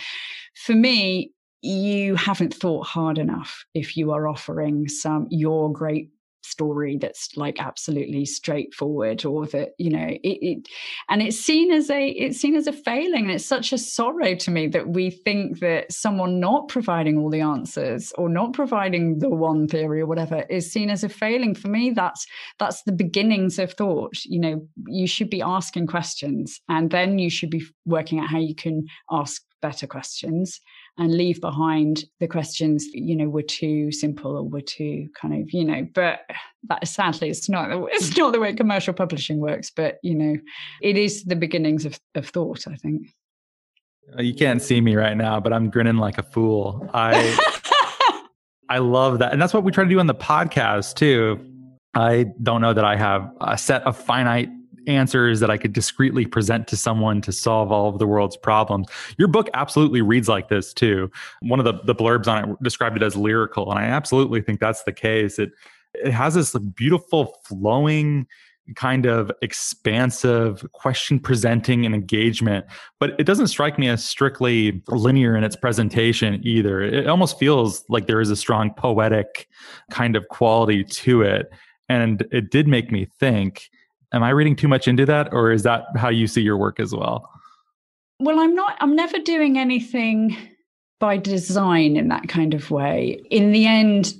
For 0.55 0.73
me, 0.73 1.31
you 1.61 2.15
haven't 2.15 2.53
thought 2.53 2.85
hard 2.85 3.17
enough 3.17 3.65
if 3.73 3.97
you 3.97 4.11
are 4.11 4.27
offering 4.27 4.87
some 4.87 5.27
your 5.29 5.71
great 5.71 6.09
story 6.47 6.97
that's 6.97 7.35
like 7.35 7.59
absolutely 7.59 8.25
straightforward 8.25 9.25
or 9.25 9.45
that 9.47 9.69
you 9.77 9.89
know 9.89 10.07
it, 10.07 10.19
it, 10.23 10.67
and 11.09 11.21
it's 11.21 11.39
seen 11.39 11.71
as 11.71 11.89
a 11.89 12.09
it's 12.09 12.39
seen 12.39 12.55
as 12.55 12.67
a 12.67 12.73
failing. 12.73 13.25
And 13.25 13.31
it's 13.31 13.45
such 13.45 13.73
a 13.73 13.77
sorrow 13.77 14.35
to 14.35 14.51
me 14.51 14.67
that 14.67 14.89
we 14.89 15.09
think 15.09 15.59
that 15.59 15.91
someone 15.91 16.39
not 16.39 16.67
providing 16.67 17.17
all 17.17 17.29
the 17.29 17.41
answers 17.41 18.11
or 18.17 18.29
not 18.29 18.53
providing 18.53 19.19
the 19.19 19.29
one 19.29 19.67
theory 19.67 20.01
or 20.01 20.05
whatever 20.05 20.43
is 20.49 20.71
seen 20.71 20.89
as 20.89 21.03
a 21.03 21.09
failing. 21.09 21.55
For 21.55 21.67
me 21.67 21.91
that's 21.91 22.25
that's 22.59 22.83
the 22.83 22.91
beginnings 22.91 23.59
of 23.59 23.73
thought. 23.73 24.23
You 24.25 24.39
know 24.39 24.67
you 24.87 25.07
should 25.07 25.29
be 25.29 25.41
asking 25.41 25.87
questions 25.87 26.59
and 26.69 26.91
then 26.91 27.19
you 27.19 27.29
should 27.29 27.49
be 27.49 27.63
working 27.85 28.19
out 28.19 28.29
how 28.29 28.39
you 28.39 28.55
can 28.55 28.85
ask 29.11 29.41
better 29.61 29.87
questions 29.87 30.61
and 30.97 31.15
leave 31.15 31.39
behind 31.41 32.05
the 32.19 32.27
questions 32.27 32.85
you 32.93 33.15
know 33.15 33.29
were 33.29 33.41
too 33.41 33.91
simple 33.91 34.35
or 34.35 34.43
were 34.43 34.61
too 34.61 35.07
kind 35.19 35.41
of 35.41 35.51
you 35.51 35.63
know 35.63 35.87
but 35.93 36.21
that 36.67 36.87
sadly 36.87 37.29
it's 37.29 37.49
not 37.49 37.69
it's 37.91 38.15
not 38.17 38.33
the 38.33 38.39
way 38.39 38.53
commercial 38.53 38.93
publishing 38.93 39.39
works 39.39 39.69
but 39.69 39.97
you 40.03 40.15
know 40.15 40.35
it 40.81 40.97
is 40.97 41.23
the 41.25 41.35
beginnings 41.35 41.85
of, 41.85 41.99
of 42.15 42.27
thought 42.29 42.67
i 42.67 42.75
think. 42.75 43.07
Uh, 44.17 44.21
you 44.21 44.33
can't 44.33 44.61
see 44.61 44.81
me 44.81 44.95
right 44.95 45.17
now 45.17 45.39
but 45.39 45.53
i'm 45.53 45.69
grinning 45.69 45.97
like 45.97 46.17
a 46.17 46.23
fool. 46.23 46.89
I 46.93 48.23
i 48.69 48.79
love 48.79 49.19
that 49.19 49.33
and 49.33 49.41
that's 49.41 49.53
what 49.53 49.63
we 49.63 49.71
try 49.71 49.83
to 49.83 49.89
do 49.89 49.99
on 49.99 50.07
the 50.07 50.15
podcast 50.15 50.95
too. 50.95 51.39
I 51.93 52.25
don't 52.43 52.61
know 52.61 52.73
that 52.73 52.85
i 52.85 52.95
have 52.95 53.31
a 53.41 53.57
set 53.57 53.83
of 53.83 53.97
finite 53.97 54.49
answers 54.87 55.39
that 55.39 55.51
I 55.51 55.57
could 55.57 55.73
discreetly 55.73 56.25
present 56.25 56.67
to 56.67 56.77
someone 56.77 57.21
to 57.21 57.31
solve 57.31 57.71
all 57.71 57.89
of 57.89 57.99
the 57.99 58.07
world's 58.07 58.37
problems. 58.37 58.87
Your 59.17 59.27
book 59.27 59.49
absolutely 59.53 60.01
reads 60.01 60.27
like 60.27 60.49
this 60.49 60.73
too. 60.73 61.11
One 61.41 61.59
of 61.59 61.65
the, 61.65 61.81
the 61.83 61.95
blurbs 61.95 62.27
on 62.27 62.51
it 62.51 62.63
described 62.63 62.97
it 62.97 63.03
as 63.03 63.15
lyrical, 63.15 63.69
and 63.69 63.79
I 63.79 63.83
absolutely 63.83 64.41
think 64.41 64.59
that's 64.59 64.83
the 64.83 64.93
case. 64.93 65.39
It 65.39 65.51
it 65.93 66.11
has 66.11 66.35
this 66.35 66.53
beautiful 66.75 67.33
flowing 67.43 68.27
kind 68.75 69.05
of 69.05 69.31
expansive 69.41 70.65
question 70.73 71.19
presenting 71.19 71.85
and 71.85 71.95
engagement 71.95 72.65
but 72.99 73.17
it 73.17 73.23
doesn't 73.23 73.47
strike 73.47 73.79
me 73.79 73.87
as 73.87 74.03
strictly 74.03 74.83
linear 74.89 75.37
in 75.37 75.43
its 75.45 75.55
presentation 75.55 76.41
either 76.43 76.81
it 76.81 77.07
almost 77.07 77.39
feels 77.39 77.85
like 77.87 78.07
there 78.07 78.19
is 78.19 78.29
a 78.29 78.35
strong 78.35 78.73
poetic 78.73 79.47
kind 79.89 80.17
of 80.17 80.27
quality 80.27 80.83
to 80.83 81.21
it 81.21 81.49
and 81.87 82.27
it 82.31 82.51
did 82.51 82.67
make 82.67 82.91
me 82.91 83.07
think 83.19 83.69
Am 84.13 84.23
I 84.23 84.29
reading 84.29 84.55
too 84.55 84.67
much 84.67 84.87
into 84.87 85.05
that, 85.05 85.29
or 85.31 85.51
is 85.51 85.63
that 85.63 85.85
how 85.95 86.09
you 86.09 86.27
see 86.27 86.41
your 86.41 86.57
work 86.57 86.79
as 86.79 86.93
well? 86.93 87.29
Well, 88.19 88.39
I'm 88.39 88.55
not, 88.55 88.77
I'm 88.79 88.95
never 88.95 89.19
doing 89.19 89.57
anything 89.57 90.35
by 90.99 91.17
design 91.17 91.97
in 91.97 92.07
that 92.07 92.27
kind 92.27 92.53
of 92.53 92.71
way. 92.71 93.21
In 93.29 93.51
the 93.51 93.67
end, 93.67 94.13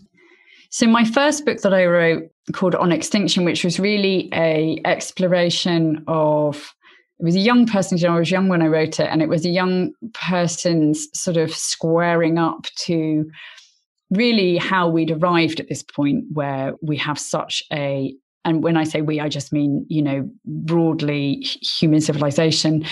so 0.70 0.86
my 0.88 1.06
first 1.06 1.46
book 1.46 1.62
that 1.62 1.74
I 1.74 1.86
wrote 1.86 2.24
called 2.54 2.76
On 2.76 2.92
Extinction, 2.92 3.46
which 3.46 3.64
was 3.64 3.80
really 3.80 4.30
a 4.34 4.80
exploration 4.86 6.04
of 6.08 6.74
it 7.20 7.24
was 7.24 7.36
a 7.36 7.40
young 7.40 7.66
person, 7.66 7.98
I 8.06 8.20
was 8.20 8.30
young 8.30 8.48
when 8.48 8.62
I 8.62 8.68
wrote 8.68 9.00
it, 9.00 9.08
and 9.10 9.24
it 9.24 9.30
was 9.30 9.44
a 9.44 9.50
young 9.50 9.92
person's 10.14 11.08
sort 11.20 11.38
of 11.38 11.52
squaring 11.52 12.38
up 12.38 12.68
to 12.82 13.26
really 14.12 14.58
how 14.58 14.88
we'd 14.88 15.12
arrived 15.12 15.60
at 15.60 15.68
this 15.68 15.82
point 15.82 16.26
where 16.32 16.74
we 16.84 16.96
have 16.98 17.18
such 17.18 17.64
a 17.74 18.14
and 18.46 18.64
when 18.64 18.78
I 18.78 18.84
say 18.84 19.02
we, 19.02 19.20
I 19.20 19.30
just 19.30 19.52
mean, 19.52 19.86
you 19.90 20.02
know, 20.02 20.30
broadly 20.46 21.46
human 21.62 22.02
civilization, 22.02 22.86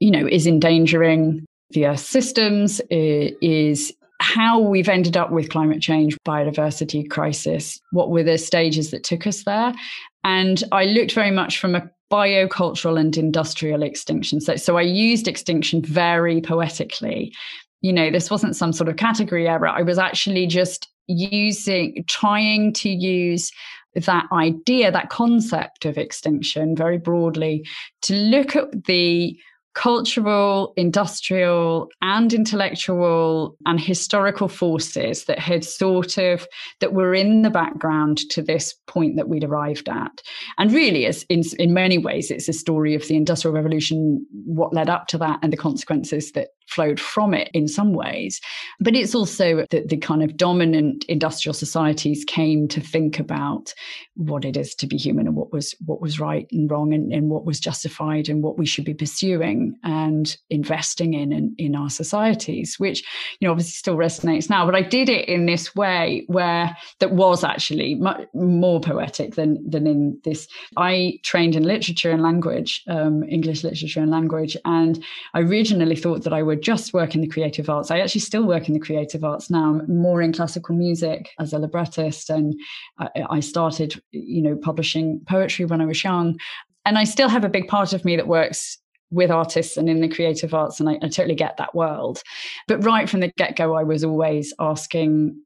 you 0.00 0.10
know, 0.10 0.26
is 0.26 0.46
endangering 0.46 1.44
the 1.70 1.86
Earth 1.86 2.00
systems, 2.00 2.80
is 2.90 3.92
how 4.20 4.58
we've 4.58 4.88
ended 4.88 5.16
up 5.16 5.30
with 5.30 5.50
climate 5.50 5.82
change, 5.82 6.16
biodiversity 6.26 7.08
crisis, 7.10 7.80
what 7.90 8.10
were 8.10 8.22
the 8.22 8.38
stages 8.38 8.90
that 8.90 9.04
took 9.04 9.26
us 9.26 9.44
there. 9.44 9.74
And 10.22 10.64
I 10.72 10.84
looked 10.84 11.12
very 11.12 11.30
much 11.30 11.58
from 11.58 11.74
a 11.74 11.90
biocultural 12.10 12.98
and 12.98 13.16
industrial 13.16 13.82
extinction. 13.82 14.40
So, 14.40 14.56
so 14.56 14.78
I 14.78 14.82
used 14.82 15.28
extinction 15.28 15.82
very 15.82 16.40
poetically. 16.40 17.34
You 17.82 17.92
know, 17.92 18.10
this 18.10 18.30
wasn't 18.30 18.56
some 18.56 18.72
sort 18.72 18.88
of 18.88 18.96
category 18.96 19.48
error. 19.48 19.68
I 19.68 19.82
was 19.82 19.98
actually 19.98 20.46
just 20.46 20.88
using, 21.06 22.04
trying 22.08 22.72
to 22.74 22.88
use 22.88 23.50
that 23.94 24.26
idea, 24.32 24.90
that 24.90 25.10
concept 25.10 25.84
of 25.84 25.98
extinction 25.98 26.76
very 26.76 26.98
broadly, 26.98 27.66
to 28.02 28.14
look 28.14 28.56
at 28.56 28.84
the 28.84 29.38
cultural, 29.74 30.72
industrial, 30.76 31.90
and 32.00 32.32
intellectual 32.32 33.56
and 33.66 33.80
historical 33.80 34.48
forces 34.48 35.24
that 35.24 35.38
had 35.40 35.64
sort 35.64 36.16
of 36.16 36.46
that 36.78 36.94
were 36.94 37.12
in 37.12 37.42
the 37.42 37.50
background 37.50 38.18
to 38.30 38.40
this 38.40 38.72
point 38.86 39.16
that 39.16 39.28
we'd 39.28 39.42
arrived 39.42 39.88
at. 39.88 40.22
And 40.58 40.72
really, 40.72 41.06
as 41.06 41.24
in 41.24 41.42
in 41.58 41.74
many 41.74 41.98
ways, 41.98 42.30
it's 42.30 42.48
a 42.48 42.52
story 42.52 42.94
of 42.94 43.06
the 43.08 43.16
Industrial 43.16 43.54
Revolution, 43.54 44.24
what 44.46 44.72
led 44.72 44.88
up 44.88 45.08
to 45.08 45.18
that, 45.18 45.40
and 45.42 45.52
the 45.52 45.56
consequences 45.56 46.32
that 46.32 46.50
flowed 46.68 47.00
from 47.00 47.34
it 47.34 47.50
in 47.52 47.68
some 47.68 47.92
ways. 47.92 48.40
But 48.80 48.96
it's 48.96 49.14
also 49.14 49.66
that 49.70 49.88
the 49.88 49.96
kind 49.96 50.22
of 50.22 50.36
dominant 50.36 51.04
industrial 51.08 51.54
societies 51.54 52.24
came 52.26 52.68
to 52.68 52.80
think 52.80 53.18
about 53.18 53.74
what 54.14 54.44
it 54.44 54.56
is 54.56 54.74
to 54.76 54.86
be 54.86 54.96
human 54.96 55.26
and 55.26 55.36
what 55.36 55.52
was 55.52 55.74
what 55.84 56.00
was 56.00 56.20
right 56.20 56.46
and 56.52 56.70
wrong 56.70 56.92
and, 56.92 57.12
and 57.12 57.30
what 57.30 57.44
was 57.44 57.60
justified 57.60 58.28
and 58.28 58.42
what 58.42 58.58
we 58.58 58.66
should 58.66 58.84
be 58.84 58.94
pursuing 58.94 59.76
and 59.82 60.36
investing 60.50 61.14
in, 61.14 61.32
in 61.32 61.54
in 61.58 61.74
our 61.74 61.90
societies, 61.90 62.78
which 62.78 63.02
you 63.40 63.46
know 63.46 63.52
obviously 63.52 63.72
still 63.72 63.96
resonates 63.96 64.48
now. 64.48 64.64
But 64.66 64.74
I 64.74 64.82
did 64.82 65.08
it 65.08 65.28
in 65.28 65.46
this 65.46 65.74
way 65.74 66.24
where 66.28 66.76
that 67.00 67.12
was 67.12 67.44
actually 67.44 67.94
much 67.96 68.26
more 68.34 68.80
poetic 68.80 69.34
than 69.34 69.68
than 69.68 69.86
in 69.86 70.20
this. 70.24 70.46
I 70.76 71.18
trained 71.22 71.56
in 71.56 71.64
literature 71.64 72.10
and 72.10 72.22
language, 72.22 72.82
um, 72.88 73.24
English 73.24 73.64
literature 73.64 74.00
and 74.00 74.10
language, 74.10 74.56
and 74.64 75.02
I 75.34 75.40
originally 75.40 75.96
thought 75.96 76.22
that 76.24 76.32
I 76.32 76.42
would 76.42 76.53
just 76.54 76.92
work 76.92 77.14
in 77.14 77.20
the 77.20 77.28
creative 77.28 77.68
arts. 77.68 77.90
I 77.90 78.00
actually 78.00 78.20
still 78.22 78.44
work 78.44 78.68
in 78.68 78.74
the 78.74 78.80
creative 78.80 79.24
arts 79.24 79.50
now, 79.50 79.80
more 79.88 80.22
in 80.22 80.32
classical 80.32 80.74
music 80.74 81.30
as 81.38 81.52
a 81.52 81.58
librettist. 81.58 82.30
And 82.30 82.54
I, 82.98 83.08
I 83.30 83.40
started, 83.40 84.00
you 84.12 84.42
know, 84.42 84.56
publishing 84.56 85.20
poetry 85.28 85.64
when 85.64 85.80
I 85.80 85.86
was 85.86 86.02
young. 86.02 86.38
And 86.84 86.98
I 86.98 87.04
still 87.04 87.28
have 87.28 87.44
a 87.44 87.48
big 87.48 87.68
part 87.68 87.92
of 87.92 88.04
me 88.04 88.16
that 88.16 88.28
works 88.28 88.78
with 89.10 89.30
artists 89.30 89.76
and 89.76 89.88
in 89.88 90.00
the 90.00 90.08
creative 90.08 90.52
arts, 90.52 90.80
and 90.80 90.88
I, 90.88 90.94
I 90.94 91.08
totally 91.08 91.36
get 91.36 91.56
that 91.56 91.74
world. 91.74 92.22
But 92.66 92.84
right 92.84 93.08
from 93.08 93.20
the 93.20 93.32
get 93.36 93.56
go, 93.56 93.74
I 93.74 93.84
was 93.84 94.02
always 94.02 94.52
asking, 94.58 95.40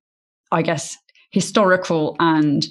I 0.50 0.62
guess, 0.62 0.96
historical 1.30 2.16
and 2.18 2.66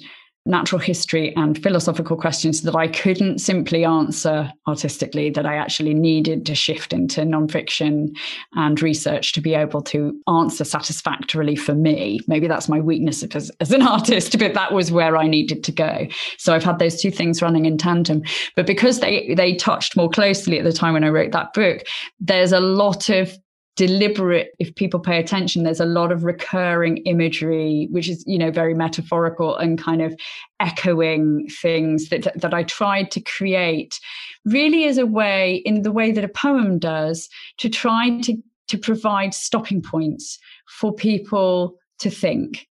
natural 0.48 0.80
history 0.80 1.36
and 1.36 1.62
philosophical 1.62 2.16
questions 2.16 2.62
that 2.62 2.74
I 2.74 2.88
couldn't 2.88 3.38
simply 3.38 3.84
answer 3.84 4.50
artistically, 4.66 5.28
that 5.30 5.44
I 5.44 5.56
actually 5.56 5.92
needed 5.92 6.46
to 6.46 6.54
shift 6.54 6.92
into 6.92 7.20
nonfiction 7.20 8.16
and 8.54 8.80
research 8.80 9.34
to 9.34 9.42
be 9.42 9.54
able 9.54 9.82
to 9.82 10.18
answer 10.26 10.64
satisfactorily 10.64 11.54
for 11.54 11.74
me. 11.74 12.20
Maybe 12.26 12.48
that's 12.48 12.68
my 12.68 12.80
weakness 12.80 13.22
as, 13.22 13.50
as 13.60 13.72
an 13.72 13.82
artist, 13.86 14.38
but 14.38 14.54
that 14.54 14.72
was 14.72 14.90
where 14.90 15.16
I 15.16 15.26
needed 15.26 15.62
to 15.64 15.72
go. 15.72 16.08
So 16.38 16.54
I've 16.54 16.64
had 16.64 16.78
those 16.78 17.00
two 17.00 17.10
things 17.10 17.42
running 17.42 17.66
in 17.66 17.76
tandem. 17.76 18.22
But 18.56 18.66
because 18.66 19.00
they 19.00 19.34
they 19.36 19.54
touched 19.54 19.96
more 19.96 20.08
closely 20.08 20.58
at 20.58 20.64
the 20.64 20.72
time 20.72 20.94
when 20.94 21.04
I 21.04 21.08
wrote 21.08 21.32
that 21.32 21.52
book, 21.52 21.82
there's 22.20 22.52
a 22.52 22.60
lot 22.60 23.10
of 23.10 23.36
deliberate 23.78 24.50
if 24.58 24.74
people 24.74 24.98
pay 24.98 25.20
attention 25.20 25.62
there's 25.62 25.78
a 25.78 25.86
lot 25.86 26.10
of 26.10 26.24
recurring 26.24 26.96
imagery 26.98 27.86
which 27.92 28.08
is 28.08 28.24
you 28.26 28.36
know 28.36 28.50
very 28.50 28.74
metaphorical 28.74 29.56
and 29.56 29.78
kind 29.78 30.02
of 30.02 30.12
echoing 30.58 31.46
things 31.62 32.08
that 32.08 32.26
that 32.34 32.52
I 32.52 32.64
tried 32.64 33.12
to 33.12 33.20
create 33.20 34.00
really 34.44 34.86
as 34.86 34.98
a 34.98 35.06
way 35.06 35.62
in 35.64 35.82
the 35.82 35.92
way 35.92 36.10
that 36.10 36.24
a 36.24 36.28
poem 36.28 36.80
does 36.80 37.28
to 37.58 37.68
try 37.68 38.18
to 38.22 38.36
to 38.66 38.76
provide 38.76 39.32
stopping 39.32 39.80
points 39.80 40.40
for 40.66 40.92
people 40.92 41.76
to 42.00 42.10
think. 42.10 42.66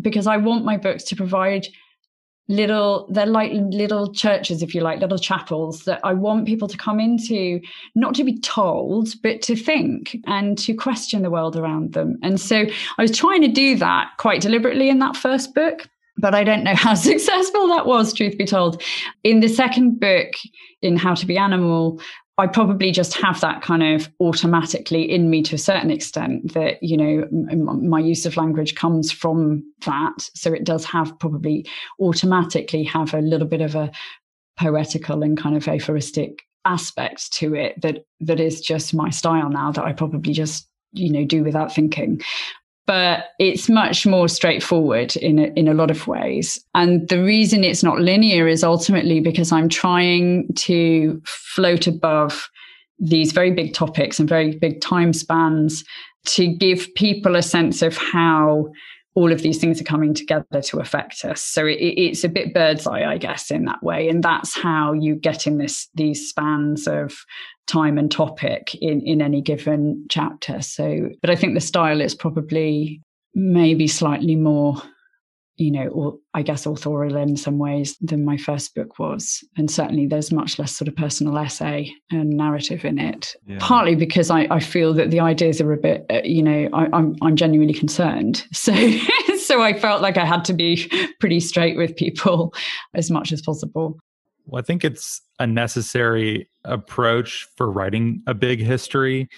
Because 0.00 0.26
I 0.28 0.36
want 0.36 0.64
my 0.64 0.76
books 0.76 1.02
to 1.04 1.16
provide 1.16 1.66
little 2.48 3.06
they're 3.10 3.24
like 3.24 3.52
little 3.54 4.12
churches 4.12 4.62
if 4.62 4.74
you 4.74 4.80
like 4.80 5.00
little 5.00 5.18
chapels 5.18 5.84
that 5.84 6.00
i 6.02 6.12
want 6.12 6.46
people 6.46 6.66
to 6.66 6.76
come 6.76 6.98
into 6.98 7.60
not 7.94 8.14
to 8.14 8.24
be 8.24 8.38
told 8.40 9.10
but 9.22 9.40
to 9.40 9.54
think 9.54 10.16
and 10.26 10.58
to 10.58 10.74
question 10.74 11.22
the 11.22 11.30
world 11.30 11.56
around 11.56 11.92
them 11.92 12.18
and 12.22 12.40
so 12.40 12.66
i 12.98 13.02
was 13.02 13.16
trying 13.16 13.40
to 13.40 13.48
do 13.48 13.76
that 13.76 14.10
quite 14.18 14.40
deliberately 14.40 14.88
in 14.88 14.98
that 14.98 15.16
first 15.16 15.54
book 15.54 15.88
but 16.18 16.34
I 16.34 16.44
don't 16.44 16.62
know 16.62 16.74
how 16.74 16.94
successful 17.12 17.68
that 17.68 17.86
was, 17.86 18.12
truth 18.12 18.36
be 18.36 18.44
told. 18.44 18.82
In 19.24 19.40
the 19.40 19.48
second 19.48 19.98
book, 19.98 20.28
in 20.82 20.96
How 20.96 21.14
to 21.14 21.26
Be 21.26 21.38
Animal, 21.38 22.00
I 22.38 22.46
probably 22.46 22.92
just 22.92 23.14
have 23.14 23.40
that 23.40 23.60
kind 23.62 23.82
of 23.82 24.08
automatically 24.20 25.02
in 25.02 25.28
me 25.28 25.42
to 25.42 25.56
a 25.56 25.58
certain 25.58 25.90
extent 25.90 26.54
that, 26.54 26.82
you 26.82 26.96
know, 26.96 27.28
m- 27.50 27.88
my 27.88 28.00
use 28.00 28.24
of 28.24 28.36
language 28.36 28.74
comes 28.74 29.12
from 29.12 29.62
that. 29.84 30.28
So 30.34 30.52
it 30.52 30.64
does 30.64 30.84
have 30.86 31.18
probably 31.18 31.66
automatically 32.00 32.84
have 32.84 33.12
a 33.12 33.20
little 33.20 33.46
bit 33.46 33.60
of 33.60 33.74
a 33.74 33.90
poetical 34.58 35.22
and 35.22 35.36
kind 35.36 35.56
of 35.56 35.68
aphoristic 35.68 36.42
aspect 36.64 37.32
to 37.32 37.54
it 37.54 37.80
that 37.82 38.04
that 38.20 38.38
is 38.38 38.60
just 38.60 38.94
my 38.94 39.10
style 39.10 39.50
now 39.50 39.72
that 39.72 39.84
I 39.84 39.92
probably 39.92 40.32
just 40.32 40.68
you 40.92 41.10
know 41.10 41.24
do 41.24 41.42
without 41.42 41.74
thinking 41.74 42.20
but 42.86 43.26
it's 43.38 43.68
much 43.68 44.06
more 44.06 44.28
straightforward 44.28 45.16
in 45.16 45.38
a, 45.38 45.52
in 45.54 45.68
a 45.68 45.74
lot 45.74 45.90
of 45.90 46.06
ways. 46.06 46.62
And 46.74 47.08
the 47.08 47.22
reason 47.22 47.64
it's 47.64 47.82
not 47.82 48.00
linear 48.00 48.48
is 48.48 48.64
ultimately 48.64 49.20
because 49.20 49.52
I'm 49.52 49.68
trying 49.68 50.48
to 50.56 51.20
float 51.24 51.86
above 51.86 52.48
these 52.98 53.32
very 53.32 53.50
big 53.50 53.74
topics 53.74 54.18
and 54.18 54.28
very 54.28 54.56
big 54.56 54.80
time 54.80 55.12
spans 55.12 55.84
to 56.24 56.46
give 56.46 56.88
people 56.94 57.36
a 57.36 57.42
sense 57.42 57.82
of 57.82 57.96
how 57.96 58.68
all 59.14 59.32
of 59.32 59.42
these 59.42 59.58
things 59.58 59.80
are 59.80 59.84
coming 59.84 60.14
together 60.14 60.62
to 60.62 60.80
affect 60.80 61.24
us. 61.24 61.42
So 61.42 61.66
it, 61.66 61.74
it's 61.74 62.24
a 62.24 62.28
bit 62.28 62.54
bird's 62.54 62.86
eye, 62.86 63.04
I 63.04 63.18
guess, 63.18 63.50
in 63.50 63.64
that 63.66 63.82
way. 63.82 64.08
And 64.08 64.22
that's 64.22 64.56
how 64.56 64.94
you 64.94 65.14
get 65.14 65.46
in 65.46 65.58
this 65.58 65.88
these 65.94 66.28
spans 66.28 66.86
of 66.86 67.14
time 67.66 67.98
and 67.98 68.10
topic 68.10 68.74
in, 68.76 69.00
in 69.02 69.20
any 69.20 69.40
given 69.40 70.06
chapter. 70.08 70.62
So, 70.62 71.10
but 71.20 71.30
I 71.30 71.36
think 71.36 71.54
the 71.54 71.60
style 71.60 72.00
is 72.00 72.14
probably 72.14 73.02
maybe 73.34 73.86
slightly 73.86 74.36
more, 74.36 74.76
you 75.56 75.70
know, 75.70 75.88
or 75.88 76.18
I 76.34 76.42
guess 76.42 76.66
authorial 76.66 77.16
in 77.16 77.36
some 77.36 77.58
ways 77.58 77.96
than 78.00 78.24
my 78.24 78.36
first 78.36 78.74
book 78.74 78.98
was. 78.98 79.44
And 79.56 79.70
certainly 79.70 80.06
there's 80.06 80.32
much 80.32 80.58
less 80.58 80.74
sort 80.74 80.88
of 80.88 80.96
personal 80.96 81.36
essay 81.36 81.92
and 82.10 82.30
narrative 82.30 82.84
in 82.84 82.98
it. 82.98 83.36
Yeah. 83.46 83.58
Partly 83.60 83.94
because 83.94 84.30
I, 84.30 84.46
I 84.50 84.60
feel 84.60 84.94
that 84.94 85.10
the 85.10 85.20
ideas 85.20 85.60
are 85.60 85.72
a 85.72 85.76
bit, 85.76 86.06
uh, 86.10 86.22
you 86.24 86.42
know, 86.42 86.68
I, 86.72 86.88
I'm 86.92 87.16
I'm 87.22 87.36
genuinely 87.36 87.74
concerned. 87.74 88.46
So 88.62 88.72
so 89.38 89.60
I 89.60 89.76
felt 89.76 90.02
like 90.02 90.16
I 90.16 90.24
had 90.24 90.44
to 90.44 90.52
be 90.52 90.88
pretty 91.18 91.40
straight 91.40 91.76
with 91.76 91.96
people 91.96 92.54
as 92.94 93.10
much 93.10 93.32
as 93.32 93.42
possible. 93.42 93.98
Well, 94.46 94.60
I 94.60 94.62
think 94.62 94.84
it's 94.84 95.20
a 95.40 95.46
necessary 95.48 96.48
approach 96.64 97.48
for 97.56 97.70
writing 97.70 98.22
a 98.28 98.34
big 98.34 98.60
history 98.60 99.28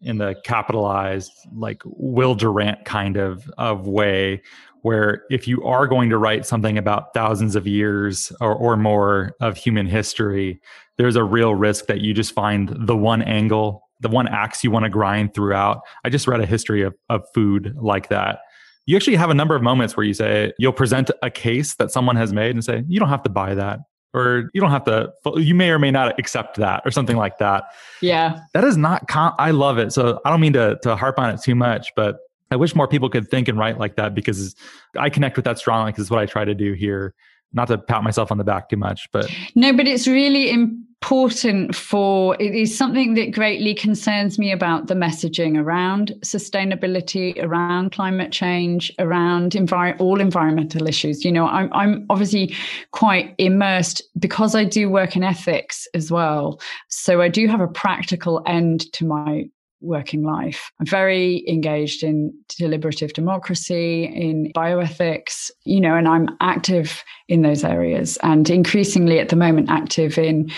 in 0.00 0.18
the 0.18 0.34
capitalized, 0.44 1.30
like 1.54 1.80
Will 1.84 2.34
Durant 2.34 2.84
kind 2.84 3.16
of 3.16 3.48
of 3.56 3.86
way, 3.86 4.42
where 4.82 5.24
if 5.30 5.48
you 5.48 5.62
are 5.64 5.86
going 5.86 6.10
to 6.10 6.18
write 6.18 6.44
something 6.44 6.76
about 6.76 7.14
thousands 7.14 7.56
of 7.56 7.66
years 7.66 8.32
or, 8.40 8.54
or 8.54 8.76
more 8.76 9.34
of 9.40 9.56
human 9.56 9.86
history, 9.86 10.60
there's 10.98 11.16
a 11.16 11.24
real 11.24 11.54
risk 11.54 11.86
that 11.86 12.00
you 12.00 12.12
just 12.12 12.32
find 12.32 12.74
the 12.86 12.96
one 12.96 13.22
angle, 13.22 13.88
the 14.00 14.08
one 14.08 14.28
axe 14.28 14.62
you 14.62 14.70
want 14.70 14.84
to 14.84 14.90
grind 14.90 15.34
throughout. 15.34 15.80
I 16.04 16.10
just 16.10 16.26
read 16.26 16.40
a 16.40 16.46
history 16.46 16.82
of, 16.82 16.94
of 17.08 17.22
food 17.32 17.74
like 17.80 18.08
that. 18.08 18.40
You 18.86 18.96
actually 18.96 19.16
have 19.16 19.30
a 19.30 19.34
number 19.34 19.54
of 19.54 19.62
moments 19.62 19.96
where 19.96 20.04
you 20.04 20.14
say, 20.14 20.52
you'll 20.58 20.72
present 20.72 21.10
a 21.22 21.30
case 21.30 21.76
that 21.76 21.92
someone 21.92 22.16
has 22.16 22.32
made 22.32 22.50
and 22.50 22.64
say, 22.64 22.84
you 22.88 22.98
don't 22.98 23.08
have 23.08 23.22
to 23.22 23.30
buy 23.30 23.54
that 23.54 23.78
or 24.14 24.50
you 24.52 24.60
don't 24.60 24.70
have 24.70 24.84
to 24.84 25.10
you 25.36 25.54
may 25.54 25.70
or 25.70 25.78
may 25.78 25.90
not 25.90 26.18
accept 26.18 26.56
that 26.56 26.82
or 26.84 26.90
something 26.90 27.16
like 27.16 27.38
that 27.38 27.64
yeah 28.00 28.40
that 28.52 28.64
is 28.64 28.76
not 28.76 29.08
com- 29.08 29.34
i 29.38 29.50
love 29.50 29.78
it 29.78 29.92
so 29.92 30.20
i 30.24 30.30
don't 30.30 30.40
mean 30.40 30.52
to, 30.52 30.78
to 30.82 30.94
harp 30.96 31.18
on 31.18 31.30
it 31.30 31.40
too 31.40 31.54
much 31.54 31.90
but 31.96 32.18
i 32.52 32.56
wish 32.56 32.74
more 32.74 32.88
people 32.88 33.08
could 33.08 33.28
think 33.28 33.48
and 33.48 33.58
write 33.58 33.78
like 33.78 33.96
that 33.96 34.14
because 34.14 34.54
i 34.98 35.08
connect 35.08 35.36
with 35.36 35.44
that 35.44 35.58
strongly 35.58 35.90
because 35.90 36.02
it's 36.02 36.10
what 36.10 36.20
i 36.20 36.26
try 36.26 36.44
to 36.44 36.54
do 36.54 36.72
here. 36.72 37.14
Not 37.54 37.68
to 37.68 37.76
pat 37.76 38.02
myself 38.02 38.32
on 38.32 38.38
the 38.38 38.44
back 38.44 38.70
too 38.70 38.78
much 38.78 39.08
but 39.12 39.30
no 39.54 39.72
but 39.74 39.86
it's 39.86 40.06
really 40.06 40.50
important 40.50 41.74
for 41.74 42.36
it 42.40 42.54
is 42.54 42.78
something 42.78 43.14
that 43.14 43.32
greatly 43.32 43.74
concerns 43.74 44.38
me 44.38 44.52
about 44.52 44.86
the 44.86 44.94
messaging 44.94 45.58
around 45.58 46.14
sustainability 46.24 47.42
around 47.42 47.90
climate 47.90 48.30
change 48.30 48.92
around 49.00 49.52
envir- 49.52 49.98
all 50.00 50.20
environmental 50.20 50.86
issues. 50.86 51.24
You 51.24 51.32
know 51.32 51.46
I'm, 51.46 51.72
I'm 51.72 52.06
obviously 52.08 52.54
quite 52.92 53.34
immersed 53.38 54.00
because 54.18 54.54
i 54.54 54.64
do 54.64 54.88
work 54.88 55.16
in 55.16 55.24
ethics 55.24 55.88
as 55.92 56.12
well. 56.12 56.60
So 56.88 57.20
i 57.20 57.28
do 57.28 57.48
have 57.48 57.60
a 57.60 57.68
practical 57.68 58.40
end 58.46 58.90
to 58.92 59.04
my 59.04 59.46
working 59.82 60.22
life. 60.22 60.70
I'm 60.80 60.86
very 60.86 61.44
engaged 61.48 62.02
in 62.02 62.32
deliberative 62.58 63.12
democracy, 63.12 64.04
in 64.04 64.52
bioethics, 64.56 65.50
you 65.64 65.80
know, 65.80 65.94
and 65.94 66.08
I'm 66.08 66.28
active 66.40 67.04
in 67.28 67.42
those 67.42 67.64
areas 67.64 68.18
and 68.22 68.48
increasingly 68.48 69.18
at 69.18 69.28
the 69.28 69.36
moment 69.36 69.70
active 69.70 70.18
in 70.18 70.50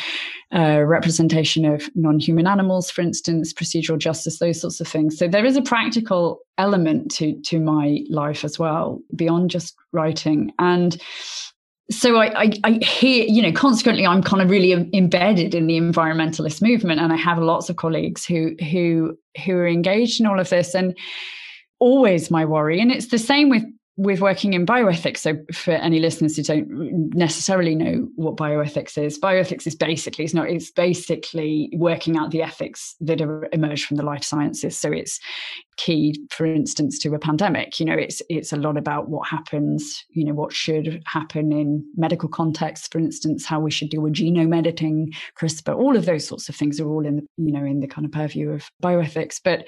uh, 0.55 0.83
representation 0.83 1.65
of 1.65 1.89
non-human 1.95 2.47
animals, 2.47 2.91
for 2.91 3.01
instance, 3.01 3.53
procedural 3.53 3.99
justice, 3.99 4.39
those 4.39 4.61
sorts 4.61 4.81
of 4.81 4.87
things. 4.87 5.19
So 5.19 5.27
there 5.27 5.45
is 5.45 5.57
a 5.57 5.63
practical 5.63 6.41
element 6.59 7.11
to 7.13 7.41
to 7.43 7.59
my 7.59 8.01
life 8.09 8.45
as 8.45 8.59
well, 8.59 9.01
beyond 9.17 9.51
just 9.51 9.75
writing. 9.93 10.53
And 10.59 11.01
so 11.91 12.17
I, 12.17 12.45
I, 12.45 12.53
I, 12.65 12.71
hear, 12.83 13.27
you 13.27 13.43
know, 13.43 13.53
consequently, 13.53 14.07
I'm 14.07 14.23
kind 14.23 14.43
of 14.43 14.49
really 14.49 14.73
embedded 14.73 15.55
in 15.55 15.67
the 15.67 15.79
environmentalist 15.79 16.63
movement, 16.63 17.01
and 17.01 17.13
I 17.13 17.17
have 17.17 17.39
lots 17.39 17.69
of 17.69 17.77
colleagues 17.77 18.25
who 18.25 18.55
who 18.71 19.19
who 19.45 19.53
are 19.53 19.69
engaged 19.69 20.21
in 20.21 20.27
all 20.27 20.41
of 20.41 20.49
this, 20.49 20.75
and 20.75 20.97
always 21.81 22.31
my 22.31 22.45
worry, 22.45 22.81
and 22.81 22.91
it's 22.91 23.09
the 23.09 23.19
same 23.19 23.51
with 23.51 23.65
with 23.97 24.21
working 24.21 24.55
in 24.55 24.67
bioethics, 24.67 25.19
so 25.19 25.37
for 25.53 25.71
any 25.73 26.01
listeners 26.01 26.37
who 26.37 26.43
don't 26.43 27.15
necessarily 27.15 27.77
know 27.77 28.09
what 28.17 28.37
bioethics 28.37 28.99
is, 28.99 29.21
bioethics 29.21 29.69
is 29.69 29.77
basically 29.77 30.25
it's 30.25 30.35
not 30.35 30.51
it's 30.51 30.73
basically 30.73 31.71
working 31.75 32.17
out 32.17 32.33
the 32.33 32.43
ethics 32.43 32.97
that 33.01 33.21
are 33.21 33.49
emerged 33.53 33.87
from 33.87 33.97
the 33.97 34.03
life 34.03 34.25
sciences. 34.25 34.77
So 34.77 34.91
it's 34.91 35.21
key, 35.77 36.19
for 36.31 36.45
instance, 36.45 36.99
to 37.01 37.15
a 37.15 37.21
pandemic. 37.21 37.79
You 37.79 37.87
know, 37.87 37.95
it's 37.95 38.21
it's 38.29 38.53
a 38.53 38.57
lot 38.57 38.77
about 38.77 39.09
what 39.09 39.29
happens. 39.29 40.05
You 40.11 40.25
know, 40.25 40.35
what 40.35 40.53
should 40.53 41.01
happen 41.07 41.53
in 41.53 41.85
medical 41.97 42.29
contexts, 42.29 42.89
for 42.89 42.99
instance, 42.99 43.47
how 43.47 43.61
we 43.61 43.71
should 43.71 43.91
do 43.91 44.05
a 44.07 44.11
genome 44.11 44.57
editing, 44.57 45.13
CRISPR, 45.39 45.77
all 45.77 45.97
of 45.97 46.07
those 46.07 46.27
sorts 46.27 46.49
of 46.49 46.57
things 46.57 46.81
are 46.81 46.89
all 46.89 47.07
in 47.07 47.17
the 47.17 47.27
you 47.37 47.53
know 47.53 47.65
in 47.65 47.79
the 47.79 47.87
kind 47.87 48.05
of 48.05 48.11
purview 48.11 48.51
of 48.51 48.69
bioethics, 48.83 49.41
but 49.43 49.67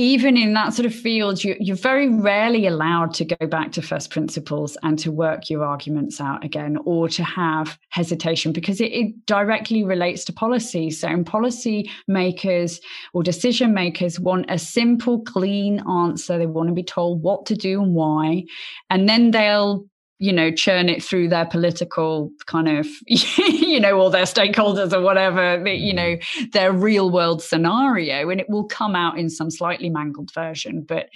even 0.00 0.36
in 0.36 0.54
that 0.54 0.72
sort 0.72 0.86
of 0.86 0.94
field, 0.94 1.42
you, 1.42 1.56
are 1.72 1.76
very 1.76 2.08
rarely 2.08 2.66
allowed 2.66 3.12
to 3.14 3.24
go 3.24 3.46
back 3.48 3.72
to 3.72 3.82
first 3.82 4.10
principles 4.10 4.78
and 4.84 4.96
to 5.00 5.10
work 5.10 5.50
your 5.50 5.64
arguments 5.64 6.20
out 6.20 6.44
again 6.44 6.78
or 6.84 7.08
to 7.08 7.24
have 7.24 7.76
hesitation 7.88 8.52
because 8.52 8.80
it, 8.80 8.92
it 8.92 9.26
directly 9.26 9.82
relates 9.82 10.24
to 10.24 10.32
policy. 10.32 10.88
So, 10.92 11.24
policy 11.24 11.90
makers 12.06 12.80
or 13.12 13.24
decision 13.24 13.74
makers 13.74 14.20
want 14.20 14.46
a 14.48 14.58
simple, 14.58 15.20
clean 15.22 15.80
answer. 15.88 16.38
They 16.38 16.46
want 16.46 16.68
to 16.68 16.74
be 16.74 16.84
told 16.84 17.20
what 17.20 17.44
to 17.46 17.56
do 17.56 17.82
and 17.82 17.92
why. 17.92 18.44
And 18.90 19.08
then 19.08 19.32
they'll 19.32 19.84
you 20.18 20.32
know 20.32 20.50
churn 20.50 20.88
it 20.88 21.02
through 21.02 21.28
their 21.28 21.46
political 21.46 22.30
kind 22.46 22.68
of 22.68 22.86
you 23.06 23.78
know 23.78 23.98
all 23.98 24.10
their 24.10 24.24
stakeholders 24.24 24.92
or 24.92 25.00
whatever 25.00 25.66
you 25.68 25.92
know 25.94 26.16
mm-hmm. 26.16 26.44
their 26.52 26.72
real 26.72 27.10
world 27.10 27.42
scenario 27.42 28.28
and 28.28 28.40
it 28.40 28.48
will 28.48 28.64
come 28.64 28.96
out 28.96 29.18
in 29.18 29.30
some 29.30 29.50
slightly 29.50 29.88
mangled 29.88 30.32
version 30.32 30.82
but 30.82 31.08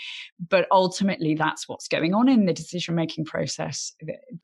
but 0.49 0.67
ultimately 0.71 1.35
that's 1.35 1.69
what's 1.69 1.89
going 1.89 2.15
on 2.15 2.29
in 2.29 2.47
the 2.47 2.53
decision 2.53 2.95
making 2.95 3.25
process. 3.25 3.93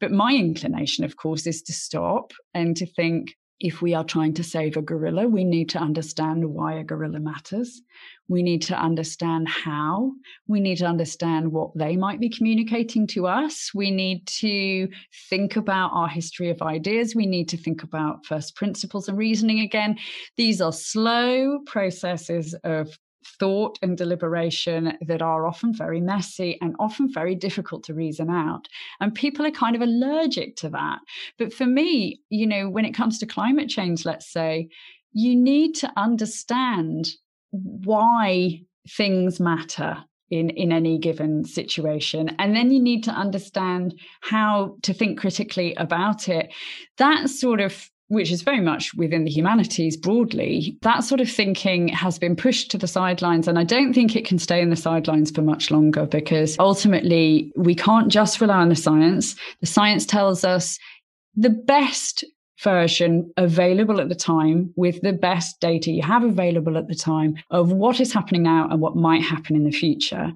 But 0.00 0.12
my 0.12 0.34
inclination 0.34 1.04
of 1.04 1.16
course 1.16 1.46
is 1.46 1.62
to 1.62 1.72
stop 1.72 2.32
and 2.54 2.76
to 2.76 2.86
think 2.86 3.36
if 3.60 3.82
we 3.82 3.92
are 3.94 4.04
trying 4.04 4.34
to 4.34 4.44
save 4.44 4.76
a 4.76 4.82
gorilla, 4.82 5.26
we 5.26 5.42
need 5.42 5.68
to 5.70 5.78
understand 5.78 6.44
why 6.44 6.74
a 6.74 6.84
gorilla 6.84 7.18
matters. 7.18 7.82
We 8.28 8.42
need 8.42 8.62
to 8.62 8.76
understand 8.76 9.48
how. 9.48 10.12
We 10.46 10.60
need 10.60 10.78
to 10.78 10.86
understand 10.86 11.50
what 11.50 11.76
they 11.76 11.96
might 11.96 12.20
be 12.20 12.28
communicating 12.28 13.06
to 13.08 13.26
us. 13.26 13.70
We 13.74 13.90
need 13.90 14.26
to 14.26 14.88
think 15.28 15.56
about 15.56 15.90
our 15.92 16.08
history 16.08 16.50
of 16.50 16.62
ideas. 16.62 17.16
We 17.16 17.26
need 17.26 17.48
to 17.48 17.56
think 17.56 17.82
about 17.82 18.26
first 18.26 18.54
principles 18.54 19.08
and 19.08 19.18
reasoning 19.18 19.60
again. 19.60 19.98
These 20.36 20.60
are 20.60 20.72
slow 20.72 21.58
processes 21.66 22.54
of 22.62 22.96
thought 23.38 23.78
and 23.82 23.96
deliberation 23.96 24.96
that 25.06 25.22
are 25.22 25.46
often 25.46 25.72
very 25.72 26.00
messy 26.00 26.58
and 26.60 26.74
often 26.78 27.12
very 27.12 27.34
difficult 27.34 27.84
to 27.84 27.94
reason 27.94 28.30
out. 28.30 28.68
And 29.00 29.14
people 29.14 29.46
are 29.46 29.50
kind 29.50 29.76
of 29.76 29.82
allergic 29.82 30.56
to 30.56 30.68
that. 30.70 30.98
But 31.38 31.52
for 31.52 31.66
me, 31.66 32.20
you 32.30 32.46
know, 32.46 32.68
when 32.68 32.84
it 32.84 32.94
comes 32.94 33.18
to 33.18 33.26
climate 33.26 33.68
change, 33.68 34.04
let's 34.04 34.30
say, 34.30 34.68
you 35.12 35.34
need 35.34 35.74
to 35.76 35.92
understand 35.96 37.10
why 37.50 38.60
things 38.88 39.40
matter 39.40 40.04
in 40.30 40.50
in 40.50 40.72
any 40.72 40.98
given 40.98 41.44
situation 41.44 42.34
and 42.38 42.54
then 42.54 42.70
you 42.70 42.80
need 42.80 43.02
to 43.04 43.10
understand 43.10 43.98
how 44.20 44.76
to 44.82 44.92
think 44.92 45.18
critically 45.18 45.74
about 45.74 46.28
it 46.28 46.52
that 46.98 47.30
sort 47.30 47.60
of 47.60 47.88
which 48.08 48.32
is 48.32 48.42
very 48.42 48.60
much 48.60 48.94
within 48.94 49.24
the 49.24 49.30
humanities 49.30 49.96
broadly, 49.96 50.76
that 50.82 51.04
sort 51.04 51.20
of 51.20 51.30
thinking 51.30 51.88
has 51.88 52.18
been 52.18 52.34
pushed 52.34 52.70
to 52.70 52.78
the 52.78 52.86
sidelines. 52.86 53.46
And 53.46 53.58
I 53.58 53.64
don't 53.64 53.92
think 53.92 54.16
it 54.16 54.24
can 54.24 54.38
stay 54.38 54.60
in 54.60 54.70
the 54.70 54.76
sidelines 54.76 55.30
for 55.30 55.42
much 55.42 55.70
longer 55.70 56.06
because 56.06 56.56
ultimately 56.58 57.52
we 57.54 57.74
can't 57.74 58.08
just 58.08 58.40
rely 58.40 58.58
on 58.58 58.70
the 58.70 58.76
science. 58.76 59.36
The 59.60 59.66
science 59.66 60.06
tells 60.06 60.44
us 60.44 60.78
the 61.36 61.50
best 61.50 62.24
version 62.62 63.30
available 63.36 64.00
at 64.00 64.08
the 64.08 64.14
time 64.14 64.72
with 64.74 65.00
the 65.02 65.12
best 65.12 65.60
data 65.60 65.90
you 65.90 66.02
have 66.02 66.24
available 66.24 66.76
at 66.76 66.88
the 66.88 66.94
time 66.94 67.36
of 67.50 67.70
what 67.70 68.00
is 68.00 68.12
happening 68.12 68.42
now 68.42 68.68
and 68.68 68.80
what 68.80 68.96
might 68.96 69.22
happen 69.22 69.54
in 69.54 69.64
the 69.64 69.70
future. 69.70 70.32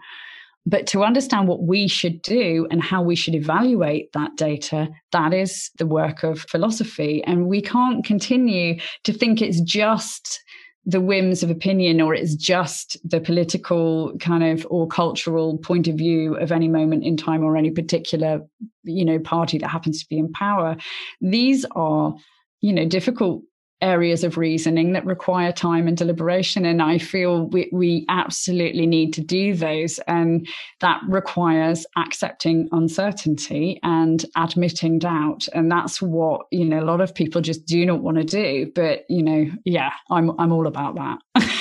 But 0.65 0.87
to 0.89 1.03
understand 1.03 1.49
what 1.49 1.65
we 1.65 1.89
should 1.89 2.23
do 2.23 2.69
and 2.71 2.83
how 2.83 3.03
we 3.03 3.17
should 3.17 3.35
evaluate 3.35 4.13
that 4.13 4.37
data, 4.37 4.89
that 5.11 5.35
is 5.35 5.71
the 5.79 5.87
work 5.87 6.23
of 6.23 6.41
philosophy. 6.41 7.23
And 7.25 7.49
we 7.49 7.61
can't 7.61 8.05
continue 8.05 8.79
to 9.05 9.13
think 9.13 9.43
it's 9.43 9.61
just 9.61 10.41
the 10.85 11.01
whims 11.01 11.43
of 11.43 11.51
opinion 11.51 12.01
or 12.01 12.15
it's 12.15 12.35
just 12.35 12.97
the 13.09 13.21
political 13.21 14.13
kind 14.19 14.43
of 14.43 14.67
or 14.69 14.87
cultural 14.89 15.59
point 15.59 15.87
of 15.87 15.95
view 15.95 16.37
of 16.37 16.51
any 16.51 16.67
moment 16.67 17.05
in 17.05 17.17
time 17.17 17.45
or 17.45 17.57
any 17.57 17.71
particular 17.71 18.41
you 18.83 19.05
know 19.05 19.19
party 19.21 19.59
that 19.59 19.69
happens 19.69 20.01
to 20.01 20.09
be 20.09 20.19
in 20.19 20.33
power 20.33 20.77
these 21.21 21.65
are 21.77 22.15
you 22.61 22.73
know 22.73 22.85
difficult 22.85 23.43
areas 23.83 24.25
of 24.25 24.39
reasoning 24.39 24.93
that 24.93 25.05
require 25.05 25.53
time 25.53 25.87
and 25.87 25.97
deliberation. 25.97 26.65
And 26.65 26.81
I 26.81 26.99
feel 26.99 27.47
we, 27.49 27.69
we 27.73 28.07
absolutely 28.09 28.87
need 28.87 29.13
to 29.15 29.21
do 29.21 29.55
those. 29.55 29.99
And 30.07 30.49
that 30.81 31.01
requires 31.09 31.85
accepting 31.97 32.69
uncertainty 32.73 33.79
and 33.83 34.25
admitting 34.37 34.99
doubt. 34.99 35.49
And 35.53 35.71
that's 35.71 36.01
what, 36.01 36.47
you 36.51 36.65
know, 36.65 36.81
a 36.81 36.87
lot 36.87 37.01
of 37.01 37.15
people 37.15 37.41
just 37.41 37.67
do 37.67 37.85
not 37.85 38.01
want 38.01 38.17
to 38.19 38.25
do. 38.25 38.71
But, 38.75 39.05
you 39.09 39.23
know, 39.23 39.51
yeah, 39.65 39.91
I'm 40.11 40.31
I'm 40.39 40.53
all 40.53 40.67
about 40.67 40.95
that. 40.95 41.19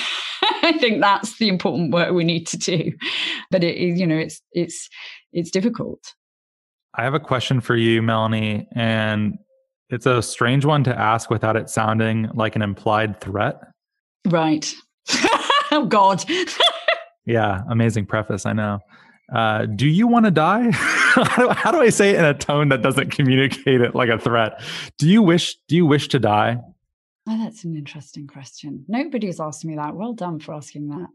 I 0.62 0.78
think 0.78 1.00
that's 1.00 1.38
the 1.38 1.48
important 1.48 1.92
work 1.92 2.12
we 2.12 2.24
need 2.24 2.46
to 2.48 2.56
do. 2.56 2.92
But 3.50 3.64
it, 3.64 3.76
you 3.76 4.06
know, 4.06 4.16
it's 4.16 4.40
it's 4.52 4.88
it's 5.32 5.50
difficult. 5.50 6.14
I 6.94 7.04
have 7.04 7.14
a 7.14 7.20
question 7.20 7.60
for 7.60 7.74
you, 7.74 8.02
Melanie, 8.02 8.68
and 8.72 9.38
it's 9.92 10.06
a 10.06 10.22
strange 10.22 10.64
one 10.64 10.82
to 10.84 10.98
ask 10.98 11.30
without 11.30 11.54
it 11.54 11.68
sounding 11.68 12.30
like 12.34 12.56
an 12.56 12.62
implied 12.62 13.20
threat. 13.20 13.60
Right. 14.26 14.72
oh, 15.70 15.86
God. 15.86 16.24
yeah, 17.26 17.60
amazing 17.68 18.06
preface. 18.06 18.46
I 18.46 18.54
know. 18.54 18.78
Uh, 19.32 19.66
do 19.66 19.86
you 19.86 20.06
want 20.06 20.24
to 20.24 20.30
die? 20.30 20.70
how, 20.72 21.70
do, 21.70 21.80
I 21.80 21.90
say 21.90 22.10
it 22.10 22.18
in 22.18 22.24
a 22.24 22.34
tone 22.34 22.70
that 22.70 22.82
doesn't 22.82 23.10
communicate 23.10 23.80
it 23.82 23.94
like 23.94 24.08
a 24.08 24.18
threat? 24.18 24.62
Do 24.98 25.08
you 25.08 25.22
wish? 25.22 25.56
Do 25.68 25.76
you 25.76 25.86
wish 25.86 26.08
to 26.08 26.18
die? 26.18 26.58
Oh, 27.28 27.38
that's 27.44 27.64
an 27.64 27.76
interesting 27.76 28.26
question. 28.26 28.84
Nobody's 28.88 29.40
asked 29.40 29.64
me 29.64 29.76
that. 29.76 29.94
Well 29.94 30.12
done 30.12 30.40
for 30.40 30.54
asking 30.54 30.88
that. 30.88 31.06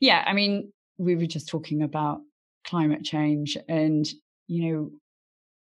Yeah, 0.00 0.24
I 0.26 0.32
mean, 0.32 0.72
we 0.98 1.14
were 1.14 1.26
just 1.26 1.48
talking 1.48 1.82
about 1.82 2.20
climate 2.66 3.04
change, 3.04 3.56
and 3.68 4.06
you 4.46 4.72
know, 4.72 4.90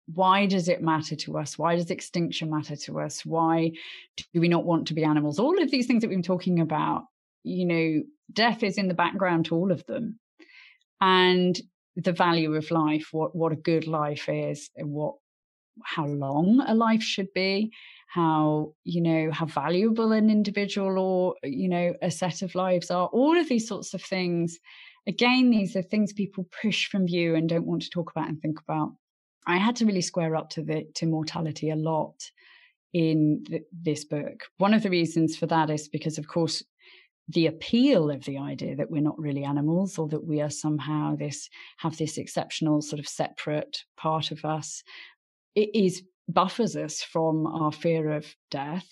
why 0.06 0.46
does 0.46 0.68
it 0.68 0.82
matter 0.82 1.16
to 1.16 1.38
us? 1.38 1.58
Why 1.58 1.76
does 1.76 1.90
extinction 1.90 2.50
matter 2.50 2.76
to 2.76 3.00
us? 3.00 3.24
Why 3.24 3.72
do 4.16 4.40
we 4.40 4.48
not 4.48 4.64
want 4.64 4.88
to 4.88 4.94
be 4.94 5.04
animals? 5.04 5.38
All 5.38 5.62
of 5.62 5.70
these 5.70 5.86
things 5.86 6.02
that 6.02 6.08
we've 6.08 6.18
been 6.18 6.22
talking 6.22 6.60
about, 6.60 7.04
you 7.44 7.66
know, 7.66 8.02
death 8.32 8.62
is 8.62 8.78
in 8.78 8.88
the 8.88 8.94
background 8.94 9.46
to 9.46 9.54
all 9.54 9.70
of 9.70 9.84
them. 9.86 10.18
And 11.00 11.58
the 11.96 12.12
value 12.12 12.54
of 12.54 12.70
life, 12.70 13.08
what, 13.12 13.34
what 13.34 13.52
a 13.52 13.56
good 13.56 13.86
life 13.86 14.28
is, 14.28 14.70
and 14.76 14.90
what 14.90 15.14
how 15.84 16.06
long 16.06 16.62
a 16.66 16.74
life 16.74 17.02
should 17.02 17.32
be, 17.34 17.72
how, 18.08 18.74
you 18.84 19.00
know, 19.00 19.30
how 19.30 19.46
valuable 19.46 20.12
an 20.12 20.28
individual 20.28 20.98
or, 20.98 21.34
you 21.42 21.68
know, 21.68 21.94
a 22.02 22.10
set 22.10 22.42
of 22.42 22.54
lives 22.54 22.90
are, 22.90 23.06
all 23.08 23.38
of 23.38 23.48
these 23.48 23.66
sorts 23.66 23.94
of 23.94 24.02
things. 24.02 24.58
Again, 25.06 25.50
these 25.50 25.74
are 25.74 25.82
things 25.82 26.12
people 26.12 26.46
push 26.60 26.88
from 26.88 27.06
view 27.06 27.34
and 27.34 27.48
don't 27.48 27.66
want 27.66 27.82
to 27.82 27.90
talk 27.90 28.10
about 28.10 28.28
and 28.28 28.40
think 28.40 28.60
about. 28.60 28.92
I 29.46 29.58
had 29.58 29.76
to 29.76 29.86
really 29.86 30.02
square 30.02 30.36
up 30.36 30.50
to 30.50 30.62
the 30.62 30.86
to 30.94 31.06
mortality 31.06 31.70
a 31.70 31.76
lot 31.76 32.30
in 32.92 33.44
th- 33.48 33.62
this 33.72 34.04
book. 34.04 34.44
One 34.58 34.74
of 34.74 34.82
the 34.82 34.90
reasons 34.90 35.36
for 35.36 35.46
that 35.46 35.70
is 35.70 35.88
because, 35.88 36.18
of 36.18 36.28
course, 36.28 36.62
the 37.28 37.46
appeal 37.46 38.10
of 38.10 38.24
the 38.24 38.38
idea 38.38 38.76
that 38.76 38.90
we're 38.90 39.02
not 39.02 39.18
really 39.18 39.44
animals 39.44 39.98
or 39.98 40.08
that 40.08 40.24
we 40.24 40.40
are 40.40 40.50
somehow 40.50 41.16
this 41.16 41.48
have 41.78 41.96
this 41.96 42.18
exceptional 42.18 42.82
sort 42.82 43.00
of 43.00 43.08
separate 43.08 43.84
part 43.96 44.30
of 44.30 44.44
us 44.44 44.82
it 45.54 45.70
is 45.74 46.02
buffers 46.28 46.76
us 46.76 47.02
from 47.02 47.46
our 47.46 47.72
fear 47.72 48.10
of 48.10 48.34
death 48.50 48.88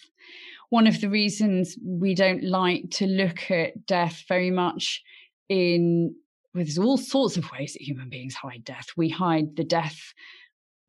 one 0.69 0.87
of 0.87 1.01
the 1.01 1.11
reasons 1.11 1.77
we 1.85 2.15
don't 2.15 2.45
like 2.45 2.89
to 2.91 3.07
look 3.07 3.51
at 3.51 3.87
death 3.87 4.23
very 4.29 4.51
much 4.51 5.03
in 5.49 6.15
well, 6.55 6.65
there's 6.65 6.79
all 6.79 6.99
sorts 6.99 7.37
of 7.37 7.51
ways 7.53 7.73
that 7.73 7.83
human 7.83 8.09
beings 8.09 8.35
hide 8.35 8.65
death 8.65 8.87
we 8.97 9.09
hide 9.09 9.57
the 9.57 9.65
death 9.65 10.15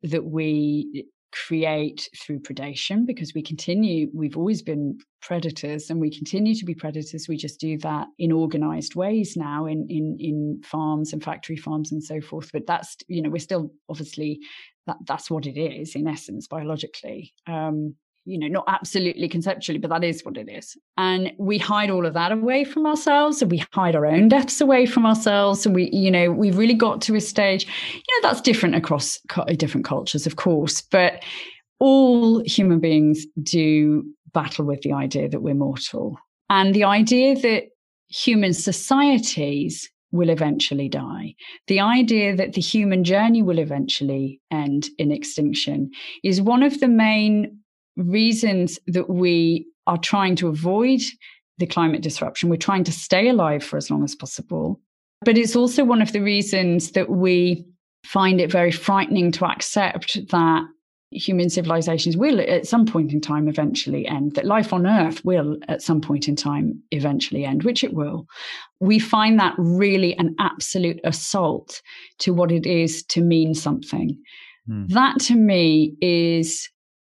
that 0.02 0.24
we 0.24 1.06
create 1.32 2.10
through 2.20 2.38
predation 2.38 3.06
because 3.06 3.32
we 3.34 3.42
continue 3.42 4.08
we've 4.12 4.36
always 4.36 4.60
been 4.60 4.98
predators 5.22 5.88
and 5.88 5.98
we 5.98 6.10
continue 6.10 6.54
to 6.54 6.64
be 6.64 6.74
predators. 6.74 7.26
We 7.26 7.36
just 7.36 7.58
do 7.58 7.78
that 7.78 8.06
in 8.18 8.32
organized 8.32 8.94
ways 8.94 9.34
now 9.36 9.66
in 9.66 9.86
in 9.88 10.16
in 10.20 10.60
farms 10.62 11.12
and 11.12 11.24
factory 11.24 11.56
farms 11.56 11.90
and 11.90 12.04
so 12.04 12.20
forth. 12.20 12.50
But 12.52 12.66
that's 12.66 12.96
you 13.08 13.22
know 13.22 13.30
we're 13.30 13.38
still 13.38 13.72
obviously 13.88 14.40
that 14.86 14.98
that's 15.06 15.30
what 15.30 15.46
it 15.46 15.58
is 15.58 15.94
in 15.94 16.06
essence 16.06 16.46
biologically. 16.46 17.32
Um 17.46 17.96
you 18.24 18.38
know, 18.38 18.46
not 18.46 18.64
absolutely 18.68 19.28
conceptually, 19.28 19.78
but 19.78 19.90
that 19.90 20.04
is 20.04 20.24
what 20.24 20.36
it 20.36 20.48
is. 20.48 20.76
And 20.96 21.32
we 21.38 21.58
hide 21.58 21.90
all 21.90 22.06
of 22.06 22.14
that 22.14 22.32
away 22.32 22.64
from 22.64 22.86
ourselves 22.86 23.42
and 23.42 23.50
we 23.50 23.64
hide 23.72 23.96
our 23.96 24.06
own 24.06 24.28
deaths 24.28 24.60
away 24.60 24.86
from 24.86 25.04
ourselves. 25.04 25.66
We, 25.66 25.90
you 25.92 26.10
know, 26.10 26.30
we've 26.30 26.56
really 26.56 26.74
got 26.74 27.00
to 27.02 27.16
a 27.16 27.20
stage, 27.20 27.66
you 27.94 28.22
know, 28.22 28.28
that's 28.28 28.40
different 28.40 28.74
across 28.74 29.18
uh, 29.36 29.44
different 29.56 29.84
cultures, 29.84 30.26
of 30.26 30.36
course, 30.36 30.82
but 30.82 31.22
all 31.80 32.42
human 32.44 32.78
beings 32.78 33.26
do 33.42 34.04
battle 34.32 34.64
with 34.64 34.82
the 34.82 34.92
idea 34.92 35.28
that 35.28 35.42
we're 35.42 35.54
mortal 35.54 36.16
and 36.48 36.74
the 36.74 36.84
idea 36.84 37.34
that 37.40 37.64
human 38.08 38.52
societies 38.52 39.90
will 40.12 40.28
eventually 40.28 40.88
die. 40.88 41.34
The 41.66 41.80
idea 41.80 42.36
that 42.36 42.52
the 42.52 42.60
human 42.60 43.02
journey 43.02 43.42
will 43.42 43.58
eventually 43.58 44.40
end 44.50 44.88
in 44.98 45.10
extinction 45.10 45.90
is 46.22 46.40
one 46.40 46.62
of 46.62 46.78
the 46.80 46.88
main 46.88 47.61
reasons 47.96 48.78
that 48.86 49.08
we 49.10 49.66
are 49.86 49.98
trying 49.98 50.36
to 50.36 50.48
avoid 50.48 51.00
the 51.58 51.66
climate 51.66 52.02
disruption. 52.02 52.48
We're 52.48 52.56
trying 52.56 52.84
to 52.84 52.92
stay 52.92 53.28
alive 53.28 53.62
for 53.62 53.76
as 53.76 53.90
long 53.90 54.04
as 54.04 54.14
possible. 54.14 54.80
But 55.24 55.38
it's 55.38 55.54
also 55.54 55.84
one 55.84 56.02
of 56.02 56.12
the 56.12 56.20
reasons 56.20 56.92
that 56.92 57.08
we 57.10 57.64
find 58.04 58.40
it 58.40 58.50
very 58.50 58.72
frightening 58.72 59.30
to 59.32 59.46
accept 59.46 60.18
that 60.30 60.64
human 61.12 61.50
civilizations 61.50 62.16
will 62.16 62.40
at 62.40 62.66
some 62.66 62.86
point 62.86 63.12
in 63.12 63.20
time 63.20 63.46
eventually 63.48 64.06
end, 64.06 64.34
that 64.34 64.46
life 64.46 64.72
on 64.72 64.86
Earth 64.86 65.24
will 65.24 65.58
at 65.68 65.82
some 65.82 66.00
point 66.00 66.26
in 66.26 66.34
time 66.34 66.82
eventually 66.90 67.44
end, 67.44 67.62
which 67.62 67.84
it 67.84 67.92
will. 67.92 68.26
We 68.80 68.98
find 68.98 69.38
that 69.38 69.54
really 69.58 70.16
an 70.18 70.34
absolute 70.38 71.00
assault 71.04 71.82
to 72.20 72.32
what 72.32 72.50
it 72.50 72.66
is 72.66 73.04
to 73.04 73.20
mean 73.20 73.54
something. 73.54 74.18
Mm. 74.68 74.88
That 74.88 75.20
to 75.20 75.36
me 75.36 75.94
is 76.00 76.68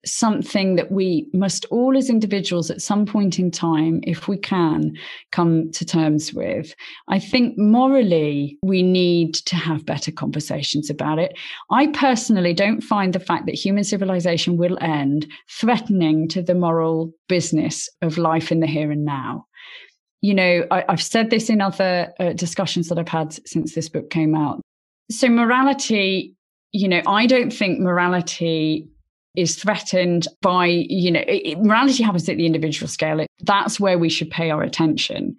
something 0.05 0.75
that 0.75 0.91
we 0.91 1.27
must 1.33 1.65
all 1.71 1.97
as 1.97 2.09
individuals 2.09 2.71
at 2.71 2.81
some 2.81 3.05
point 3.05 3.37
in 3.37 3.51
time 3.51 3.99
if 4.03 4.27
we 4.27 4.37
can 4.37 4.93
come 5.31 5.71
to 5.71 5.85
terms 5.85 6.33
with. 6.33 6.73
I 7.07 7.19
think 7.19 7.57
morally 7.57 8.57
we 8.61 8.81
need 8.81 9.33
to 9.35 9.55
have 9.55 9.85
better 9.85 10.11
conversations 10.11 10.89
about 10.89 11.19
it. 11.19 11.37
I 11.69 11.87
personally 11.87 12.53
don't 12.53 12.81
find 12.81 13.13
the 13.13 13.19
fact 13.19 13.45
that 13.45 13.55
human 13.55 13.83
civilization 13.83 14.57
will 14.57 14.77
end 14.81 15.27
threatening 15.49 16.27
to 16.29 16.41
the 16.41 16.55
moral 16.55 17.11
business 17.27 17.89
of 18.01 18.17
life 18.17 18.51
in 18.51 18.61
the 18.61 18.67
here 18.67 18.91
and 18.91 19.05
now. 19.05 19.45
You 20.21 20.33
know 20.33 20.65
I, 20.71 20.83
have 20.89 21.01
said 21.01 21.29
this 21.29 21.49
in 21.49 21.61
other 21.61 22.13
uh, 22.19 22.33
discussions 22.33 22.89
that 22.89 22.99
i've 22.99 23.07
had 23.07 23.39
since 23.47 23.73
this 23.73 23.87
book 23.87 24.09
came 24.09 24.35
out. 24.35 24.61
So 25.09 25.29
morality 25.29 26.35
you 26.71 26.87
know 26.87 27.01
i 27.07 27.25
don't 27.25 27.51
think 27.51 27.79
morality 27.79 28.87
is 29.39 29.55
threatened 29.55 30.27
by, 30.41 30.65
you 30.67 31.11
know, 31.11 31.23
it, 31.27 31.59
morality 31.59 32.03
happens 32.03 32.27
at 32.27 32.37
the 32.37 32.45
individual 32.45 32.87
scale. 32.87 33.19
It, 33.19 33.27
that's 33.41 33.79
where 33.79 33.97
we 33.97 34.09
should 34.09 34.29
pay 34.29 34.51
our 34.51 34.61
attention. 34.61 35.35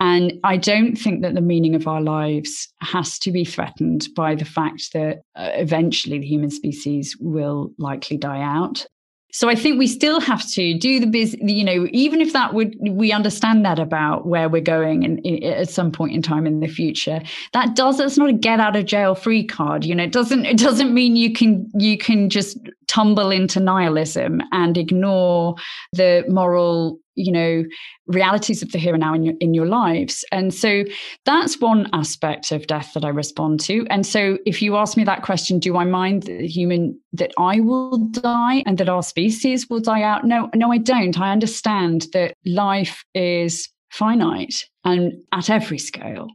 And 0.00 0.32
I 0.42 0.56
don't 0.56 0.96
think 0.96 1.22
that 1.22 1.34
the 1.34 1.40
meaning 1.40 1.74
of 1.74 1.86
our 1.86 2.00
lives 2.00 2.72
has 2.80 3.18
to 3.20 3.30
be 3.30 3.44
threatened 3.44 4.08
by 4.16 4.34
the 4.34 4.44
fact 4.44 4.92
that 4.94 5.22
uh, 5.36 5.50
eventually 5.54 6.18
the 6.18 6.26
human 6.26 6.50
species 6.50 7.16
will 7.20 7.72
likely 7.78 8.16
die 8.16 8.42
out. 8.42 8.86
So 9.34 9.48
I 9.48 9.54
think 9.54 9.78
we 9.78 9.86
still 9.86 10.20
have 10.20 10.46
to 10.50 10.78
do 10.78 11.00
the 11.00 11.06
biz, 11.06 11.34
you 11.40 11.64
know, 11.64 11.86
even 11.90 12.20
if 12.20 12.34
that 12.34 12.52
would, 12.52 12.76
we 12.82 13.12
understand 13.12 13.64
that 13.64 13.78
about 13.78 14.26
where 14.26 14.46
we're 14.46 14.60
going 14.60 15.04
and 15.06 15.26
at 15.42 15.70
some 15.70 15.90
point 15.90 16.12
in 16.12 16.20
time 16.20 16.46
in 16.46 16.60
the 16.60 16.68
future, 16.68 17.22
that 17.54 17.74
does, 17.74 17.98
it's 17.98 18.18
not 18.18 18.28
a 18.28 18.34
get 18.34 18.60
out 18.60 18.76
of 18.76 18.84
jail 18.84 19.14
free 19.14 19.42
card. 19.42 19.86
You 19.86 19.94
know, 19.94 20.04
it 20.04 20.12
doesn't, 20.12 20.44
it 20.44 20.58
doesn't 20.58 20.92
mean 20.92 21.16
you 21.16 21.32
can, 21.32 21.70
you 21.72 21.96
can 21.96 22.28
just 22.28 22.58
tumble 22.92 23.30
into 23.30 23.58
nihilism 23.58 24.42
and 24.52 24.76
ignore 24.76 25.54
the 25.94 26.24
moral 26.28 26.98
you 27.14 27.32
know 27.32 27.64
realities 28.06 28.62
of 28.62 28.72
the 28.72 28.78
here 28.78 28.94
and 28.94 29.00
now 29.00 29.14
in 29.14 29.22
your 29.22 29.34
in 29.40 29.54
your 29.54 29.66
lives. 29.66 30.24
And 30.30 30.52
so 30.52 30.84
that's 31.24 31.60
one 31.60 31.88
aspect 31.92 32.52
of 32.52 32.66
death 32.66 32.92
that 32.94 33.04
i 33.04 33.08
respond 33.08 33.60
to. 33.60 33.86
And 33.88 34.06
so 34.06 34.38
if 34.44 34.60
you 34.60 34.76
ask 34.76 34.96
me 34.96 35.04
that 35.04 35.22
question 35.22 35.58
do 35.58 35.76
i 35.76 35.84
mind 35.84 36.24
the 36.24 36.46
human 36.46 36.98
that 37.12 37.32
i 37.38 37.60
will 37.60 37.98
die 38.08 38.62
and 38.66 38.76
that 38.78 38.88
our 38.88 39.02
species 39.02 39.68
will 39.70 39.80
die 39.80 40.02
out? 40.02 40.24
No 40.24 40.50
no 40.54 40.72
i 40.72 40.78
don't. 40.78 41.18
I 41.18 41.32
understand 41.32 42.08
that 42.12 42.34
life 42.44 43.04
is 43.14 43.68
finite 43.90 44.64
and 44.84 45.12
at 45.32 45.50
every 45.50 45.78
scale 45.78 46.28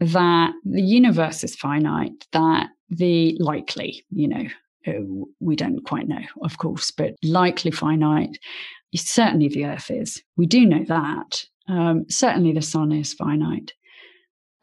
that 0.00 0.52
the 0.64 0.82
universe 0.82 1.44
is 1.44 1.54
finite 1.54 2.26
that 2.32 2.68
the 2.90 3.36
likely 3.40 4.04
you 4.10 4.28
know 4.28 4.46
we 5.40 5.56
don't 5.56 5.84
quite 5.84 6.08
know, 6.08 6.22
of 6.42 6.58
course, 6.58 6.90
but 6.90 7.14
likely 7.22 7.70
finite 7.70 8.38
certainly 8.96 9.48
the 9.48 9.64
earth 9.64 9.90
is 9.90 10.22
we 10.36 10.46
do 10.46 10.64
know 10.64 10.84
that 10.84 11.44
Um, 11.68 12.04
certainly, 12.08 12.52
the 12.52 12.62
sun 12.62 12.92
is 12.92 13.14
finite. 13.14 13.72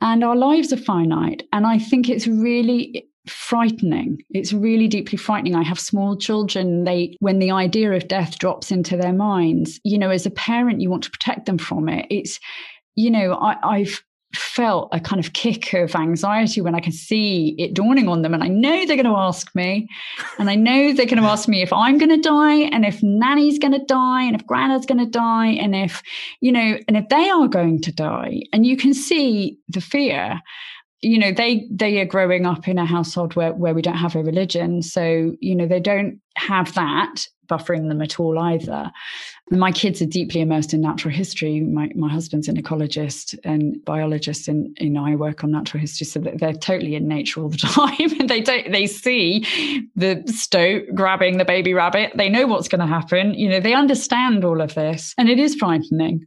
And 0.02 0.24
our 0.24 0.36
lives 0.36 0.72
are 0.72 0.78
finite. 0.78 1.44
And 1.52 1.66
I 1.66 1.80
think 1.80 2.10
it's 2.10 2.28
really 2.28 3.08
frightening. 3.28 4.24
It's 4.30 4.54
really 4.54 4.88
deeply 4.88 5.18
frightening. 5.18 5.56
I 5.56 5.64
have 5.64 5.80
small 5.80 6.18
children. 6.18 6.84
They, 6.84 7.16
when 7.20 7.40
the 7.40 7.52
idea 7.52 7.92
of 7.94 8.08
death 8.08 8.38
drops 8.40 8.72
into 8.72 8.98
their 8.98 9.14
minds, 9.14 9.80
you 9.84 9.98
know, 9.98 10.10
as 10.10 10.26
a 10.26 10.32
parent, 10.32 10.82
you 10.82 10.90
want 10.90 11.04
to 11.04 11.12
protect 11.12 11.46
them 11.46 11.58
from 11.58 11.90
it. 11.90 12.06
It's, 12.10 12.40
you 12.96 13.12
know, 13.12 13.34
I, 13.34 13.56
I've 13.64 14.04
felt 14.36 14.90
a 14.92 15.00
kind 15.00 15.24
of 15.24 15.34
kick 15.34 15.74
of 15.74 15.96
anxiety 15.96 16.62
when 16.62 16.76
I 16.76 16.80
can 16.80 16.92
see 16.92 17.56
it 17.58 17.74
dawning 17.74 18.08
on 18.08 18.22
them. 18.22 18.34
And 18.34 18.44
I 18.44 18.48
know 18.48 18.86
they're 18.86 18.96
going 18.96 19.06
to 19.06 19.18
ask 19.18 19.54
me. 19.56 19.88
And 20.40 20.50
I 20.50 20.56
know 20.56 20.94
they're 20.94 21.06
going 21.06 21.22
to 21.22 21.30
ask 21.30 21.48
me 21.48 21.62
if 21.62 21.74
I'm 21.74 21.98
going 21.98 22.10
to 22.10 22.30
die 22.30 22.56
and 22.56 22.86
if 22.86 23.02
nanny's 23.04 23.60
going 23.60 23.74
to 23.74 23.86
die 23.86 24.24
and 24.24 24.36
if 24.36 24.46
grandad's 24.46 24.86
going 24.86 25.04
to 25.04 25.10
die 25.10 25.48
and 25.48 25.76
if, 25.76 26.02
you 26.40 26.52
know, 26.52 26.78
and 26.88 26.98
if 26.98 27.10
they 27.10 27.30
are 27.30 27.48
going 27.48 27.82
to 27.82 27.92
die. 27.92 28.42
And 28.54 28.66
you 28.66 28.78
can 28.78 28.94
see 28.94 29.58
the 29.70 29.82
fear 29.82 30.42
you 31.02 31.18
know 31.18 31.32
they 31.32 31.68
they 31.72 32.00
are 32.00 32.06
growing 32.06 32.46
up 32.46 32.68
in 32.68 32.78
a 32.78 32.86
household 32.86 33.36
where 33.36 33.54
where 33.54 33.74
we 33.74 33.82
don't 33.82 33.98
have 33.98 34.16
a 34.16 34.24
religion 34.24 34.82
so 34.82 35.36
you 35.40 35.56
know 35.56 35.68
they 35.68 35.80
don't 35.80 36.20
have 36.36 36.74
that 36.76 37.26
buffering 37.48 37.90
them 37.90 38.02
at 38.02 38.20
all 38.20 38.38
either 38.38 38.92
my 39.52 39.72
kids 39.72 40.02
are 40.02 40.06
deeply 40.06 40.40
immersed 40.40 40.74
in 40.74 40.82
natural 40.82 41.14
history. 41.14 41.60
My, 41.60 41.90
my 41.94 42.10
husband's 42.10 42.48
an 42.48 42.56
ecologist 42.56 43.38
and 43.44 43.84
biologist 43.84 44.48
and 44.48 44.76
you 44.80 44.90
know 44.90 45.06
i 45.06 45.16
work 45.16 45.44
on 45.44 45.52
natural 45.52 45.82
history 45.82 46.06
so 46.06 46.20
they're 46.20 46.54
totally 46.54 46.96
in 46.96 47.08
nature 47.08 47.42
all 47.42 47.50
the 47.50 47.58
time 47.58 48.20
and 48.20 48.30
they 48.30 48.42
don't 48.42 48.72
they 48.72 48.88
see 48.88 49.46
the 49.96 50.24
stoat 50.28 50.84
grabbing 50.96 51.38
the 51.38 51.46
baby 51.46 51.74
rabbit. 51.74 52.12
They 52.16 52.30
know 52.30 52.48
what's 52.48 52.68
going 52.68 52.82
to 52.82 52.88
happen. 52.88 53.34
You 53.34 53.50
know 53.50 53.60
they 53.60 53.74
understand 53.74 54.46
all 54.46 54.62
of 54.62 54.74
this 54.74 55.14
and 55.18 55.30
it 55.30 55.40
is 55.40 55.56
frightening 55.56 56.26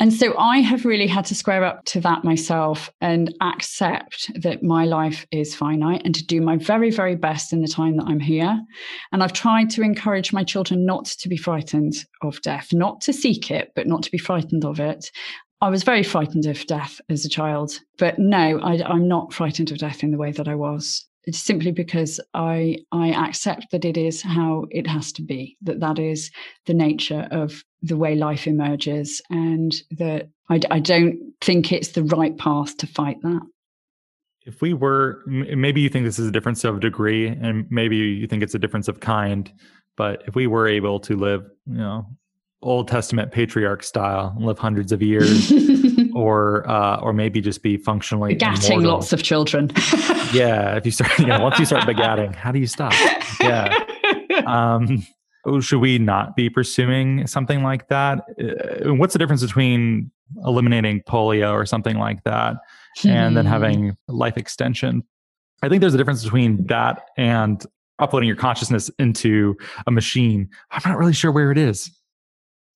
and 0.00 0.12
so 0.12 0.36
I 0.36 0.58
have 0.58 0.84
really 0.84 1.06
had 1.06 1.24
to 1.26 1.34
square 1.34 1.64
up 1.64 1.84
to 1.86 2.00
that 2.00 2.24
myself 2.24 2.90
and 3.00 3.32
accept 3.40 4.30
that 4.42 4.62
my 4.62 4.84
life 4.84 5.26
is 5.30 5.54
finite 5.54 6.02
and 6.04 6.14
to 6.14 6.26
do 6.26 6.40
my 6.40 6.56
very, 6.56 6.90
very 6.90 7.14
best 7.14 7.52
in 7.52 7.60
the 7.62 7.68
time 7.68 7.96
that 7.96 8.06
I'm 8.06 8.18
here. 8.18 8.60
And 9.12 9.22
I've 9.22 9.32
tried 9.32 9.70
to 9.70 9.82
encourage 9.82 10.32
my 10.32 10.42
children 10.42 10.84
not 10.84 11.04
to 11.04 11.28
be 11.28 11.36
frightened 11.36 11.94
of 12.20 12.42
death, 12.42 12.68
not 12.72 13.00
to 13.02 13.12
seek 13.12 13.50
it, 13.50 13.70
but 13.76 13.86
not 13.86 14.02
to 14.02 14.10
be 14.10 14.18
frightened 14.18 14.64
of 14.64 14.80
it. 14.80 15.08
I 15.60 15.68
was 15.68 15.84
very 15.84 16.02
frightened 16.02 16.46
of 16.46 16.66
death 16.66 17.00
as 17.08 17.24
a 17.24 17.28
child, 17.28 17.78
but 17.96 18.18
no, 18.18 18.58
I, 18.58 18.92
am 18.92 19.06
not 19.06 19.32
frightened 19.32 19.70
of 19.70 19.78
death 19.78 20.02
in 20.02 20.10
the 20.10 20.18
way 20.18 20.32
that 20.32 20.48
I 20.48 20.56
was. 20.56 21.06
It's 21.24 21.38
simply 21.38 21.70
because 21.70 22.18
I 22.34 22.78
I 22.90 23.10
accept 23.28 23.70
that 23.70 23.84
it 23.84 23.96
is 23.96 24.20
how 24.20 24.64
it 24.70 24.88
has 24.88 25.12
to 25.12 25.22
be. 25.22 25.56
That 25.62 25.78
that 25.78 26.00
is 26.00 26.32
the 26.66 26.74
nature 26.74 27.28
of 27.30 27.62
the 27.82 27.96
way 27.96 28.14
life 28.14 28.46
emerges 28.46 29.20
and 29.28 29.74
that 29.92 30.28
I, 30.48 30.60
I 30.70 30.78
don't 30.78 31.32
think 31.40 31.72
it's 31.72 31.88
the 31.88 32.04
right 32.04 32.36
path 32.36 32.76
to 32.78 32.86
fight 32.86 33.20
that. 33.22 33.40
If 34.44 34.60
we 34.60 34.74
were 34.74 35.22
maybe 35.26 35.80
you 35.80 35.88
think 35.88 36.04
this 36.04 36.18
is 36.18 36.28
a 36.28 36.32
difference 36.32 36.64
of 36.64 36.80
degree 36.80 37.28
and 37.28 37.66
maybe 37.70 37.96
you 37.96 38.26
think 38.26 38.42
it's 38.42 38.54
a 38.54 38.58
difference 38.58 38.88
of 38.88 39.00
kind 39.00 39.52
but 39.96 40.22
if 40.26 40.34
we 40.34 40.46
were 40.46 40.66
able 40.66 40.98
to 41.00 41.16
live 41.16 41.42
you 41.66 41.76
know 41.76 42.06
old 42.60 42.88
testament 42.88 43.30
patriarch 43.30 43.84
style 43.84 44.36
live 44.40 44.58
hundreds 44.58 44.90
of 44.90 45.00
years 45.00 45.52
or 46.14 46.68
uh, 46.68 46.96
or 46.96 47.12
maybe 47.12 47.40
just 47.40 47.62
be 47.62 47.76
functionally 47.76 48.34
begatting 48.34 48.70
immortal. 48.70 48.92
lots 48.94 49.12
of 49.12 49.22
children. 49.22 49.70
Yeah 50.32 50.76
if 50.76 50.84
you 50.86 50.92
start 50.92 51.16
you 51.20 51.26
know 51.26 51.40
once 51.40 51.60
you 51.60 51.64
start 51.64 51.84
begatting 51.84 52.34
how 52.34 52.50
do 52.50 52.58
you 52.58 52.66
stop? 52.66 52.92
Yeah. 53.40 53.78
Um 54.46 55.06
should 55.60 55.80
we 55.80 55.98
not 55.98 56.36
be 56.36 56.48
pursuing 56.48 57.26
something 57.26 57.62
like 57.62 57.88
that? 57.88 58.24
Uh, 58.40 58.94
what's 58.94 59.12
the 59.12 59.18
difference 59.18 59.42
between 59.42 60.10
eliminating 60.44 61.02
polio 61.02 61.52
or 61.52 61.66
something 61.66 61.98
like 61.98 62.22
that 62.24 62.56
and 63.04 63.36
then 63.36 63.44
hmm. 63.44 63.50
having 63.50 63.96
life 64.08 64.36
extension? 64.36 65.02
I 65.62 65.68
think 65.68 65.80
there's 65.80 65.94
a 65.94 65.98
difference 65.98 66.24
between 66.24 66.66
that 66.66 67.08
and 67.16 67.64
uploading 67.98 68.26
your 68.26 68.36
consciousness 68.36 68.90
into 68.98 69.56
a 69.86 69.90
machine. 69.90 70.48
I'm 70.70 70.90
not 70.90 70.98
really 70.98 71.12
sure 71.12 71.30
where 71.30 71.52
it 71.52 71.58
is. 71.58 71.90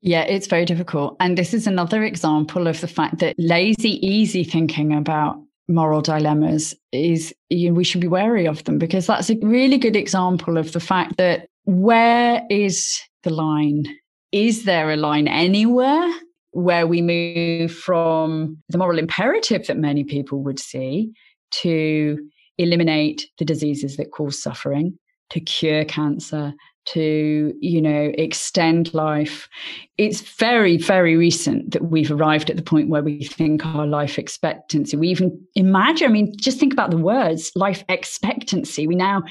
Yeah, 0.02 0.22
it's 0.22 0.46
very 0.48 0.66
difficult. 0.66 1.18
And 1.20 1.36
this 1.36 1.54
is 1.54 1.66
another 1.66 2.04
example 2.04 2.68
of 2.68 2.80
the 2.80 2.88
fact 2.88 3.20
that 3.20 3.36
lazy, 3.40 4.06
easy 4.06 4.44
thinking 4.44 4.94
about 4.94 5.42
moral 5.68 6.02
dilemmas 6.02 6.76
is 6.92 7.34
you 7.50 7.70
know, 7.70 7.76
we 7.76 7.84
should 7.84 8.02
be 8.02 8.08
wary 8.08 8.48
of 8.48 8.64
them 8.66 8.78
because 8.78 9.08
that's 9.08 9.32
a 9.32 9.38
really 9.38 9.80
good 9.80 9.96
example 9.96 10.58
of 10.60 10.74
the 10.74 10.80
fact 10.80 11.18
that 11.18 11.48
where 11.66 12.46
is 12.50 13.00
the 13.24 13.32
line? 13.32 13.86
Is 14.32 14.66
there 14.66 14.92
a 14.92 14.98
line 14.98 15.28
anywhere 15.28 16.12
where 16.52 16.88
we 16.88 17.02
move 17.02 17.74
from 17.74 18.58
the 18.70 18.78
moral 18.78 19.00
imperative 19.00 19.68
that 19.68 19.78
many 19.78 20.04
people 20.04 20.42
would 20.44 20.60
see 20.60 21.12
to 21.52 22.18
eliminate 22.58 23.28
the 23.38 23.46
diseases 23.46 23.98
that 23.98 24.12
cause 24.12 24.42
suffering, 24.42 24.98
to 25.32 25.40
cure 25.40 25.84
cancer, 25.86 26.54
to 26.86 27.54
you 27.60 27.82
know 27.82 28.12
extend 28.18 28.94
life 28.94 29.50
it's 29.98 30.22
very 30.22 30.78
very 30.78 31.18
recent 31.18 31.72
that 31.72 31.86
we've 31.86 32.12
arrived 32.12 32.50
at 32.50 32.58
the 32.58 32.62
point 32.62 32.90
where 32.90 33.02
we 33.02 33.24
think 33.24 33.66
our 33.66 33.88
life 33.88 34.20
expectancy 34.20 34.96
we 34.96 35.08
even 35.08 35.36
imagine 35.56 36.08
i 36.08 36.12
mean 36.12 36.32
just 36.38 36.60
think 36.60 36.72
about 36.72 36.92
the 36.92 36.98
words 36.98 37.52
life 37.56 37.84
expectancy 37.90 38.88
we 38.88 38.96
now 38.96 39.24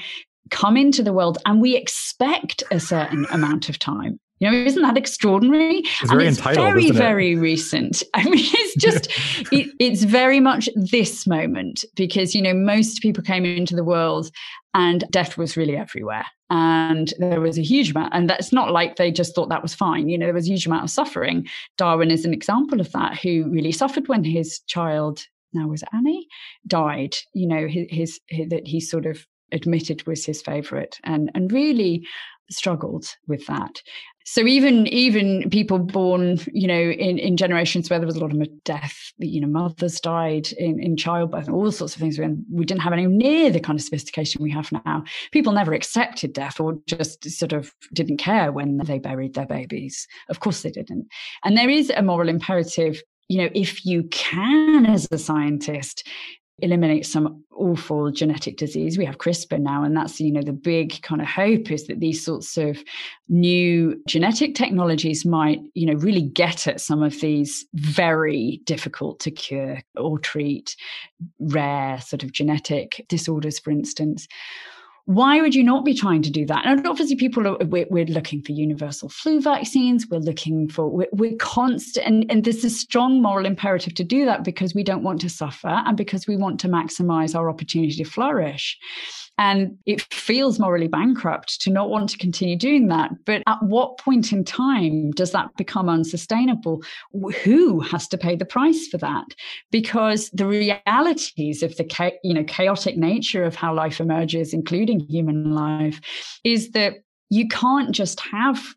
come 0.51 0.77
into 0.77 1.03
the 1.03 1.13
world 1.13 1.37
and 1.45 1.61
we 1.61 1.75
expect 1.75 2.63
a 2.71 2.79
certain 2.79 3.25
amount 3.31 3.69
of 3.69 3.79
time. 3.79 4.19
You 4.39 4.51
know, 4.51 4.57
isn't 4.57 4.81
that 4.81 4.97
extraordinary? 4.97 5.77
It's 5.77 6.09
very 6.09 6.27
and 6.27 6.37
it's 6.37 6.45
very, 6.45 6.91
very 6.91 7.35
recent. 7.35 8.03
I 8.13 8.25
mean, 8.25 8.45
it's 8.45 8.75
just, 8.83 9.07
it, 9.51 9.71
it's 9.79 10.03
very 10.03 10.41
much 10.41 10.67
this 10.75 11.25
moment 11.25 11.85
because, 11.95 12.35
you 12.35 12.41
know, 12.41 12.53
most 12.53 13.01
people 13.01 13.23
came 13.23 13.45
into 13.45 13.75
the 13.75 13.83
world 13.83 14.29
and 14.73 15.05
death 15.09 15.37
was 15.37 15.55
really 15.55 15.77
everywhere. 15.77 16.25
And 16.49 17.13
there 17.17 17.39
was 17.39 17.57
a 17.57 17.63
huge 17.63 17.91
amount, 17.91 18.13
and 18.13 18.29
that's 18.29 18.51
not 18.51 18.71
like 18.71 18.97
they 18.97 19.09
just 19.09 19.33
thought 19.33 19.49
that 19.49 19.63
was 19.63 19.73
fine. 19.73 20.09
You 20.09 20.17
know, 20.17 20.27
there 20.27 20.33
was 20.33 20.45
a 20.45 20.51
huge 20.51 20.67
amount 20.67 20.83
of 20.83 20.91
suffering. 20.91 21.47
Darwin 21.77 22.11
is 22.11 22.23
an 22.23 22.33
example 22.33 22.79
of 22.79 22.91
that, 22.91 23.17
who 23.17 23.49
really 23.49 23.71
suffered 23.71 24.07
when 24.09 24.23
his 24.23 24.59
child, 24.67 25.25
now 25.53 25.67
was 25.67 25.83
Annie, 25.91 26.27
died. 26.67 27.15
You 27.33 27.47
know, 27.47 27.67
his, 27.67 27.87
his, 27.89 28.19
his 28.27 28.49
that 28.49 28.67
he 28.67 28.79
sort 28.79 29.07
of 29.07 29.25
admitted 29.51 30.05
was 30.07 30.25
his 30.25 30.41
favorite 30.41 30.99
and 31.03 31.31
and 31.35 31.51
really 31.51 32.05
struggled 32.49 33.05
with 33.27 33.45
that. 33.47 33.81
So 34.27 34.41
even 34.41 34.87
even 34.87 35.49
people 35.51 35.77
born 35.77 36.39
you 36.51 36.67
know 36.67 36.79
in 36.79 37.19
in 37.19 37.37
generations 37.37 37.89
where 37.89 37.99
there 37.99 38.07
was 38.07 38.15
a 38.15 38.19
lot 38.19 38.33
of 38.33 38.63
death 38.63 39.11
you 39.19 39.39
know 39.39 39.47
mothers 39.47 39.99
died 39.99 40.51
in 40.53 40.81
in 40.81 40.97
childbirth 40.97 41.45
and 41.45 41.55
all 41.55 41.71
sorts 41.71 41.95
of 41.95 42.01
things 42.01 42.17
when 42.17 42.43
we 42.51 42.65
didn't 42.65 42.81
have 42.81 42.93
any 42.93 43.05
near 43.05 43.51
the 43.51 43.59
kind 43.59 43.77
of 43.79 43.83
sophistication 43.83 44.41
we 44.41 44.49
have 44.49 44.71
now 44.71 45.03
people 45.31 45.53
never 45.53 45.73
accepted 45.73 46.33
death 46.33 46.59
or 46.59 46.79
just 46.87 47.29
sort 47.29 47.53
of 47.53 47.71
didn't 47.93 48.17
care 48.17 48.51
when 48.51 48.77
they 48.77 48.97
buried 48.97 49.35
their 49.35 49.45
babies. 49.45 50.07
Of 50.27 50.39
course 50.39 50.63
they 50.63 50.71
didn't. 50.71 51.07
And 51.43 51.55
there 51.55 51.69
is 51.69 51.91
a 51.91 52.01
moral 52.01 52.29
imperative 52.29 53.03
you 53.27 53.37
know 53.37 53.49
if 53.53 53.85
you 53.85 54.03
can 54.11 54.87
as 54.87 55.07
a 55.11 55.19
scientist 55.19 56.07
eliminate 56.59 57.05
some 57.05 57.43
awful 57.51 58.11
genetic 58.11 58.57
disease. 58.57 58.97
We 58.97 59.05
have 59.05 59.17
CRISPR 59.17 59.59
now, 59.59 59.83
and 59.83 59.95
that's 59.95 60.19
you 60.19 60.31
know 60.31 60.41
the 60.41 60.53
big 60.53 61.01
kind 61.01 61.21
of 61.21 61.27
hope 61.27 61.71
is 61.71 61.87
that 61.87 61.99
these 61.99 62.23
sorts 62.23 62.57
of 62.57 62.77
new 63.27 64.01
genetic 64.07 64.55
technologies 64.55 65.25
might 65.25 65.59
you 65.73 65.85
know 65.85 65.99
really 65.99 66.21
get 66.21 66.67
at 66.67 66.81
some 66.81 67.03
of 67.03 67.19
these 67.21 67.65
very 67.73 68.61
difficult 68.65 69.19
to 69.21 69.31
cure 69.31 69.79
or 69.97 70.19
treat 70.19 70.75
rare 71.39 71.99
sort 72.01 72.23
of 72.23 72.31
genetic 72.31 73.05
disorders, 73.09 73.59
for 73.59 73.71
instance 73.71 74.27
why 75.05 75.39
would 75.39 75.53
you 75.53 75.63
not 75.63 75.85
be 75.85 75.93
trying 75.93 76.23
to 76.23 76.31
do 76.31 76.45
that? 76.47 76.65
And 76.65 76.85
obviously, 76.87 77.15
people 77.15 77.47
are 77.47 77.57
we're, 77.65 77.85
we're 77.89 78.05
looking 78.05 78.41
for 78.41 78.53
universal 78.53 79.07
flu 79.07 79.39
vaccines. 79.39 80.07
We're 80.09 80.17
looking 80.17 80.67
for 80.67 80.89
we're, 80.89 81.07
we're 81.11 81.35
constant, 81.37 82.07
and, 82.07 82.25
and 82.31 82.43
there's 82.43 82.63
a 82.63 82.69
strong 82.71 83.21
moral 83.21 83.45
imperative 83.45 83.93
to 83.95 84.03
do 84.03 84.25
that 84.25 84.43
because 84.43 84.73
we 84.73 84.83
don't 84.83 85.03
want 85.03 85.21
to 85.21 85.29
suffer 85.29 85.67
and 85.67 85.95
because 85.95 86.25
we 86.27 86.35
want 86.35 86.59
to 86.61 86.67
maximize 86.67 87.35
our 87.35 87.49
opportunity 87.49 87.93
to 87.93 88.03
flourish. 88.03 88.77
And 89.37 89.77
it 89.85 90.01
feels 90.13 90.59
morally 90.59 90.87
bankrupt 90.87 91.61
to 91.61 91.69
not 91.69 91.89
want 91.89 92.09
to 92.09 92.17
continue 92.17 92.55
doing 92.55 92.87
that. 92.87 93.11
But 93.25 93.43
at 93.47 93.61
what 93.61 93.97
point 93.97 94.31
in 94.31 94.43
time 94.43 95.11
does 95.11 95.31
that 95.31 95.55
become 95.57 95.89
unsustainable? 95.89 96.83
Who 97.43 97.79
has 97.81 98.07
to 98.09 98.17
pay 98.17 98.35
the 98.35 98.45
price 98.45 98.87
for 98.87 98.97
that? 98.99 99.25
Because 99.71 100.29
the 100.31 100.47
realities 100.47 101.63
of 101.63 101.75
the 101.77 102.13
you 102.23 102.33
know 102.33 102.43
chaotic 102.45 102.97
nature 102.97 103.43
of 103.43 103.55
how 103.55 103.73
life 103.73 103.99
emerges, 103.99 104.53
including 104.53 105.01
human 105.01 105.51
life, 105.51 105.99
is 106.43 106.71
that 106.71 106.95
you 107.29 107.47
can't 107.47 107.91
just 107.91 108.19
have 108.19 108.75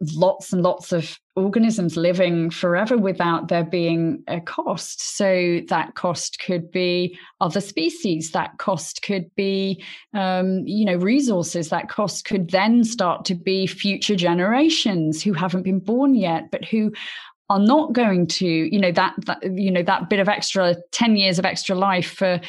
lots 0.00 0.52
and 0.52 0.62
lots 0.62 0.92
of 0.92 1.18
organisms 1.36 1.96
living 1.96 2.50
forever 2.50 2.96
without 2.96 3.48
there 3.48 3.64
being 3.64 4.22
a 4.26 4.40
cost. 4.40 5.00
So 5.16 5.60
that 5.68 5.94
cost 5.94 6.38
could 6.40 6.70
be 6.70 7.18
other 7.40 7.60
species. 7.60 8.32
That 8.32 8.58
cost 8.58 9.02
could 9.02 9.34
be, 9.34 9.82
um, 10.14 10.66
you 10.66 10.84
know, 10.84 10.96
resources. 10.96 11.68
That 11.68 11.88
cost 11.88 12.24
could 12.24 12.50
then 12.50 12.84
start 12.84 13.24
to 13.26 13.34
be 13.34 13.66
future 13.66 14.16
generations 14.16 15.22
who 15.22 15.32
haven't 15.32 15.62
been 15.62 15.80
born 15.80 16.14
yet, 16.14 16.50
but 16.50 16.64
who 16.64 16.92
are 17.50 17.58
not 17.58 17.94
going 17.94 18.26
to 18.26 18.46
you 18.46 18.78
know 18.78 18.92
that, 18.92 19.14
that 19.24 19.38
you 19.42 19.70
know 19.70 19.82
that 19.82 20.10
bit 20.10 20.20
of 20.20 20.28
extra 20.28 20.76
10 20.92 21.16
years 21.16 21.38
of 21.38 21.46
extra 21.46 21.74
life 21.74 22.10
for 22.12 22.40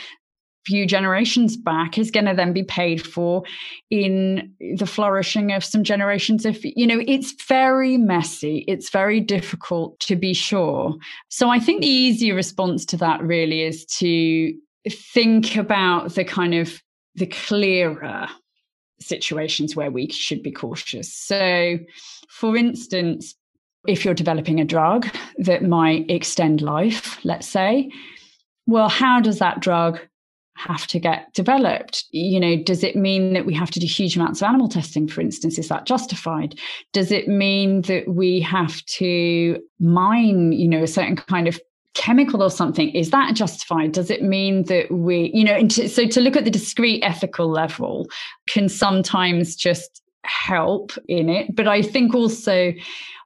few 0.69 0.85
generations 0.85 1.57
back 1.57 1.97
is 1.97 2.11
going 2.11 2.27
to 2.27 2.35
then 2.35 2.53
be 2.53 2.61
paid 2.63 3.03
for 3.03 3.41
in 3.89 4.53
the 4.77 4.85
flourishing 4.85 5.51
of 5.51 5.63
some 5.63 5.83
generations. 5.83 6.45
If 6.45 6.63
you 6.63 6.85
know 6.85 7.01
it's 7.07 7.31
very 7.47 7.97
messy 7.97 8.65
it's 8.67 8.91
very 8.91 9.19
difficult 9.19 9.99
to 10.01 10.15
be 10.15 10.33
sure. 10.33 10.95
So 11.29 11.49
i 11.49 11.59
think 11.59 11.81
the 11.81 11.87
easy 11.87 12.31
response 12.31 12.85
to 12.85 12.97
that 12.97 13.19
really 13.23 13.63
is 13.63 13.83
to 13.97 14.53
think 14.87 15.55
about 15.55 16.13
the 16.13 16.23
kind 16.23 16.53
of 16.53 16.81
the 17.15 17.25
clearer 17.25 18.27
situations 19.01 19.75
where 19.75 19.89
we 19.89 20.11
should 20.11 20.43
be 20.43 20.51
cautious. 20.51 21.11
So 21.11 21.79
for 22.29 22.55
instance 22.55 23.35
if 23.87 24.05
you're 24.05 24.13
developing 24.13 24.59
a 24.59 24.65
drug 24.65 25.07
that 25.39 25.63
might 25.63 26.05
extend 26.11 26.61
life 26.61 27.17
let's 27.23 27.47
say 27.47 27.89
well 28.67 28.89
how 28.89 29.19
does 29.21 29.39
that 29.39 29.61
drug 29.61 29.99
have 30.59 30.87
to 30.87 30.99
get 30.99 31.33
developed? 31.33 32.05
You 32.11 32.39
know, 32.39 32.55
does 32.61 32.83
it 32.83 32.95
mean 32.95 33.33
that 33.33 33.45
we 33.45 33.53
have 33.53 33.71
to 33.71 33.79
do 33.79 33.87
huge 33.87 34.15
amounts 34.15 34.41
of 34.41 34.47
animal 34.47 34.67
testing, 34.67 35.07
for 35.07 35.21
instance? 35.21 35.57
Is 35.57 35.69
that 35.69 35.85
justified? 35.85 36.59
Does 36.93 37.11
it 37.11 37.27
mean 37.27 37.81
that 37.83 38.07
we 38.07 38.41
have 38.41 38.83
to 38.85 39.59
mine, 39.79 40.51
you 40.51 40.67
know, 40.67 40.83
a 40.83 40.87
certain 40.87 41.15
kind 41.15 41.47
of 41.47 41.59
chemical 41.93 42.43
or 42.43 42.51
something? 42.51 42.89
Is 42.89 43.11
that 43.11 43.35
justified? 43.35 43.93
Does 43.93 44.09
it 44.09 44.21
mean 44.21 44.63
that 44.65 44.91
we, 44.91 45.31
you 45.33 45.43
know, 45.43 45.53
and 45.53 45.71
to, 45.71 45.89
so 45.89 46.05
to 46.07 46.21
look 46.21 46.35
at 46.35 46.45
the 46.45 46.51
discrete 46.51 47.03
ethical 47.03 47.49
level 47.49 48.07
can 48.47 48.69
sometimes 48.69 49.55
just 49.55 50.01
help 50.23 50.91
in 51.07 51.29
it. 51.29 51.55
But 51.55 51.67
I 51.67 51.81
think 51.81 52.13
also, 52.13 52.73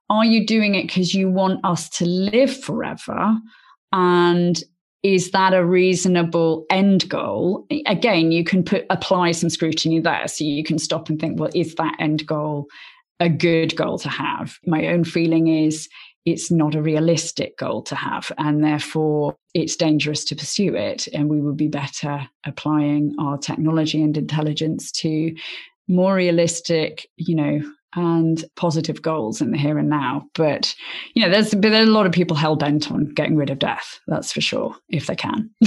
are 0.10 0.26
you 0.26 0.46
doing 0.46 0.76
it 0.76 0.88
because 0.88 1.14
you 1.14 1.30
want 1.30 1.64
us 1.64 1.90
to 1.90 2.06
live 2.06 2.56
forever? 2.56 3.38
And 3.92 4.62
is 5.04 5.32
that 5.32 5.54
a 5.54 5.66
reasonable 5.66 6.66
end 6.70 7.08
goal? 7.10 7.68
Again 7.86 8.32
you 8.32 8.44
can 8.44 8.64
put 8.64 8.86
apply 8.90 9.32
some 9.32 9.50
scrutiny 9.50 10.00
there 10.00 10.28
so 10.28 10.44
you 10.44 10.64
can 10.64 10.80
stop 10.80 11.10
and 11.10 11.20
think 11.20 11.40
well 11.40 11.52
is 11.54 11.76
that 11.76 11.96
end 12.00 12.26
goal 12.26 12.68
a 13.20 13.30
good 13.30 13.76
goal 13.76 14.00
to 14.00 14.10
have? 14.10 14.58
My 14.66 14.88
own 14.88 15.04
feeling 15.04 15.48
is 15.48 15.88
it's 16.26 16.50
not 16.50 16.74
a 16.74 16.82
realistic 16.82 17.58
goal 17.58 17.82
to 17.84 17.96
have 17.96 18.32
and 18.38 18.64
therefore 18.64 19.36
it's 19.54 19.76
dangerous 19.76 20.24
to 20.26 20.36
pursue 20.36 20.74
it 20.74 21.08
and 21.14 21.30
we 21.30 21.42
would 21.42 21.58
be 21.58 21.68
better 21.68 22.28
applying 22.46 23.14
our 23.20 23.38
technology 23.38 24.02
and 24.02 24.18
intelligence 24.18 24.92
to 24.92 25.36
more 25.90 26.16
realistic 26.16 27.08
you 27.18 27.36
know 27.36 27.62
and 27.96 28.44
positive 28.56 29.02
goals 29.02 29.42
in 29.42 29.52
the 29.52 29.58
here 29.58 29.78
and 29.78 29.90
now. 29.90 30.26
But 30.36 30.74
you 31.14 31.24
know, 31.24 31.30
there's 31.30 31.52
there's 31.52 31.88
a 31.88 31.92
lot 31.92 32.06
of 32.06 32.12
people 32.12 32.36
hell 32.36 32.56
bent 32.56 32.92
on 32.92 33.14
getting 33.14 33.36
rid 33.36 33.50
of 33.50 33.60
death. 33.60 34.00
That's 34.08 34.32
for 34.32 34.42
sure, 34.42 34.76
if 34.90 35.08
they 35.08 35.16
can. 35.16 35.50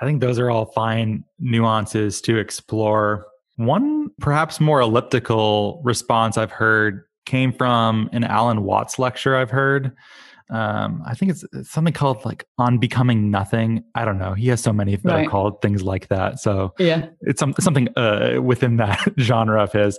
I 0.00 0.04
think 0.04 0.20
those 0.20 0.38
are 0.38 0.50
all 0.50 0.66
fine 0.66 1.24
nuances 1.38 2.20
to 2.22 2.36
explore. 2.36 3.26
One 3.56 4.10
perhaps 4.20 4.60
more 4.60 4.80
elliptical 4.80 5.80
response 5.84 6.38
I've 6.38 6.52
heard 6.52 7.02
came 7.26 7.52
from 7.52 8.08
an 8.12 8.24
Alan 8.24 8.62
Watts 8.62 8.98
lecture 8.98 9.36
I've 9.36 9.50
heard. 9.50 9.92
Um, 10.50 11.02
I 11.06 11.14
think 11.14 11.32
it's, 11.32 11.44
it's, 11.52 11.70
something 11.70 11.92
called 11.92 12.24
like 12.24 12.46
on 12.56 12.78
becoming 12.78 13.30
nothing. 13.30 13.84
I 13.94 14.04
don't 14.04 14.18
know. 14.18 14.32
He 14.32 14.48
has 14.48 14.62
so 14.62 14.72
many 14.72 14.96
that 14.96 15.04
right. 15.04 15.26
are 15.26 15.30
called 15.30 15.60
things 15.60 15.82
like 15.82 16.08
that. 16.08 16.40
So 16.40 16.72
yeah, 16.78 17.08
it's 17.20 17.38
some, 17.38 17.54
something 17.60 17.88
uh, 17.96 18.40
within 18.42 18.76
that 18.76 19.12
genre 19.18 19.62
of 19.62 19.72
his 19.72 19.98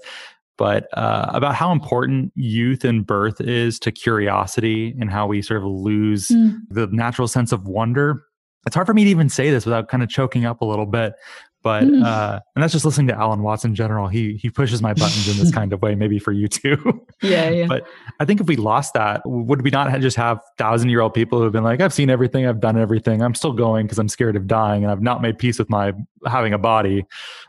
but 0.59 0.89
uh, 0.97 1.31
about 1.33 1.55
how 1.55 1.71
important 1.71 2.33
youth 2.35 2.83
and 2.83 3.07
birth 3.07 3.39
is 3.39 3.79
to 3.79 3.93
curiosity 3.93 4.93
and 4.99 5.09
how 5.09 5.25
we 5.25 5.41
sort 5.41 5.61
of 5.61 5.65
lose 5.65 6.27
mm. 6.27 6.59
the 6.69 6.85
natural 6.87 7.29
sense 7.29 7.53
of 7.53 7.65
wonder. 7.65 8.25
It's 8.67 8.75
hard 8.75 8.85
for 8.85 8.93
me 8.93 9.05
to 9.05 9.09
even 9.09 9.29
say 9.29 9.51
this 9.51 9.65
without 9.65 9.87
kind 9.87 10.03
of 10.03 10.09
choking 10.09 10.45
up 10.45 10.59
a 10.59 10.65
little 10.65 10.85
bit, 10.85 11.13
but 11.61 11.83
mm. 11.83 12.05
uh, 12.05 12.39
and 12.55 12.63
that's 12.63 12.71
just 12.71 12.85
listening 12.85 13.07
to 13.07 13.15
Alan 13.15 13.43
Watts 13.43 13.65
in 13.65 13.75
general. 13.75 14.07
He 14.07 14.37
he 14.37 14.49
pushes 14.49 14.81
my 14.81 14.93
buttons 14.93 15.27
in 15.27 15.37
this 15.43 15.53
kind 15.53 15.73
of 15.73 15.81
way, 15.81 15.93
maybe 15.93 16.19
for 16.19 16.31
you 16.31 16.47
too. 16.47 17.05
Yeah, 17.21 17.49
yeah. 17.49 17.65
But 17.67 17.85
I 18.21 18.25
think 18.25 18.39
if 18.39 18.47
we 18.47 18.55
lost 18.55 18.93
that, 18.93 19.21
would 19.25 19.61
we 19.61 19.71
not 19.71 19.99
just 19.99 20.15
have 20.15 20.39
thousand 20.57 20.89
year 20.89 21.01
old 21.01 21.13
people 21.13 21.41
who've 21.41 21.51
been 21.51 21.65
like, 21.65 21.81
I've 21.81 21.93
seen 21.93 22.09
everything, 22.09 22.47
I've 22.47 22.61
done 22.61 22.77
everything, 22.77 23.21
I'm 23.21 23.35
still 23.35 23.51
going 23.51 23.87
because 23.87 23.99
I'm 23.99 24.07
scared 24.07 24.37
of 24.37 24.47
dying, 24.47 24.83
and 24.83 24.91
I've 24.91 25.01
not 25.01 25.21
made 25.21 25.37
peace 25.37 25.59
with 25.59 25.69
my 25.69 25.91
having 26.25 26.53
a 26.53 26.57
body. 26.57 27.05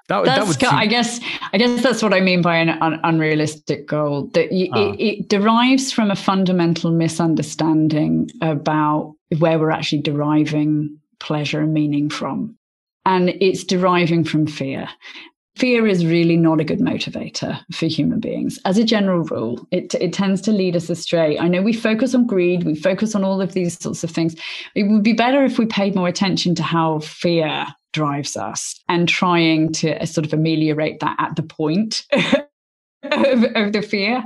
That, 0.08 0.24
that's, 0.24 0.38
that 0.38 0.46
would. 0.48 0.60
Seem- 0.60 0.70
I 0.76 0.86
guess 0.86 1.20
I 1.52 1.58
guess 1.58 1.82
that's 1.84 2.02
what 2.02 2.12
I 2.12 2.18
mean 2.18 2.42
by 2.42 2.56
an 2.56 2.70
un- 2.70 2.98
unrealistic 3.04 3.86
goal. 3.86 4.26
That 4.34 4.50
you, 4.50 4.72
uh. 4.72 4.92
it, 4.92 5.00
it 5.00 5.28
derives 5.28 5.92
from 5.92 6.10
a 6.10 6.16
fundamental 6.16 6.90
misunderstanding 6.90 8.28
about 8.42 9.14
where 9.38 9.56
we're 9.60 9.70
actually 9.70 10.02
deriving 10.02 10.98
pleasure 11.20 11.60
and 11.60 11.72
meaning 11.72 12.10
from 12.10 12.56
and 13.06 13.30
it's 13.40 13.64
deriving 13.64 14.24
from 14.24 14.46
fear. 14.46 14.88
Fear 15.56 15.86
is 15.86 16.06
really 16.06 16.36
not 16.36 16.60
a 16.60 16.64
good 16.64 16.78
motivator 16.78 17.60
for 17.72 17.86
human 17.86 18.20
beings. 18.20 18.58
As 18.64 18.78
a 18.78 18.84
general 18.84 19.24
rule, 19.24 19.66
it, 19.70 19.94
it 19.94 20.12
tends 20.12 20.40
to 20.42 20.52
lead 20.52 20.76
us 20.76 20.88
astray. 20.88 21.38
I 21.38 21.48
know 21.48 21.60
we 21.60 21.72
focus 21.72 22.14
on 22.14 22.26
greed, 22.26 22.64
we 22.64 22.74
focus 22.74 23.14
on 23.14 23.24
all 23.24 23.42
of 23.42 23.52
these 23.52 23.78
sorts 23.78 24.04
of 24.04 24.10
things. 24.10 24.36
It 24.74 24.84
would 24.84 25.02
be 25.02 25.12
better 25.12 25.44
if 25.44 25.58
we 25.58 25.66
paid 25.66 25.94
more 25.94 26.08
attention 26.08 26.54
to 26.54 26.62
how 26.62 27.00
fear 27.00 27.66
drives 27.92 28.36
us 28.36 28.80
and 28.88 29.08
trying 29.08 29.72
to 29.72 30.00
uh, 30.00 30.06
sort 30.06 30.24
of 30.24 30.32
ameliorate 30.32 31.00
that 31.00 31.16
at 31.18 31.36
the 31.36 31.42
point 31.42 32.06
of, 33.02 33.44
of 33.54 33.72
the 33.72 33.82
fear 33.82 34.24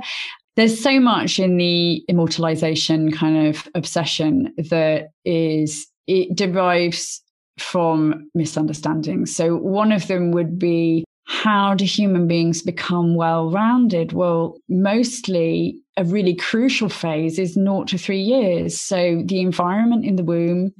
there's 0.55 0.81
so 0.81 0.99
much 0.99 1.39
in 1.39 1.57
the 1.57 2.03
immortalization 2.07 3.11
kind 3.11 3.47
of 3.47 3.67
obsession 3.75 4.53
that 4.57 5.09
is 5.25 5.87
it 6.07 6.35
derives 6.35 7.21
from 7.57 8.29
misunderstandings. 8.33 9.35
So, 9.35 9.55
one 9.55 9.91
of 9.91 10.07
them 10.07 10.31
would 10.31 10.59
be 10.59 11.05
how 11.27 11.73
do 11.73 11.85
human 11.85 12.27
beings 12.27 12.61
become 12.61 13.15
well 13.15 13.49
rounded? 13.49 14.13
Well, 14.13 14.57
mostly 14.69 15.79
a 15.97 16.03
really 16.03 16.35
crucial 16.35 16.89
phase 16.89 17.39
is 17.39 17.57
naught 17.57 17.87
to 17.89 17.97
three 17.97 18.21
years. 18.21 18.79
So, 18.79 19.21
the 19.25 19.41
environment 19.41 20.05
in 20.05 20.15
the 20.15 20.23
womb, 20.23 20.73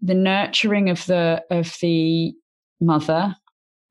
the 0.00 0.14
nurturing 0.14 0.90
of 0.90 1.04
the 1.06 1.42
of 1.50 1.76
the 1.80 2.32
mother, 2.80 3.34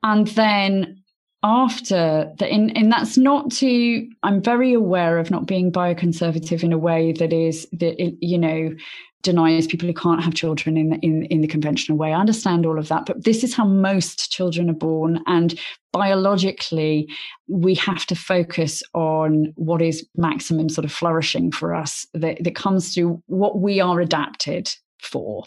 and 0.04 0.28
then 0.28 1.04
after 1.42 2.32
that 2.38 2.50
and, 2.50 2.76
and 2.76 2.92
that's 2.92 3.18
not 3.18 3.50
to 3.50 4.06
i'm 4.24 4.42
very 4.42 4.74
aware 4.74 5.18
of 5.18 5.32
not 5.32 5.46
being 5.46 5.72
bioconservative 5.72 6.64
in 6.64 6.74
a 6.74 6.78
way 6.78 7.14
that 7.14 7.32
is 7.32 7.66
that 7.72 7.96
you 8.20 8.38
know 8.38 8.76
denies 9.22 9.68
people 9.68 9.88
who 9.88 9.94
can't 9.94 10.24
have 10.24 10.34
children 10.34 10.78
in 10.78 10.90
the, 10.90 10.98
in, 10.98 11.26
in 11.26 11.42
the 11.42 11.48
conventional 11.48 11.98
way. 11.98 12.14
I 12.14 12.20
understand 12.20 12.66
all 12.66 12.80
of 12.80 12.88
that, 12.88 13.06
but 13.06 13.26
this 13.26 13.44
is 13.44 13.54
how 13.54 13.66
most 13.66 14.32
children 14.32 14.70
are 14.70 14.74
born. 14.74 15.22
And 15.28 15.60
biologically, 15.92 17.08
we 17.48 17.76
have 17.76 18.06
to 18.08 18.16
focus 18.16 18.82
on 18.94 19.52
what 19.56 19.82
is 19.82 20.08
maximum 20.16 20.70
sort 20.70 20.86
of 20.86 20.92
flourishing 20.92 21.52
for 21.52 21.76
us 21.76 22.06
that, 22.14 22.44
that 22.44 22.56
comes 22.56 22.94
through 22.94 23.22
what 23.28 23.60
we 23.60 23.80
are 23.80 24.00
adapted 24.00 24.72
for 25.02 25.46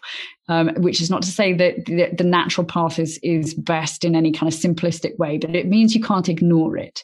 um, 0.49 0.71
which 0.79 1.01
is 1.03 1.11
not 1.11 1.21
to 1.21 1.31
say 1.31 1.53
that 1.53 1.85
the, 1.85 2.09
the, 2.17 2.25
natural 2.25 2.67
path 2.67 2.99
is 2.99 3.19
is 3.23 3.53
best 3.53 4.03
in 4.03 4.17
any 4.17 4.33
kind 4.33 4.51
of 4.51 4.59
simplistic 4.59 5.19
way 5.19 5.37
but 5.37 5.55
it 5.55 5.67
means 5.67 5.95
you 5.95 6.01
can't 6.01 6.31
ignore 6.31 6.79
it 6.79 7.03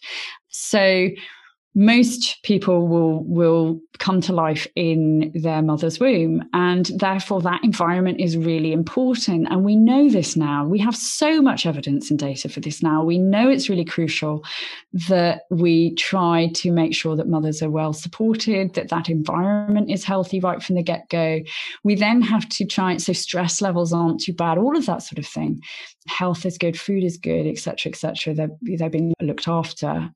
so 0.48 1.08
most 1.78 2.42
people 2.42 2.88
will 2.88 3.22
will 3.22 3.80
come 3.98 4.20
to 4.20 4.32
life 4.32 4.66
in 4.74 5.30
their 5.34 5.62
mother's 5.62 6.00
womb 6.00 6.42
and 6.52 6.86
therefore 6.96 7.40
that 7.40 7.62
environment 7.62 8.20
is 8.20 8.36
really 8.36 8.72
important. 8.72 9.46
And 9.50 9.64
we 9.64 9.76
know 9.76 10.08
this 10.08 10.36
now. 10.36 10.66
We 10.66 10.78
have 10.80 10.96
so 10.96 11.40
much 11.40 11.66
evidence 11.66 12.10
and 12.10 12.18
data 12.18 12.48
for 12.48 12.60
this 12.60 12.82
now. 12.82 13.04
We 13.04 13.18
know 13.18 13.48
it's 13.48 13.68
really 13.68 13.84
crucial 13.84 14.44
that 15.08 15.42
we 15.50 15.94
try 15.94 16.50
to 16.54 16.72
make 16.72 16.94
sure 16.94 17.14
that 17.16 17.28
mothers 17.28 17.62
are 17.62 17.70
well 17.70 17.92
supported 17.92 18.74
that 18.74 18.88
that 18.88 19.08
environment 19.08 19.90
is 19.90 20.04
healthy 20.04 20.40
right 20.40 20.62
from 20.62 20.76
the 20.76 20.82
get-go. 20.82 21.40
We 21.84 21.94
then 21.94 22.22
have 22.22 22.48
to 22.50 22.64
try 22.64 22.96
so 22.96 23.12
stress 23.12 23.60
levels 23.60 23.92
aren't 23.92 24.20
too 24.20 24.32
bad 24.32 24.58
all 24.58 24.76
of 24.76 24.86
that 24.86 25.02
sort 25.02 25.18
of 25.18 25.26
thing. 25.26 25.60
Health 26.06 26.46
is 26.46 26.58
good 26.58 26.78
food 26.78 27.04
is 27.04 27.18
good 27.18 27.46
etc 27.46 27.90
etc 27.90 28.34
they're, 28.34 28.50
they're 28.62 28.90
being 28.90 29.12
looked 29.20 29.46
after. 29.46 30.10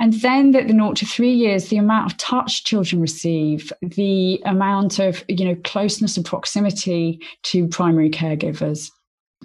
And 0.00 0.12
then 0.14 0.52
that 0.52 0.68
the 0.68 0.74
naught 0.74 1.03
to 1.04 1.10
three 1.10 1.32
years 1.32 1.68
the 1.68 1.76
amount 1.76 2.10
of 2.10 2.18
touch 2.18 2.64
children 2.64 3.00
receive 3.00 3.72
the 3.82 4.40
amount 4.44 4.98
of 4.98 5.24
you 5.28 5.44
know 5.44 5.56
closeness 5.64 6.16
and 6.16 6.26
proximity 6.26 7.20
to 7.42 7.68
primary 7.68 8.10
caregivers 8.10 8.90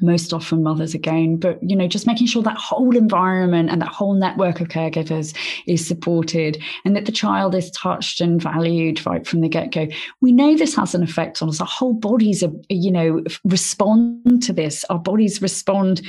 most 0.02 0.32
often 0.32 0.64
mothers 0.64 0.94
again 0.94 1.36
but 1.36 1.60
you 1.62 1.76
know 1.76 1.88
just 1.88 2.08
making 2.08 2.26
sure 2.26 2.42
that 2.42 2.58
whole 2.58 2.96
environment 2.96 3.70
and 3.70 3.82
that 3.82 3.90
whole 3.90 4.14
network 4.14 4.62
of 4.62 4.70
caregivers 4.70 5.36
is 5.68 5.86
supported 5.86 6.62
and 6.86 6.96
that 6.96 7.06
the 7.06 7.12
child 7.12 7.54
is 7.54 7.70
touched 7.72 8.22
and 8.22 8.42
valued 8.42 9.06
right 9.06 9.28
from 9.28 9.42
the 9.42 9.50
get-go. 9.50 9.88
We 10.22 10.32
know 10.32 10.56
this 10.56 10.76
has 10.76 10.96
an 10.96 11.04
effect 11.04 11.42
on 11.42 11.50
us. 11.50 11.60
Our 11.60 11.68
whole 11.68 11.94
bodies 11.94 12.44
are 12.44 12.52
you 12.70 12.92
know 12.92 13.22
respond 13.44 14.44
to 14.44 14.54
this. 14.54 14.86
Our 14.90 15.00
bodies 15.00 15.42
respond 15.42 16.02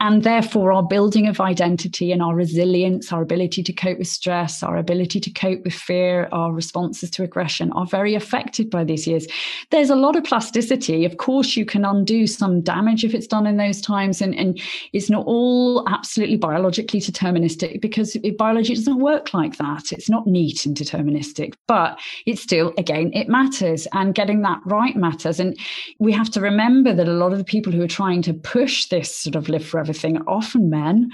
and 0.00 0.22
therefore 0.22 0.72
our 0.72 0.82
building 0.82 1.26
of 1.26 1.40
identity 1.40 2.12
and 2.12 2.22
our 2.22 2.34
resilience, 2.34 3.12
our 3.12 3.22
ability 3.22 3.62
to 3.64 3.72
cope 3.72 3.98
with 3.98 4.06
stress, 4.06 4.62
our 4.62 4.76
ability 4.76 5.18
to 5.18 5.30
cope 5.30 5.64
with 5.64 5.74
fear, 5.74 6.28
our 6.30 6.52
responses 6.52 7.10
to 7.10 7.24
aggression 7.24 7.72
are 7.72 7.86
very 7.86 8.14
affected 8.14 8.70
by 8.70 8.84
these 8.84 9.06
years. 9.06 9.26
There's 9.70 9.90
a 9.90 9.96
lot 9.96 10.14
of 10.14 10.24
plasticity. 10.24 11.04
Of 11.04 11.16
course, 11.16 11.56
you 11.56 11.64
can 11.64 11.84
undo 11.84 12.26
some 12.26 12.60
damage 12.60 13.04
if 13.04 13.12
it's 13.12 13.26
done 13.26 13.46
in 13.46 13.56
those 13.56 13.80
times, 13.80 14.22
and, 14.22 14.34
and 14.36 14.60
it's 14.92 15.10
not 15.10 15.26
all 15.26 15.88
absolutely 15.88 16.36
biologically 16.36 17.00
deterministic 17.00 17.80
because 17.80 18.16
biology 18.38 18.74
doesn't 18.74 19.00
work 19.00 19.34
like 19.34 19.56
that. 19.56 19.90
It's 19.90 20.08
not 20.08 20.26
neat 20.26 20.64
and 20.64 20.76
deterministic, 20.76 21.54
but 21.66 21.98
it's 22.24 22.42
still, 22.42 22.72
again, 22.78 23.10
it 23.14 23.28
matters, 23.28 23.88
and 23.92 24.14
getting 24.14 24.42
that 24.42 24.60
right 24.64 24.94
matters. 24.96 25.40
And 25.40 25.58
we 25.98 26.12
have 26.12 26.30
to 26.30 26.40
remember 26.40 26.94
that 26.94 27.08
a 27.08 27.12
lot 27.12 27.32
of 27.32 27.38
the 27.38 27.44
people 27.44 27.72
who 27.72 27.82
are 27.82 27.88
trying 27.88 28.22
to 28.22 28.32
push 28.32 28.86
this 28.86 29.14
sort 29.14 29.34
of 29.34 29.48
live 29.48 29.64
forever 29.64 29.87
thing 29.92 30.18
are 30.18 30.28
often 30.28 30.70
men. 30.70 31.10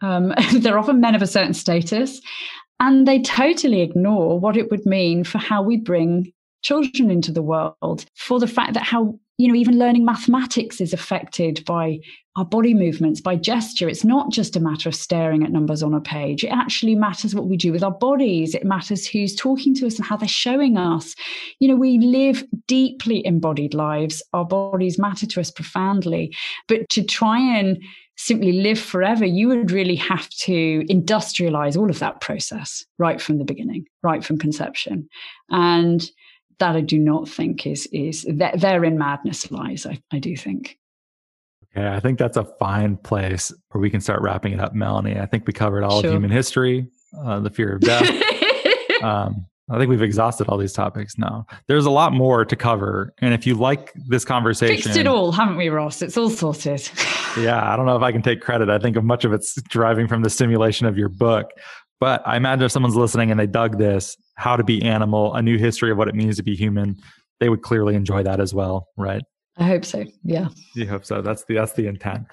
Um, 0.00 0.34
they're 0.54 0.78
often 0.78 1.00
men 1.00 1.14
of 1.14 1.22
a 1.22 1.26
certain 1.26 1.54
status, 1.54 2.20
and 2.80 3.06
they 3.06 3.20
totally 3.20 3.80
ignore 3.80 4.38
what 4.38 4.56
it 4.56 4.70
would 4.70 4.84
mean 4.86 5.24
for 5.24 5.38
how 5.38 5.62
we 5.62 5.76
bring 5.76 6.32
children 6.62 7.10
into 7.10 7.30
the 7.30 7.42
world, 7.42 8.06
for 8.14 8.40
the 8.40 8.46
fact 8.46 8.74
that 8.74 8.84
how 8.84 9.18
you 9.36 9.48
know, 9.48 9.54
even 9.54 9.78
learning 9.78 10.04
mathematics 10.04 10.80
is 10.80 10.92
affected 10.92 11.64
by 11.64 11.98
our 12.36 12.44
body 12.44 12.72
movements, 12.72 13.20
by 13.20 13.34
gesture. 13.34 13.88
It's 13.88 14.04
not 14.04 14.30
just 14.30 14.54
a 14.54 14.60
matter 14.60 14.88
of 14.88 14.94
staring 14.94 15.42
at 15.42 15.50
numbers 15.50 15.82
on 15.82 15.92
a 15.92 16.00
page. 16.00 16.44
It 16.44 16.48
actually 16.48 16.94
matters 16.94 17.34
what 17.34 17.46
we 17.46 17.56
do 17.56 17.72
with 17.72 17.82
our 17.82 17.90
bodies. 17.90 18.54
It 18.54 18.64
matters 18.64 19.06
who's 19.06 19.34
talking 19.34 19.74
to 19.76 19.86
us 19.86 19.96
and 19.96 20.06
how 20.06 20.16
they're 20.16 20.28
showing 20.28 20.76
us. 20.76 21.16
You 21.58 21.68
know, 21.68 21.76
we 21.76 21.98
live 21.98 22.44
deeply 22.68 23.26
embodied 23.26 23.74
lives. 23.74 24.22
Our 24.32 24.44
bodies 24.44 25.00
matter 25.00 25.26
to 25.26 25.40
us 25.40 25.50
profoundly. 25.50 26.34
But 26.68 26.88
to 26.90 27.02
try 27.02 27.38
and 27.38 27.82
simply 28.16 28.52
live 28.52 28.78
forever, 28.78 29.24
you 29.24 29.48
would 29.48 29.70
really 29.70 29.96
have 29.96 30.28
to 30.30 30.84
industrialize 30.88 31.76
all 31.76 31.90
of 31.90 31.98
that 31.98 32.20
process 32.20 32.84
right 32.98 33.20
from 33.20 33.38
the 33.38 33.44
beginning, 33.44 33.86
right 34.02 34.24
from 34.24 34.38
conception. 34.38 35.08
And 35.50 36.08
that 36.58 36.76
I 36.76 36.80
do 36.80 36.98
not 36.98 37.28
think 37.28 37.66
is 37.66 37.86
is 37.92 38.24
that 38.28 38.60
therein 38.60 38.98
madness 38.98 39.50
lies. 39.50 39.86
I, 39.86 40.00
I 40.12 40.18
do 40.18 40.36
think. 40.36 40.78
Okay, 41.76 41.88
I 41.88 41.98
think 41.98 42.18
that's 42.18 42.36
a 42.36 42.44
fine 42.44 42.96
place 42.96 43.52
where 43.70 43.80
we 43.80 43.90
can 43.90 44.00
start 44.00 44.22
wrapping 44.22 44.52
it 44.52 44.60
up, 44.60 44.74
Melanie. 44.74 45.18
I 45.18 45.26
think 45.26 45.46
we 45.46 45.52
covered 45.52 45.82
all 45.82 46.00
sure. 46.00 46.10
of 46.10 46.14
human 46.14 46.30
history, 46.30 46.86
uh, 47.18 47.40
the 47.40 47.50
fear 47.50 47.74
of 47.74 47.80
death. 47.80 48.08
um, 49.02 49.46
I 49.70 49.78
think 49.78 49.88
we've 49.88 50.02
exhausted 50.02 50.48
all 50.48 50.58
these 50.58 50.74
topics 50.74 51.16
now. 51.16 51.46
There's 51.68 51.86
a 51.86 51.90
lot 51.90 52.12
more 52.12 52.44
to 52.44 52.54
cover. 52.54 53.14
And 53.18 53.32
if 53.32 53.46
you 53.46 53.54
like 53.54 53.94
this 54.08 54.24
conversation, 54.24 54.76
fixed 54.76 54.98
it 54.98 55.06
all, 55.06 55.32
haven't 55.32 55.56
we, 55.56 55.70
Ross? 55.70 56.02
It's 56.02 56.18
all 56.18 56.28
sorted. 56.28 56.86
yeah, 57.38 57.72
I 57.72 57.74
don't 57.74 57.86
know 57.86 57.96
if 57.96 58.02
I 58.02 58.12
can 58.12 58.20
take 58.20 58.42
credit. 58.42 58.68
I 58.68 58.78
think 58.78 58.96
of 58.96 59.04
much 59.04 59.24
of 59.24 59.32
it's 59.32 59.54
deriving 59.70 60.06
from 60.06 60.22
the 60.22 60.28
stimulation 60.28 60.86
of 60.86 60.98
your 60.98 61.08
book. 61.08 61.50
But 61.98 62.26
I 62.26 62.36
imagine 62.36 62.64
if 62.64 62.72
someone's 62.72 62.96
listening 62.96 63.30
and 63.30 63.40
they 63.40 63.46
dug 63.46 63.78
this, 63.78 64.16
how 64.34 64.56
to 64.56 64.64
be 64.64 64.82
animal, 64.82 65.32
a 65.34 65.40
new 65.40 65.56
history 65.56 65.90
of 65.90 65.96
what 65.96 66.08
it 66.08 66.14
means 66.14 66.36
to 66.36 66.42
be 66.42 66.54
human, 66.54 66.96
they 67.40 67.48
would 67.48 67.62
clearly 67.62 67.94
enjoy 67.94 68.22
that 68.22 68.40
as 68.40 68.52
well, 68.52 68.88
right? 68.98 69.22
I 69.56 69.64
hope 69.64 69.84
so. 69.84 70.04
Yeah. 70.24 70.48
You 70.74 70.86
hope 70.86 71.06
so. 71.06 71.22
That's 71.22 71.44
the 71.44 71.54
that's 71.54 71.72
the 71.72 71.86
intent. 71.86 72.26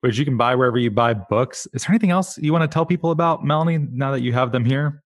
Which 0.00 0.16
you 0.16 0.24
can 0.24 0.36
buy 0.36 0.54
wherever 0.54 0.78
you 0.78 0.90
buy 0.92 1.12
books. 1.12 1.66
Is 1.74 1.82
there 1.82 1.90
anything 1.90 2.10
else 2.12 2.38
you 2.38 2.52
want 2.52 2.62
to 2.62 2.72
tell 2.72 2.86
people 2.86 3.10
about, 3.10 3.44
Melanie, 3.44 3.78
now 3.78 4.12
that 4.12 4.20
you 4.20 4.32
have 4.32 4.52
them 4.52 4.64
here? 4.64 5.02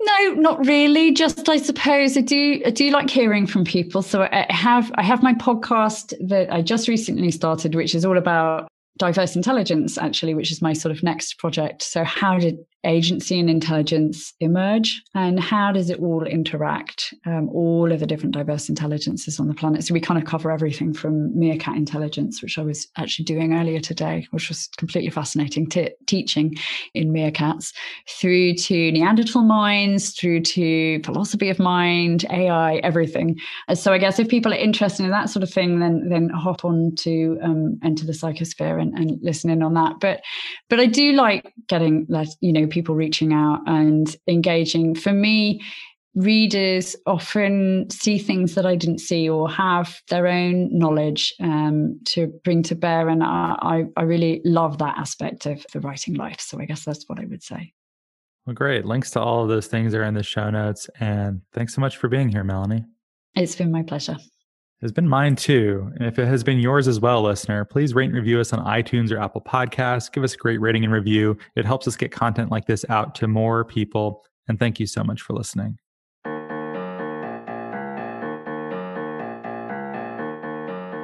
No, 0.00 0.34
not 0.34 0.64
really. 0.64 1.12
Just 1.12 1.48
I 1.48 1.56
suppose 1.56 2.16
I 2.16 2.20
do 2.20 2.62
I 2.64 2.70
do 2.70 2.90
like 2.90 3.10
hearing 3.10 3.46
from 3.46 3.64
people. 3.64 4.02
So 4.02 4.22
I 4.22 4.46
have 4.48 4.92
I 4.94 5.02
have 5.02 5.22
my 5.22 5.34
podcast 5.34 6.14
that 6.28 6.52
I 6.52 6.62
just 6.62 6.86
recently 6.86 7.30
started, 7.30 7.74
which 7.74 7.94
is 7.94 8.04
all 8.04 8.16
about 8.16 8.68
diverse 8.98 9.34
intelligence, 9.36 9.98
actually, 9.98 10.34
which 10.34 10.52
is 10.52 10.62
my 10.62 10.72
sort 10.72 10.94
of 10.94 11.02
next 11.02 11.38
project. 11.38 11.82
So 11.82 12.04
how 12.04 12.38
did 12.38 12.58
agency 12.84 13.38
and 13.38 13.50
intelligence 13.50 14.32
emerge? 14.40 15.02
And 15.14 15.40
how 15.40 15.72
does 15.72 15.90
it 15.90 16.00
all 16.00 16.24
interact 16.24 17.14
um, 17.26 17.48
all 17.50 17.92
of 17.92 18.00
the 18.00 18.06
different 18.06 18.34
diverse 18.34 18.68
intelligences 18.68 19.40
on 19.40 19.48
the 19.48 19.54
planet? 19.54 19.84
So 19.84 19.94
we 19.94 20.00
kind 20.00 20.20
of 20.20 20.28
cover 20.28 20.50
everything 20.50 20.92
from 20.92 21.38
meerkat 21.38 21.76
intelligence 21.76 22.42
which 22.42 22.58
i 22.58 22.62
was 22.62 22.88
actually 22.96 23.24
doing 23.24 23.54
earlier 23.54 23.80
today 23.80 24.26
which 24.30 24.48
was 24.48 24.68
completely 24.76 25.10
fascinating 25.10 25.68
t- 25.68 25.90
teaching 26.06 26.54
in 26.94 27.12
meerkats 27.12 27.72
through 28.08 28.54
to 28.54 28.92
neanderthal 28.92 29.42
minds 29.42 30.10
through 30.10 30.40
to 30.40 31.00
philosophy 31.02 31.48
of 31.48 31.58
mind 31.58 32.24
ai 32.30 32.76
everything. 32.76 33.38
So 33.74 33.92
i 33.92 33.98
guess 33.98 34.18
if 34.18 34.28
people 34.28 34.52
are 34.52 34.56
interested 34.56 35.04
in 35.04 35.10
that 35.10 35.30
sort 35.30 35.42
of 35.42 35.50
thing 35.50 35.80
then 35.80 36.08
then 36.08 36.28
hop 36.30 36.64
on 36.64 36.94
to 36.96 37.38
um, 37.42 37.78
enter 37.82 38.04
the 38.04 38.12
psychosphere 38.12 38.80
and, 38.80 38.96
and 38.98 39.18
listen 39.22 39.50
in 39.50 39.62
on 39.62 39.74
that. 39.74 40.00
But 40.00 40.20
but 40.68 40.80
i 40.80 40.86
do 40.86 41.12
like 41.12 41.52
getting 41.66 42.06
that 42.08 42.28
you 42.40 42.52
know 42.52 42.66
people 42.78 42.94
reaching 42.94 43.32
out 43.32 43.60
and 43.66 44.16
engaging. 44.28 44.94
For 44.94 45.12
me, 45.12 45.60
readers 46.14 46.94
often 47.06 47.90
see 47.90 48.18
things 48.18 48.54
that 48.54 48.64
I 48.64 48.76
didn't 48.76 49.00
see 49.00 49.28
or 49.28 49.50
have 49.50 50.00
their 50.10 50.28
own 50.28 50.76
knowledge 50.76 51.34
um, 51.40 51.98
to 52.06 52.28
bring 52.44 52.62
to 52.64 52.76
bear. 52.76 53.08
And 53.08 53.24
I, 53.24 53.84
I 53.96 54.02
really 54.02 54.40
love 54.44 54.78
that 54.78 54.96
aspect 54.96 55.46
of 55.46 55.66
the 55.72 55.80
writing 55.80 56.14
life. 56.14 56.40
So 56.40 56.60
I 56.60 56.66
guess 56.66 56.84
that's 56.84 57.08
what 57.08 57.18
I 57.18 57.24
would 57.24 57.42
say. 57.42 57.72
Well, 58.46 58.54
great. 58.54 58.84
Links 58.84 59.10
to 59.12 59.20
all 59.20 59.42
of 59.42 59.48
those 59.48 59.66
things 59.66 59.92
are 59.92 60.04
in 60.04 60.14
the 60.14 60.22
show 60.22 60.50
notes. 60.50 60.88
And 61.00 61.42
thanks 61.52 61.74
so 61.74 61.80
much 61.80 61.96
for 61.96 62.06
being 62.08 62.28
here, 62.28 62.44
Melanie. 62.44 62.84
It's 63.34 63.56
been 63.56 63.72
my 63.72 63.82
pleasure 63.82 64.16
has 64.80 64.92
been 64.92 65.08
mine 65.08 65.36
too. 65.36 65.90
And 65.96 66.06
if 66.06 66.18
it 66.18 66.26
has 66.26 66.44
been 66.44 66.58
yours 66.58 66.86
as 66.86 67.00
well, 67.00 67.22
listener, 67.22 67.64
please 67.64 67.94
rate 67.94 68.06
and 68.06 68.14
review 68.14 68.40
us 68.40 68.52
on 68.52 68.64
iTunes 68.64 69.10
or 69.10 69.18
Apple 69.18 69.40
Podcasts. 69.40 70.12
Give 70.12 70.22
us 70.22 70.34
a 70.34 70.38
great 70.38 70.60
rating 70.60 70.84
and 70.84 70.92
review. 70.92 71.36
It 71.56 71.64
helps 71.64 71.88
us 71.88 71.96
get 71.96 72.12
content 72.12 72.50
like 72.50 72.66
this 72.66 72.84
out 72.88 73.14
to 73.16 73.26
more 73.26 73.64
people. 73.64 74.24
And 74.46 74.58
thank 74.58 74.78
you 74.78 74.86
so 74.86 75.02
much 75.02 75.22
for 75.22 75.34
listening. 75.34 75.78